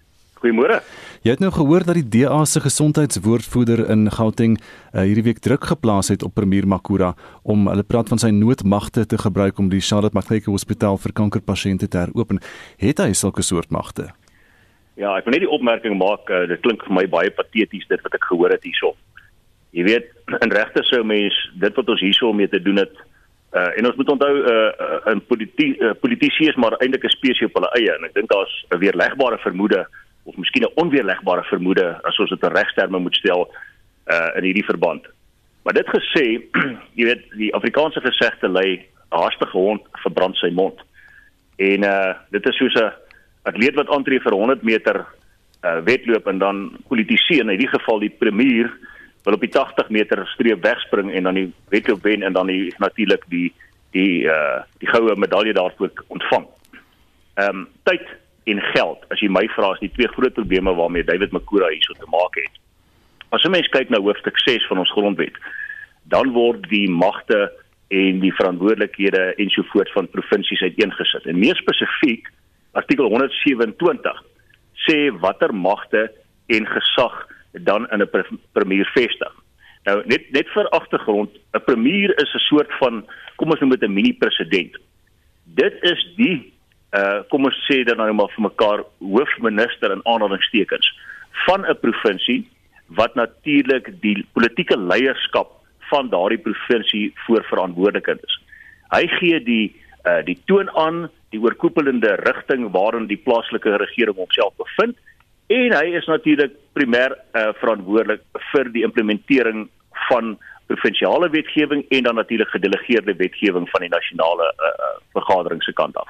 Goeiemôre. 0.42 0.83
Jy 1.22 1.31
het 1.31 1.38
nou 1.38 1.53
gehoor 1.55 1.85
dat 1.87 1.94
die 1.94 2.09
DA 2.09 2.44
se 2.44 2.61
gesondheidswoordvoerder 2.61 3.85
in 3.90 4.11
Gauteng 4.11 4.57
uh, 4.59 5.05
hierdie 5.07 5.22
week 5.22 5.38
druk 5.38 5.64
geplaas 5.64 6.09
het 6.09 6.22
op 6.22 6.35
premier 6.35 6.66
Makura 6.66 7.14
om 7.42 7.68
hulle 7.70 7.83
praat 7.87 8.09
van 8.09 8.18
sy 8.18 8.31
noodmagte 8.35 9.07
te 9.07 9.18
gebruik 9.18 9.59
om 9.59 9.68
die 9.68 9.81
Charlotte 9.81 10.18
Maxeke 10.18 10.51
Hospitaal 10.51 10.98
vir 10.98 11.12
kankerpasiënte 11.12 11.88
te 11.88 11.98
heropen. 11.98 12.42
Het 12.77 12.98
hy 12.98 13.12
sulke 13.12 13.42
soort 13.42 13.70
magte? 13.70 14.11
Ja, 14.94 15.16
ek 15.16 15.24
wil 15.24 15.33
net 15.33 15.44
die 15.46 15.55
opmerking 15.55 15.96
maak, 15.96 16.28
uh, 16.31 16.44
dit 16.46 16.61
klink 16.61 16.83
vir 16.85 16.92
my 16.92 17.07
baie 17.09 17.31
pateties 17.31 17.87
dit 17.88 18.02
wat 18.05 18.14
ek 18.14 18.28
gehoor 18.28 18.52
het 18.52 18.64
hierso. 18.66 18.92
Jy 19.72 19.87
weet, 19.88 20.11
in 20.44 20.52
regte 20.52 20.85
sou 20.85 21.02
mens 21.05 21.37
dit 21.61 21.81
wat 21.81 21.88
ons 21.88 22.05
hierso 22.05 22.33
mee 22.33 22.48
te 22.48 22.61
doen 22.62 22.85
het 22.85 22.94
uh 23.52 23.68
en 23.76 23.85
ons 23.85 23.96
moet 23.96 24.09
onthou 24.09 24.33
uh 24.48 25.12
'n 25.12 25.20
politiek 25.28 25.81
uh, 25.81 25.92
politisie 26.00 26.48
is 26.48 26.57
maar 26.57 26.72
eintlik 26.81 27.05
'n 27.05 27.12
spesie 27.12 27.46
op 27.46 27.59
hulle 27.59 27.68
eie 27.76 27.92
en 27.92 28.05
ek 28.05 28.14
dink 28.14 28.31
daar's 28.31 28.55
'n 28.72 28.78
weerlegbare 28.81 29.38
vermoede 29.38 29.87
of 30.24 30.37
miskien 30.37 30.64
'n 30.64 30.81
onweerlegbare 30.81 31.44
vermoede 31.44 32.00
as 32.02 32.18
ons 32.18 32.31
dit 32.31 32.42
in 32.42 32.57
regsterme 32.57 32.98
moet 32.98 33.14
stel 33.14 33.52
uh 34.09 34.31
in 34.37 34.44
hierdie 34.44 34.64
verband. 34.64 35.05
Maar 35.64 35.74
dit 35.74 35.88
gesê, 35.88 36.24
jy 36.98 37.05
weet, 37.05 37.22
die 37.37 37.55
Afrikaanse 37.55 38.00
gesegde 38.00 38.48
lê 38.48 38.87
haastige 39.09 39.57
hond 39.57 39.83
verbrand 40.02 40.37
sy 40.37 40.50
mond. 40.50 40.81
En 41.57 41.85
uh 41.85 42.14
dit 42.31 42.46
is 42.46 42.57
soos 42.57 42.74
'n 42.74 42.92
atleet 43.42 43.74
wat 43.74 43.90
aantree 43.90 44.20
vir 44.20 44.33
100 44.33 44.62
meter 44.62 45.02
uh, 45.02 45.78
wedloop 45.87 46.26
en 46.26 46.38
dan 46.38 46.62
politisie 46.88 47.40
in 47.40 47.50
hierdie 47.52 47.70
geval 47.70 48.02
die 48.02 48.14
premier 48.22 48.70
wil 49.24 49.35
op 49.35 49.44
die 49.44 49.52
80 49.55 49.90
meter 49.94 50.26
streep 50.35 50.62
wegspring 50.62 51.12
en 51.12 51.28
dan 51.28 51.38
die 51.38 51.52
wedloop 51.74 52.02
wen 52.02 52.22
en 52.22 52.33
dan 52.33 52.50
die 52.50 52.74
natuurlik 52.78 53.24
die 53.31 53.52
die 53.92 54.24
uh 54.24 54.62
die 54.81 54.88
goue 54.88 55.14
medalje 55.16 55.52
daarvoor 55.52 55.90
ontvang. 56.09 56.46
Ehm 57.35 57.48
um, 57.57 57.68
tyd 57.85 58.07
en 58.44 58.61
geld 58.72 59.05
as 59.14 59.20
jy 59.20 59.28
my 59.31 59.44
vra 59.55 59.72
is 59.76 59.83
die 59.85 59.92
twee 59.94 60.09
groot 60.16 60.35
probleme 60.35 60.74
waarmee 60.74 61.05
David 61.05 61.33
Makura 61.33 61.68
hierso 61.70 61.94
te 61.98 62.09
maak 62.11 62.38
het. 62.40 62.55
As 63.31 63.44
'n 63.44 63.50
mens 63.50 63.68
kyk 63.68 63.90
na 63.90 64.00
hoofstuk 64.00 64.38
6 64.38 64.66
van 64.66 64.78
ons 64.78 64.92
grondwet, 64.92 65.37
dan 66.02 66.33
word 66.33 66.68
die 66.68 66.88
magte 66.90 67.52
en 67.88 68.20
die 68.20 68.35
verantwoordelikhede 68.35 69.35
ensovoorts 69.37 69.92
van 69.92 70.09
provinsies 70.09 70.62
uiteengesit. 70.62 71.26
En 71.26 71.38
meer 71.38 71.57
spesifiek 71.57 72.28
artikel 72.72 73.08
127 73.08 74.22
sê 74.87 75.11
watter 75.20 75.54
magte 75.54 76.11
en 76.46 76.66
gesag 76.66 77.26
dan 77.52 77.88
in 77.90 78.02
'n 78.02 78.11
premier 78.52 78.90
vestig. 78.94 79.32
Nou 79.85 80.03
net 80.07 80.30
net 80.32 80.49
vir 80.55 80.68
agtergrond, 80.68 81.30
'n 81.55 81.64
premier 81.64 82.11
is 82.22 82.34
'n 82.34 82.47
soort 82.49 82.72
van 82.78 83.05
kom 83.36 83.51
ons 83.51 83.61
noem 83.61 83.70
dit 83.70 83.82
'n 83.82 83.92
mini 83.92 84.12
president. 84.12 84.76
Dit 85.44 85.74
is 85.82 86.01
die 86.16 86.53
uh 86.92 87.22
kom 87.28 87.44
ons 87.44 87.59
sê 87.70 87.84
dan 87.84 87.97
nou 87.97 88.12
maar 88.12 88.32
vir 88.36 88.42
mekaar 88.42 88.84
hoofminister 88.99 89.92
in 89.92 90.07
aanhalingstekens 90.07 90.86
van 91.47 91.66
'n 91.66 91.78
provinsie 91.80 92.49
wat 92.86 93.14
natuurlik 93.14 94.01
die 94.01 94.26
politieke 94.32 94.78
leierskap 94.78 95.49
van 95.90 96.09
daardie 96.09 96.38
provinsie 96.38 97.12
voor 97.26 97.44
verantwoordelik 97.44 98.07
is. 98.07 98.40
Hy 98.90 99.07
gee 99.07 99.40
die 99.42 99.82
uh 100.09 100.20
die 100.26 100.38
toon 100.46 100.70
aan 100.76 101.09
die 101.30 101.40
oorkoepelende 101.40 102.16
rigting 102.26 102.70
waarin 102.72 103.07
die 103.07 103.20
plaaslike 103.24 103.76
regering 103.76 104.16
homself 104.16 104.55
bevind 104.57 104.96
en 105.53 105.74
hy 105.76 105.92
is 105.98 106.07
natuurlik 106.09 106.55
primêr 106.76 107.12
uh, 107.12 107.50
verantwoordelik 107.61 108.22
vir 108.53 108.70
die 108.72 108.84
implementering 108.86 109.68
van 110.09 110.36
provinsiale 110.70 111.28
wetgewing 111.30 111.84
en 111.88 112.03
dan 112.09 112.14
natuurlik 112.14 112.48
gedelegeerde 112.48 113.14
wetgewing 113.16 113.68
van 113.70 113.84
die 113.84 113.92
nasionale 113.92 114.48
uh, 114.57 114.96
vergadering 115.12 115.62
se 115.62 115.72
kant 115.72 115.96
af. 115.96 116.09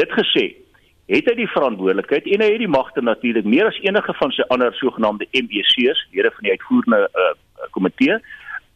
Dit 0.00 0.10
gesê, 0.16 0.44
het 1.12 1.28
hy 1.28 1.34
die 1.38 1.50
verantwoordelikheid 1.52 2.26
en 2.34 2.44
hy 2.44 2.50
het 2.54 2.62
die 2.64 2.70
magte 2.70 3.04
natuurlik 3.04 3.46
meer 3.46 3.68
as 3.70 3.80
enige 3.84 4.14
van 4.18 4.34
sy 4.34 4.46
ander 4.54 4.74
sogenaamde 4.80 5.28
MBC's, 5.36 6.06
lede 6.14 6.32
van 6.34 6.48
die 6.48 6.54
uitvoerende 6.56 7.02
uh, 7.06 7.32
komitee 7.76 8.18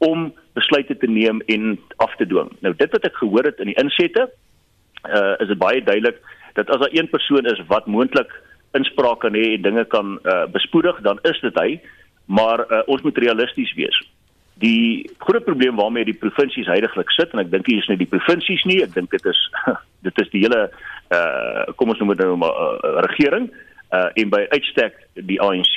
om 0.05 0.29
besluite 0.55 0.97
te 1.01 1.09
neem 1.09 1.41
en 1.53 1.79
af 2.05 2.13
te 2.21 2.27
dwing. 2.29 2.51
Nou 2.61 2.75
dit 2.77 2.93
wat 2.93 3.07
ek 3.09 3.17
gehoor 3.17 3.49
het 3.49 3.63
in 3.65 3.73
die 3.73 3.79
insette, 3.81 4.29
uh, 5.09 5.35
is 5.43 5.49
dit 5.49 5.59
baie 5.59 5.83
duidelik 5.83 6.21
dat 6.57 6.71
as 6.71 6.81
daar 6.81 6.93
een 6.93 7.09
persoon 7.09 7.47
is 7.47 7.61
wat 7.69 7.87
moontlik 7.87 8.33
inspraak 8.73 9.21
kan 9.21 9.35
hê 9.35 9.55
en 9.55 9.63
dinge 9.63 9.85
kan 9.85 10.19
uh, 10.23 10.45
bespoedig, 10.53 11.01
dan 11.01 11.19
is 11.23 11.41
dit 11.41 11.59
hy. 11.61 11.81
Maar 12.27 12.65
uh, 12.67 12.83
ons 12.87 13.03
moet 13.03 13.19
realisties 13.19 13.73
wees. 13.75 13.99
Die 14.65 15.11
groot 15.19 15.45
probleem 15.45 15.77
waarmee 15.77 16.09
die 16.09 16.17
provinsies 16.17 16.67
heidaglik 16.67 17.11
sit 17.13 17.33
en 17.33 17.45
ek 17.45 17.53
dink 17.53 17.69
hier 17.69 17.83
is 17.83 17.89
nie 17.93 17.99
die 18.01 18.11
provinsies 18.11 18.65
nie, 18.65 18.81
ek 18.83 18.95
dink 18.97 19.13
dit 19.13 19.29
is 19.29 19.41
dit 20.07 20.23
is 20.23 20.33
die 20.33 20.43
hele 20.47 20.67
uh 21.15 21.67
kom 21.79 21.93
ons 21.93 22.01
noem 22.03 22.15
dit 22.17 22.25
nou 22.25 22.39
maar 22.41 22.57
uh, 22.57 22.97
regering 23.07 23.51
uh 23.95 24.09
en 24.19 24.33
by 24.33 24.43
uitstek 24.51 24.97
die 25.29 25.39
ANC 25.45 25.77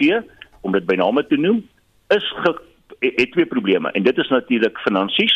om 0.65 0.73
dit 0.73 0.88
by 0.88 0.95
name 0.97 1.21
te 1.30 1.38
noem 1.38 1.59
is 2.15 2.25
ge, 2.41 2.55
het 3.03 3.32
twee 3.36 3.45
probleme 3.45 3.91
en 3.93 4.07
dit 4.07 4.17
is 4.17 4.32
natuurlik 4.34 4.80
finansies 4.88 5.36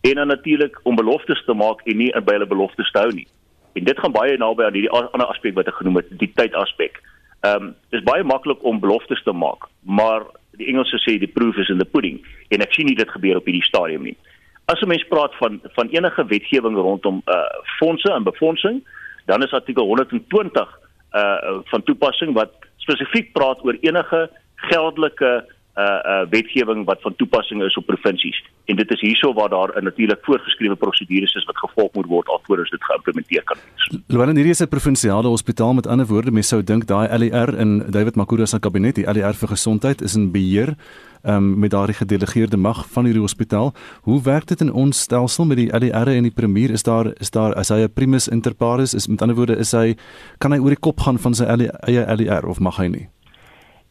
en 0.00 0.14
dan 0.14 0.26
natuurlik 0.26 0.80
om 0.82 0.96
beloftes 0.96 1.44
te 1.44 1.54
maak 1.54 1.80
en 1.84 1.96
nie 1.96 2.12
by 2.20 2.36
hulle 2.38 2.46
beloftes 2.46 2.90
te 2.90 2.98
hou 2.98 3.12
nie. 3.12 3.26
En 3.76 3.84
dit 3.84 3.98
gaan 3.98 4.12
baie 4.12 4.36
naby 4.38 4.64
aan 4.64 4.76
hierdie 4.76 4.92
ander 4.92 5.26
aspek 5.26 5.54
wat 5.54 5.68
ek 5.68 5.80
genoem 5.80 6.00
het, 6.00 6.10
die 6.20 6.32
tydaspek. 6.34 7.00
Ehm 7.44 7.68
um, 7.68 7.74
dis 7.94 8.04
baie 8.06 8.24
maklik 8.24 8.62
om 8.64 8.80
beloftes 8.80 9.22
te 9.22 9.32
maak, 9.32 9.68
maar 9.82 10.24
die 10.56 10.68
Engelse 10.72 10.98
sê 11.04 11.18
die 11.20 11.32
proof 11.32 11.56
is 11.60 11.68
in 11.68 11.78
the 11.78 11.84
pudding 11.84 12.22
en 12.48 12.64
ek 12.64 12.72
sien 12.72 12.88
nie 12.88 12.96
dit 12.96 13.10
gebeur 13.10 13.40
op 13.40 13.48
hierdie 13.48 13.66
stadium 13.66 14.06
nie. 14.08 14.16
As 14.72 14.80
'n 14.82 14.88
mens 14.88 15.04
praat 15.08 15.34
van 15.40 15.60
van 15.76 15.88
enige 15.88 16.24
wetgewing 16.26 16.76
rondom 16.76 17.22
uh 17.26 17.48
fondse 17.78 18.12
en 18.12 18.24
befondsing, 18.24 18.82
dan 19.26 19.42
is 19.42 19.52
artikel 19.52 19.84
120 19.84 20.78
uh 21.12 21.58
van 21.64 21.82
toepassing 21.82 22.32
wat 22.34 22.52
spesifiek 22.76 23.32
praat 23.32 23.64
oor 23.64 23.76
enige 23.80 24.30
geldelike 24.54 25.44
uh 25.76 25.82
uh 26.12 26.24
wetgewing 26.30 26.84
wat 26.84 27.00
van 27.02 27.16
toepassing 27.16 27.62
is 27.62 27.76
op 27.76 27.86
provinsies. 27.86 28.44
En 28.64 28.76
dit 28.76 28.90
is 28.90 29.00
hierso 29.00 29.32
waar 29.32 29.48
daar 29.48 29.70
'n 29.76 29.84
natuurlik 29.84 30.18
voorgeskrewe 30.22 30.76
prosedures 30.76 31.34
is 31.34 31.44
wat 31.44 31.58
gevolg 31.58 31.92
moet 31.92 32.06
word 32.06 32.28
alvorens 32.28 32.70
dit 32.70 32.84
geïmplementeer 32.84 33.42
kan 33.44 33.56
word. 33.56 34.02
Luan 34.06 34.36
hierdie 34.36 34.50
is 34.50 34.62
'n 34.62 34.68
provinsiale 34.68 35.28
hospitaal 35.28 35.74
met 35.74 35.86
ander 35.86 36.06
woorde, 36.06 36.30
mense 36.30 36.48
sou 36.48 36.62
dink 36.62 36.86
daai 36.86 37.18
LER 37.18 37.58
in 37.58 37.90
David 37.90 38.16
Makura 38.16 38.46
se 38.46 38.58
kabinet, 38.58 38.94
die 38.94 39.04
LER 39.04 39.34
vir 39.34 39.48
gesondheid 39.48 40.02
is 40.02 40.14
in 40.14 40.32
beheer 40.32 40.74
um, 41.26 41.58
met 41.58 41.70
daardie 41.70 41.94
gedelegeerde 41.94 42.56
mag 42.56 42.86
van 42.90 43.04
hierdie 43.04 43.22
hospitaal. 43.22 43.74
Hoe 44.00 44.22
werk 44.22 44.46
dit 44.46 44.60
in 44.60 44.72
ons 44.72 45.00
stelsel 45.00 45.44
met 45.44 45.56
die 45.56 45.78
LER 45.78 46.08
en 46.08 46.22
die 46.22 46.34
premier? 46.34 46.70
Is 46.70 46.82
daar 46.82 47.12
is 47.20 47.30
daar 47.30 47.54
as 47.54 47.68
hy 47.68 47.82
'n 47.82 47.92
primus 47.92 48.28
inter 48.28 48.54
pares 48.54 48.94
is 48.94 49.08
met 49.08 49.22
ander 49.22 49.36
woorde 49.36 49.56
is 49.56 49.72
hy 49.72 49.96
kan 50.38 50.52
hy 50.52 50.58
oor 50.58 50.70
die 50.70 50.80
kop 50.80 51.00
gaan 51.00 51.18
van 51.18 51.34
sy 51.34 51.44
eie 51.44 52.16
LER 52.16 52.46
of 52.46 52.60
mag 52.60 52.76
hy 52.76 52.86
nie? 52.86 53.08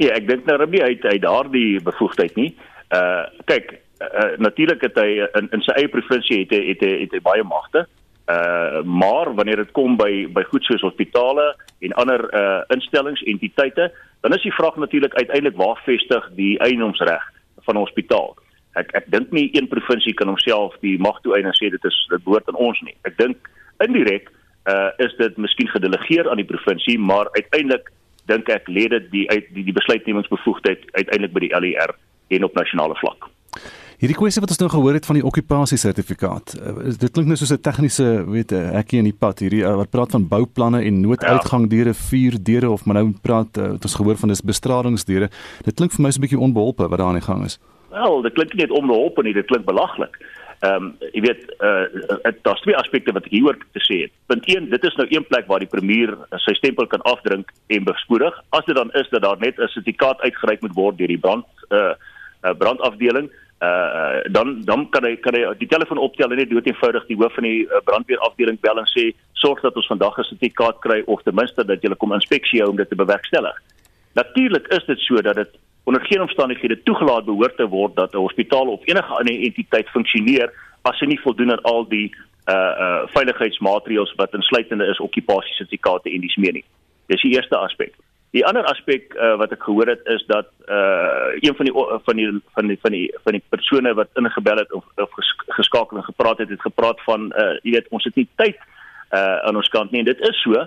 Ja, 0.02 0.12
ek 0.12 0.28
dink 0.28 0.48
nou 0.48 0.58
Rabbi 0.60 0.82
uit 0.84 1.06
uit 1.06 1.22
daardie 1.24 1.80
bevoegdheid 1.84 2.36
nie. 2.36 2.50
Uh 2.96 3.24
kyk, 3.48 3.78
uh, 4.04 4.34
natuurlik 4.44 4.82
het 4.84 4.98
hy 5.00 5.24
in 5.40 5.48
in 5.56 5.64
sy 5.64 5.76
eie 5.80 5.92
provinsie 5.92 6.42
het 6.44 6.52
hy 6.52 6.64
het 6.74 6.84
hy, 6.84 6.92
het 7.06 7.16
hy 7.16 7.22
baie 7.24 7.46
magte. 7.48 7.86
Uh 8.28 8.82
maar 8.84 9.32
wanneer 9.38 9.64
dit 9.64 9.72
kom 9.78 9.96
by 9.98 10.28
by 10.36 10.44
goed 10.52 10.68
soos 10.68 10.84
hospitale 10.84 11.54
en 11.80 11.96
ander 12.02 12.28
uh 12.36 12.64
instellings 12.76 13.24
entiteite, 13.24 13.92
dan 14.22 14.36
is 14.36 14.44
die 14.44 14.56
vraag 14.58 14.76
natuurlik 14.76 15.16
uiteindelik 15.16 15.56
waar 15.56 15.80
vestig 15.88 16.28
die 16.36 16.60
eienoomsreg 16.60 17.24
van 17.64 17.76
'n 17.76 17.86
hospitaal. 17.88 18.36
Ek 18.76 18.92
ek 19.00 19.08
dink 19.08 19.32
nie 19.32 19.50
een 19.56 19.72
provinsie 19.72 20.14
kan 20.14 20.28
homself 20.28 20.76
die 20.82 21.00
mag 21.00 21.22
toeëien 21.24 21.48
en 21.48 21.56
sê 21.56 21.72
dit 21.72 21.86
is 21.86 22.08
dit 22.10 22.24
behoort 22.24 22.50
aan 22.52 22.60
ons 22.60 22.82
nie. 22.82 22.96
Ek 23.08 23.18
dink 23.18 23.48
indirek 23.80 24.28
uh 24.68 24.92
is 24.98 25.16
dit 25.16 25.38
miskien 25.38 25.72
gedelegeer 25.72 26.30
aan 26.30 26.42
die 26.44 26.52
provinsie, 26.52 27.00
maar 27.00 27.32
uiteindelik 27.32 27.92
dink 28.32 28.50
ek 28.50 28.68
lê 28.68 28.88
dit 28.92 29.10
die 29.12 29.26
uit 29.30 29.48
die, 29.54 29.64
die 29.64 29.76
besluitnemingsbevoegdheid 29.76 30.86
uiteindelik 30.94 31.34
by 31.34 31.46
die 31.48 31.54
LER 31.60 31.96
en 32.36 32.44
op 32.44 32.56
nasionale 32.58 32.98
vlak. 33.02 33.30
Hierdie 33.96 34.18
kwessie 34.18 34.42
wat 34.44 34.52
ons 34.52 34.60
nou 34.60 34.68
gehoor 34.74 34.98
het 34.98 35.06
van 35.08 35.16
die 35.16 35.24
okkupasie 35.24 35.78
sertifikaat. 35.80 36.58
Uh, 36.60 36.92
dit 37.00 37.12
klink 37.16 37.30
nou 37.32 37.38
soos 37.40 37.54
'n 37.56 37.62
tegniese, 37.64 38.26
weet 38.28 38.52
jy, 38.52 38.64
hekkie 38.76 39.00
in 39.00 39.08
die 39.08 39.16
pad 39.16 39.40
hierdie 39.40 39.64
uh, 39.64 39.76
wat 39.80 39.90
praat 39.90 40.12
van 40.12 40.28
bouplanne 40.28 40.84
en 40.84 41.00
nooduitgang 41.02 41.70
deure, 41.72 41.94
vuur 41.94 42.36
deure 42.44 42.70
of 42.70 42.86
maar 42.86 43.00
nou 43.00 43.14
praat 43.24 43.58
uh, 43.58 43.72
ons 43.80 43.96
gehoor 43.96 44.20
van 44.20 44.30
dis 44.30 44.44
bestralingsdeure. 44.44 45.30
Dit 45.64 45.76
klink 45.80 45.96
vir 45.96 46.04
my 46.04 46.12
so 46.12 46.20
'n 46.20 46.26
bietjie 46.28 46.40
onbeholpe 46.40 46.90
wat 46.90 47.00
daar 47.00 47.08
aan 47.08 47.22
die 47.22 47.30
gang 47.30 47.46
is. 47.46 47.60
Wel, 47.90 48.22
dit 48.22 48.34
klink 48.34 48.54
nie 48.54 48.66
net 48.68 48.76
onbeholpe 48.76 49.24
nie, 49.24 49.34
dit 49.34 49.48
klink 49.48 49.66
belaglik. 49.66 50.20
Ehm 50.64 50.84
um, 50.84 50.92
jy 51.12 51.22
weet 51.22 51.42
uh 51.60 52.32
daar's 52.42 52.62
twee 52.64 52.78
aspekte 52.78 53.12
wat 53.12 53.26
ek 53.28 53.34
hieroor 53.36 53.58
te 53.76 53.82
sê 53.84 54.02
het. 54.06 54.12
Punt 54.32 54.46
1, 54.48 54.70
dit 54.72 54.84
is 54.84 54.96
nou 54.96 55.08
een 55.10 55.26
plek 55.28 55.48
waar 55.48 55.60
die 55.60 55.72
premier 55.72 56.14
sy 56.46 56.54
stempel 56.56 56.88
kan 56.88 57.04
afdrink 57.04 57.52
en 57.68 57.84
bespoedig. 57.84 58.36
As 58.50 58.66
dit 58.66 58.76
dan 58.76 58.92
is 58.94 59.10
dat 59.10 59.22
daar 59.22 59.40
net 59.40 59.60
'n 59.60 59.68
sertifikaat 59.68 60.22
uitgereik 60.22 60.62
moet 60.62 60.78
word 60.80 60.98
deur 60.98 61.12
die 61.12 61.20
brand 61.20 61.46
uh 61.70 61.94
brandafdeling, 62.58 63.30
uh 63.62 64.22
dan 64.32 64.62
dan 64.66 64.90
kan 64.90 65.04
hy 65.04 65.16
kan 65.16 65.34
hy 65.34 65.44
die 65.60 65.68
telefoon 65.68 65.98
optel 65.98 66.32
en 66.32 66.38
net 66.38 66.50
dood 66.50 66.68
eenvoudig 66.68 67.06
die 67.08 67.18
hoof 67.18 67.34
van 67.34 67.44
die 67.44 67.68
brandweerafdeling 67.84 68.60
bel 68.60 68.80
en 68.80 68.90
sê 68.96 69.12
sorg 69.34 69.62
dat 69.62 69.76
ons 69.76 69.88
vandag 69.88 70.18
'n 70.18 70.24
sertifikaat 70.24 70.80
kry 70.80 71.04
of 71.06 71.22
ten 71.24 71.36
minste 71.36 71.66
dat 71.66 71.82
jy 71.82 71.96
kom 71.96 72.14
inspeksie 72.14 72.62
hou 72.62 72.70
om 72.70 72.78
dit 72.78 72.90
te 72.90 72.96
bewerkstellig. 72.96 73.56
Natuurlik 74.14 74.68
is 74.68 74.86
dit 74.86 75.00
so 75.00 75.22
dat 75.22 75.36
dit 75.36 75.52
onder 75.86 76.06
geen 76.06 76.22
omstandighede 76.22 76.84
toegelaat 76.84 77.26
behoort 77.26 77.58
te 77.58 77.68
word 77.68 77.96
dat 77.96 78.14
'n 78.14 78.26
hospitaal 78.28 78.68
of 78.68 78.82
enige 78.84 79.14
ander 79.14 79.40
entiteit 79.48 79.90
funksioneer 79.90 80.54
as 80.82 81.00
hy 81.00 81.06
nie 81.06 81.22
voldoen 81.22 81.52
aan 81.52 81.62
al 81.62 81.88
die 81.88 82.10
uh 82.46 82.74
uh 82.86 83.04
veiligheidsmaatreëls 83.14 84.14
wat 84.16 84.34
insluitende 84.34 84.86
is 84.86 85.00
okkupasiesertifikate 85.00 86.10
en 86.10 86.22
dis 86.22 86.36
meer 86.36 86.54
nie. 86.54 86.66
Dis 87.10 87.22
die 87.22 87.34
eerste 87.36 87.58
aspek. 87.58 87.94
Die 88.32 88.46
ander 88.46 88.66
aspek 88.70 89.14
uh, 89.14 89.36
wat 89.40 89.52
ek 89.52 89.64
gehoor 89.64 89.88
het 89.88 90.02
is 90.06 90.26
dat 90.28 90.50
uh 90.70 91.34
een 91.42 91.56
van 91.56 91.66
die 91.66 91.74
van 92.06 92.16
die 92.16 92.30
van 92.54 92.68
die 92.68 92.80
van 92.82 92.92
die 92.92 93.08
van 93.24 93.38
die 93.38 93.44
persone 93.50 93.94
wat 93.94 94.10
ingebel 94.14 94.58
het 94.62 94.74
of, 94.74 94.86
of 94.96 95.10
geskakel 95.58 95.98
en 95.98 96.04
gepraat 96.04 96.38
het, 96.38 96.50
het 96.50 96.62
gepraat 96.62 97.02
van 97.02 97.32
uh 97.34 97.54
jy 97.64 97.78
weet 97.78 97.90
ons 97.90 98.04
het 98.04 98.16
nie 98.16 98.28
tyd 98.36 98.58
uh 99.12 99.38
aan 99.48 99.56
ons 99.56 99.70
kant 99.70 99.92
nie 99.92 100.04
en 100.04 100.12
dit 100.12 100.22
is 100.30 100.42
so, 100.42 100.66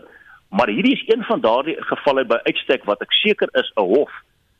maar 0.50 0.70
hierdie 0.70 0.96
is 0.96 1.04
een 1.06 1.24
van 1.24 1.40
daardie 1.40 1.76
gevalle 1.92 2.24
by 2.24 2.40
uitstek 2.46 2.84
wat 2.84 3.02
ek 3.02 3.12
seker 3.22 3.48
is 3.52 3.70
'n 3.76 3.86
hof 3.94 4.10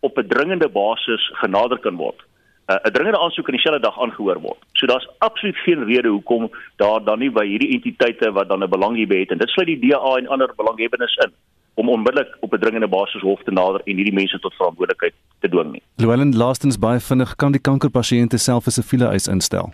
op 0.00 0.18
'n 0.18 0.28
dringende 0.28 0.68
basis 0.68 1.30
genader 1.32 1.78
kan 1.78 1.96
word. 1.96 2.20
Uh, 2.66 2.76
'n 2.76 2.92
Dringende 2.92 3.18
aansoek 3.18 3.48
in 3.48 3.54
dieselfde 3.54 3.80
dag 3.80 4.00
aangehoor 4.00 4.40
word. 4.40 4.60
So 4.72 4.86
daar's 4.86 5.08
absoluut 5.18 5.56
geen 5.56 5.84
rede 5.84 6.08
hoekom 6.08 6.50
daar 6.76 7.04
dan 7.04 7.18
nie 7.18 7.30
by 7.30 7.46
hierdie 7.46 7.72
entiteite 7.72 8.32
wat 8.32 8.48
dan 8.48 8.62
'n 8.62 8.68
belang 8.68 8.96
hierby 8.96 9.18
het 9.18 9.30
en 9.30 9.38
dit 9.38 9.48
sluit 9.48 9.68
die 9.68 9.88
DA 9.88 10.16
en 10.16 10.28
ander 10.28 10.52
belanghebbendes 10.56 11.16
in 11.16 11.32
om 11.74 11.88
onmiddellik 11.88 12.36
op 12.40 12.52
'n 12.52 12.58
dringende 12.58 12.88
basis 12.88 13.20
hof 13.20 13.42
te 13.42 13.50
nader 13.50 13.80
en 13.84 13.96
hierdie 13.96 14.14
mense 14.14 14.38
tot 14.38 14.54
verantwoordelikheid 14.54 15.14
te 15.40 15.48
dwing 15.48 15.72
nie. 15.72 15.82
Llewellyn 15.96 16.36
laastens 16.36 16.78
baie 16.78 17.00
vinnig 17.00 17.34
kan 17.34 17.52
die 17.52 17.60
kankerpasiënte 17.60 18.36
self 18.36 18.66
'n 18.66 18.70
siviele 18.70 19.06
eis 19.06 19.26
instel. 19.26 19.72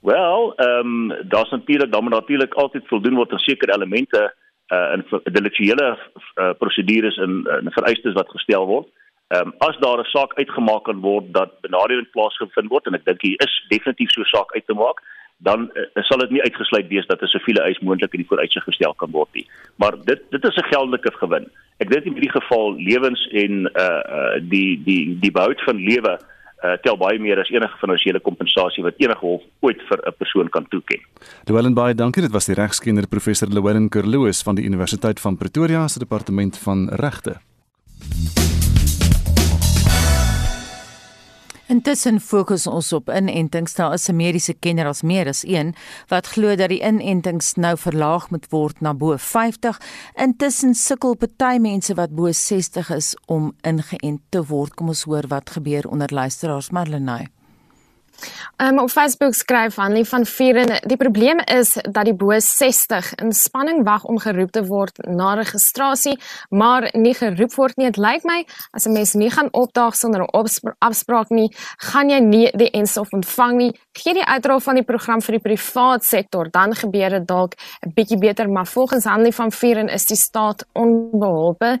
Wel, 0.00 0.54
ehm 0.56 1.10
um, 1.10 1.28
daar's 1.28 1.50
natuurlik 1.50 1.92
dan 1.92 2.02
moet 2.02 2.12
natuurlik 2.12 2.54
altyd 2.54 2.86
voldoen 2.86 3.14
word 3.14 3.32
aan 3.32 3.38
sekere 3.38 3.74
elemente 3.74 4.34
uh 4.70 4.94
in 4.94 5.04
delituele 5.32 5.88
uh, 5.94 6.52
prosedures 6.58 7.16
en 7.16 7.44
in 7.60 7.72
vereistes 7.78 8.14
wat 8.14 8.28
gestel 8.28 8.66
word. 8.66 8.88
Ehm 9.30 9.46
um, 9.46 9.54
as 9.58 9.76
daar 9.78 9.98
'n 9.98 10.12
saak 10.14 10.34
uitgemaak 10.34 10.84
kan 10.84 11.00
word 11.00 11.32
dat 11.32 11.60
benadeling 11.60 12.10
plaasgevind 12.10 12.70
word 12.70 12.86
en 12.86 12.94
ek 12.94 13.04
dink 13.04 13.22
hier 13.22 13.38
is 13.46 13.64
definitief 13.68 14.10
so 14.10 14.20
'n 14.20 14.34
saak 14.34 14.54
uit 14.54 14.66
te 14.66 14.74
maak, 14.74 14.98
dan 15.38 15.70
uh, 15.74 16.02
sal 16.02 16.18
dit 16.18 16.30
nie 16.30 16.42
uitgesluit 16.42 16.88
wees 16.88 17.06
dat 17.06 17.22
'n 17.22 17.26
siviele 17.26 17.62
eis 17.62 17.78
moontlik 17.78 18.12
in 18.12 18.22
die 18.22 18.30
vooruitsig 18.30 18.64
gestel 18.64 18.94
kan 18.94 19.10
word 19.10 19.28
nie. 19.32 19.46
Maar 19.76 19.94
dit 20.04 20.20
dit 20.30 20.44
is 20.44 20.56
'n 20.56 20.70
geldelike 20.72 21.12
gewin. 21.12 21.46
Ek 21.78 21.90
dink 21.90 22.04
in 22.04 22.12
hierdie 22.12 22.40
geval 22.40 22.74
lewens 22.74 23.22
en 23.32 23.70
uh 23.74 24.02
uh 24.16 24.36
die 24.42 24.82
die 24.84 25.18
die 25.20 25.32
behoud 25.32 25.60
van 25.62 25.76
lewe 25.76 26.18
uh 26.64 26.76
tel 26.82 26.96
baie 26.96 27.18
meer 27.18 27.40
as 27.40 27.50
enige 27.50 27.78
finansiële 27.80 28.20
kompensasie 28.20 28.84
wat 28.84 28.98
enige 28.98 29.24
hof 29.26 29.42
ooit 29.60 29.80
vir 29.88 29.98
'n 30.06 30.16
persoon 30.18 30.48
kan 30.48 30.66
toeken. 30.68 31.00
Llewellyn 31.44 31.74
baie 31.74 31.94
dankie. 31.94 32.22
Dit 32.22 32.32
was 32.32 32.46
die 32.46 32.54
regskenner 32.54 33.06
professor 33.08 33.48
Llewellyn 33.48 33.88
Kerloos 33.88 34.42
van 34.42 34.54
die 34.54 34.64
Universiteit 34.64 35.20
van 35.20 35.36
Pretoria 35.36 35.88
se 35.88 35.98
departement 35.98 36.58
van 36.58 36.88
regte. 36.88 37.40
Intussen 41.70 42.16
fokus 42.18 42.64
ons 42.66 42.88
op 42.96 43.12
inentings. 43.14 43.76
Daar 43.78 43.92
is 43.94 44.08
'n 44.08 44.16
mediese 44.16 44.54
kenner 44.54 44.86
as 44.86 45.02
meer 45.02 45.28
as 45.28 45.44
een 45.46 45.74
wat 46.08 46.26
glo 46.26 46.56
dat 46.56 46.68
die 46.68 46.82
inentings 46.82 47.54
nou 47.54 47.76
verlaag 47.78 48.30
moet 48.30 48.46
word 48.50 48.80
na 48.80 48.94
bo 48.94 49.16
50. 49.16 49.80
Intussen 50.14 50.74
sukkel 50.74 51.14
party 51.14 51.58
mense 51.58 51.94
wat 51.94 52.10
bo 52.10 52.32
60 52.32 52.90
is 52.90 53.16
om 53.26 53.54
ingeënt 53.60 54.20
te 54.28 54.44
word. 54.46 54.74
Kom 54.74 54.88
ons 54.88 55.02
hoor 55.02 55.26
wat 55.28 55.50
gebeur 55.50 55.88
onder 55.88 56.08
luisteraars 56.12 56.70
Marlenae. 56.70 57.26
Um, 58.56 58.78
op 58.78 58.90
Facebook 58.90 59.34
skryf 59.34 59.76
Hanlie 59.76 60.04
van 60.04 60.26
Vieren, 60.26 60.80
die 60.86 60.96
probleem 60.96 61.38
is 61.44 61.72
dat 61.90 62.04
die 62.04 62.14
bo 62.14 62.38
60 62.38 63.14
in 63.14 63.32
spanning 63.32 63.84
wag 63.84 64.04
om 64.04 64.18
geroep 64.18 64.50
te 64.52 64.64
word 64.66 64.98
na 65.08 65.34
registrasie, 65.34 66.18
maar 66.48 66.90
nie 66.92 67.14
geroep 67.14 67.54
word 67.54 67.76
nie. 67.76 67.86
Dit 67.90 67.96
lyk 67.96 68.24
my 68.24 68.44
as 68.76 68.86
'n 68.86 68.92
mens 68.92 69.14
nie 69.14 69.30
gaan 69.30 69.48
opdaag 69.52 69.96
sonder 69.96 70.20
'n 70.20 70.74
afspraak 70.78 71.30
nie, 71.30 71.48
gaan 71.76 72.10
jy 72.10 72.18
nie 72.18 72.50
die 72.54 72.70
enstof 72.70 73.12
ontvang 73.12 73.56
nie. 73.56 73.72
Gee 73.92 74.14
die 74.14 74.26
uitrol 74.26 74.60
van 74.60 74.74
die 74.74 74.84
program 74.84 75.22
vir 75.22 75.32
die 75.32 75.42
privaat 75.42 76.04
sektor, 76.04 76.50
dan 76.50 76.74
gebeur 76.74 77.10
dit 77.10 77.26
dalk 77.26 77.54
'n 77.86 77.92
bietjie 77.94 78.18
beter, 78.18 78.50
maar 78.50 78.66
volgens 78.66 79.04
Hanlie 79.04 79.34
van 79.34 79.52
Vieren 79.52 79.88
is 79.88 80.06
die 80.06 80.16
staat 80.16 80.66
onbeholpe. 80.72 81.80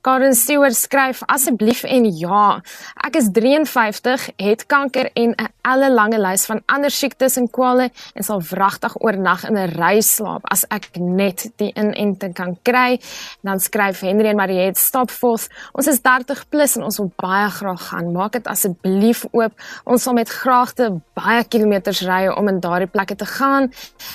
Karen 0.00 0.34
Stewart 0.34 0.74
skryf 0.74 1.22
asseblief 1.26 1.82
en 1.84 2.04
ja, 2.16 2.62
ek 3.06 3.16
is 3.16 3.28
53, 3.32 4.30
het 4.36 4.66
kanker 4.66 5.10
en 5.14 5.34
'n 5.34 5.48
hele 5.80 5.94
lange 5.94 6.18
lys 6.20 6.44
van 6.48 6.60
ander 6.68 6.92
siektes 6.92 7.38
en 7.40 7.48
kwale 7.50 7.88
en 8.14 8.26
sal 8.26 8.42
wragtig 8.50 8.94
oornag 9.00 9.46
in 9.48 9.56
'n 9.56 9.72
ry 9.78 10.00
slaap 10.00 10.44
as 10.50 10.64
ek 10.70 10.96
net 10.96 11.48
die 11.56 11.72
inenting 11.74 12.34
kan 12.34 12.56
kry. 12.62 13.00
Dan 13.42 13.60
skryf 13.60 14.00
Henry 14.00 14.28
en 14.28 14.36
Mariet 14.36 14.76
stop 14.76 15.10
forth. 15.10 15.48
Ons 15.72 15.86
is 15.88 16.00
30 16.00 16.48
plus 16.48 16.76
en 16.76 16.84
ons 16.84 16.98
wil 16.98 17.12
baie 17.16 17.50
graag 17.50 17.88
gaan. 17.88 18.12
Maak 18.12 18.32
dit 18.32 18.46
asseblief 18.46 19.24
oop. 19.32 19.52
Ons 19.84 20.02
sal 20.02 20.14
met 20.14 20.28
graagte 20.28 21.00
baie 21.14 21.44
kilometers 21.44 22.02
ry 22.02 22.28
om 22.28 22.48
in 22.48 22.60
daardie 22.60 22.90
plekke 22.90 23.16
te 23.16 23.26
gaan. 23.26 23.72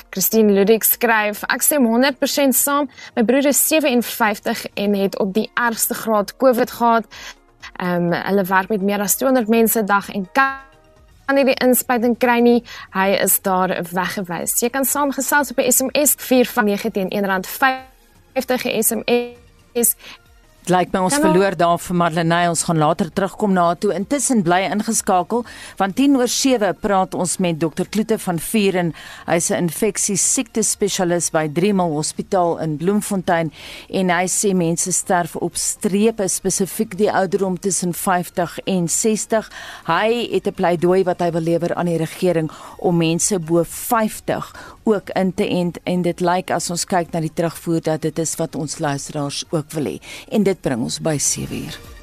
Christine 0.10 0.52
Ludik 0.52 0.84
skryf: 0.84 1.44
Ek 1.44 1.62
stem 1.62 1.86
100% 1.86 2.54
saam. 2.54 2.90
My 3.16 3.24
broer 3.24 3.46
is 3.46 3.68
57 3.68 4.66
en 4.76 4.94
het 4.94 5.20
op 5.20 5.34
die 5.34 5.50
ergste 5.54 5.94
graad 5.94 6.38
COVID 6.38 6.72
gehad. 6.72 7.06
Ehm 7.76 8.14
um, 8.14 8.14
hulle 8.14 8.44
werk 8.44 8.70
met 8.70 8.82
meer 8.82 9.00
as 9.00 9.16
200 9.18 9.48
mense 9.48 9.84
dag 9.84 10.10
en 10.10 10.28
kan 10.32 10.75
kan 11.26 11.36
nie 11.36 11.46
die 11.48 11.58
inspuiting 11.64 12.18
kry 12.18 12.40
nie. 12.44 12.60
Hy 12.94 13.10
is 13.24 13.40
daar 13.46 13.74
weggewys. 13.92 14.60
Jy 14.62 14.70
kan 14.74 14.86
saamgesels 14.86 15.52
op 15.52 15.62
SMS 15.64 16.16
459 16.22 16.92
teen 16.96 17.10
R1.50 17.10 18.70
SMS 18.82 19.96
Lyk 20.66 20.90
my 20.96 21.04
ons 21.06 21.14
Hello. 21.14 21.30
verloor 21.30 21.54
daar 21.54 21.78
vir 21.78 21.96
Marlenae. 21.96 22.48
Ons 22.50 22.64
gaan 22.66 22.80
later 22.82 23.12
terugkom 23.14 23.52
na 23.54 23.68
toe. 23.78 23.92
Intussen 23.94 24.40
bly 24.42 24.64
ingeskakel 24.66 25.44
want 25.78 25.94
10 25.96 26.16
oor 26.18 26.32
7 26.32 26.72
praat 26.82 27.14
ons 27.14 27.36
met 27.38 27.60
Dr 27.62 27.86
Kloete 27.86 28.18
van 28.24 28.40
Vuren. 28.42 28.94
Hy's 29.28 29.52
'n 29.52 29.70
infeksie 29.70 30.18
siekte 30.18 30.64
spesialis 30.64 31.30
by 31.30 31.48
Driemal 31.48 31.94
Hospitaal 31.94 32.58
in 32.60 32.78
Bloemfontein 32.78 33.52
en 33.90 34.10
hy 34.10 34.26
sê 34.26 34.56
mense 34.56 34.92
sterf 34.92 35.36
op 35.36 35.56
strepe 35.56 36.28
spesifiek 36.28 36.98
die 36.98 37.12
ouderdom 37.12 37.60
tussen 37.60 37.94
50 37.94 38.60
en 38.66 38.88
60. 38.90 39.52
Hy 39.86 40.30
het 40.32 40.48
'n 40.48 40.54
pleidooi 40.54 41.04
wat 41.04 41.20
hy 41.20 41.32
wil 41.32 41.42
lewer 41.42 41.76
aan 41.76 41.86
die 41.86 41.98
regering 41.98 42.50
om 42.78 42.98
mense 42.98 43.40
bo 43.40 43.64
50 43.64 44.75
ook 44.86 45.10
in 45.10 45.34
te 45.34 45.48
ent 45.48 45.80
en 45.84 46.06
dit 46.06 46.22
lyk 46.22 46.54
as 46.54 46.70
ons 46.70 46.86
kyk 46.86 47.12
na 47.14 47.24
die 47.26 47.34
terugvoer 47.34 47.82
dat 47.82 48.06
dit 48.06 48.22
is 48.22 48.38
wat 48.42 48.56
ons 48.56 48.80
luisteraars 48.80 49.44
ook 49.50 49.76
wil 49.78 49.96
hê. 49.96 49.98
En 50.30 50.46
dit 50.46 50.62
bring 50.62 50.86
ons 50.86 51.02
by 51.02 51.18
7 51.18 51.66
uur. 51.66 51.95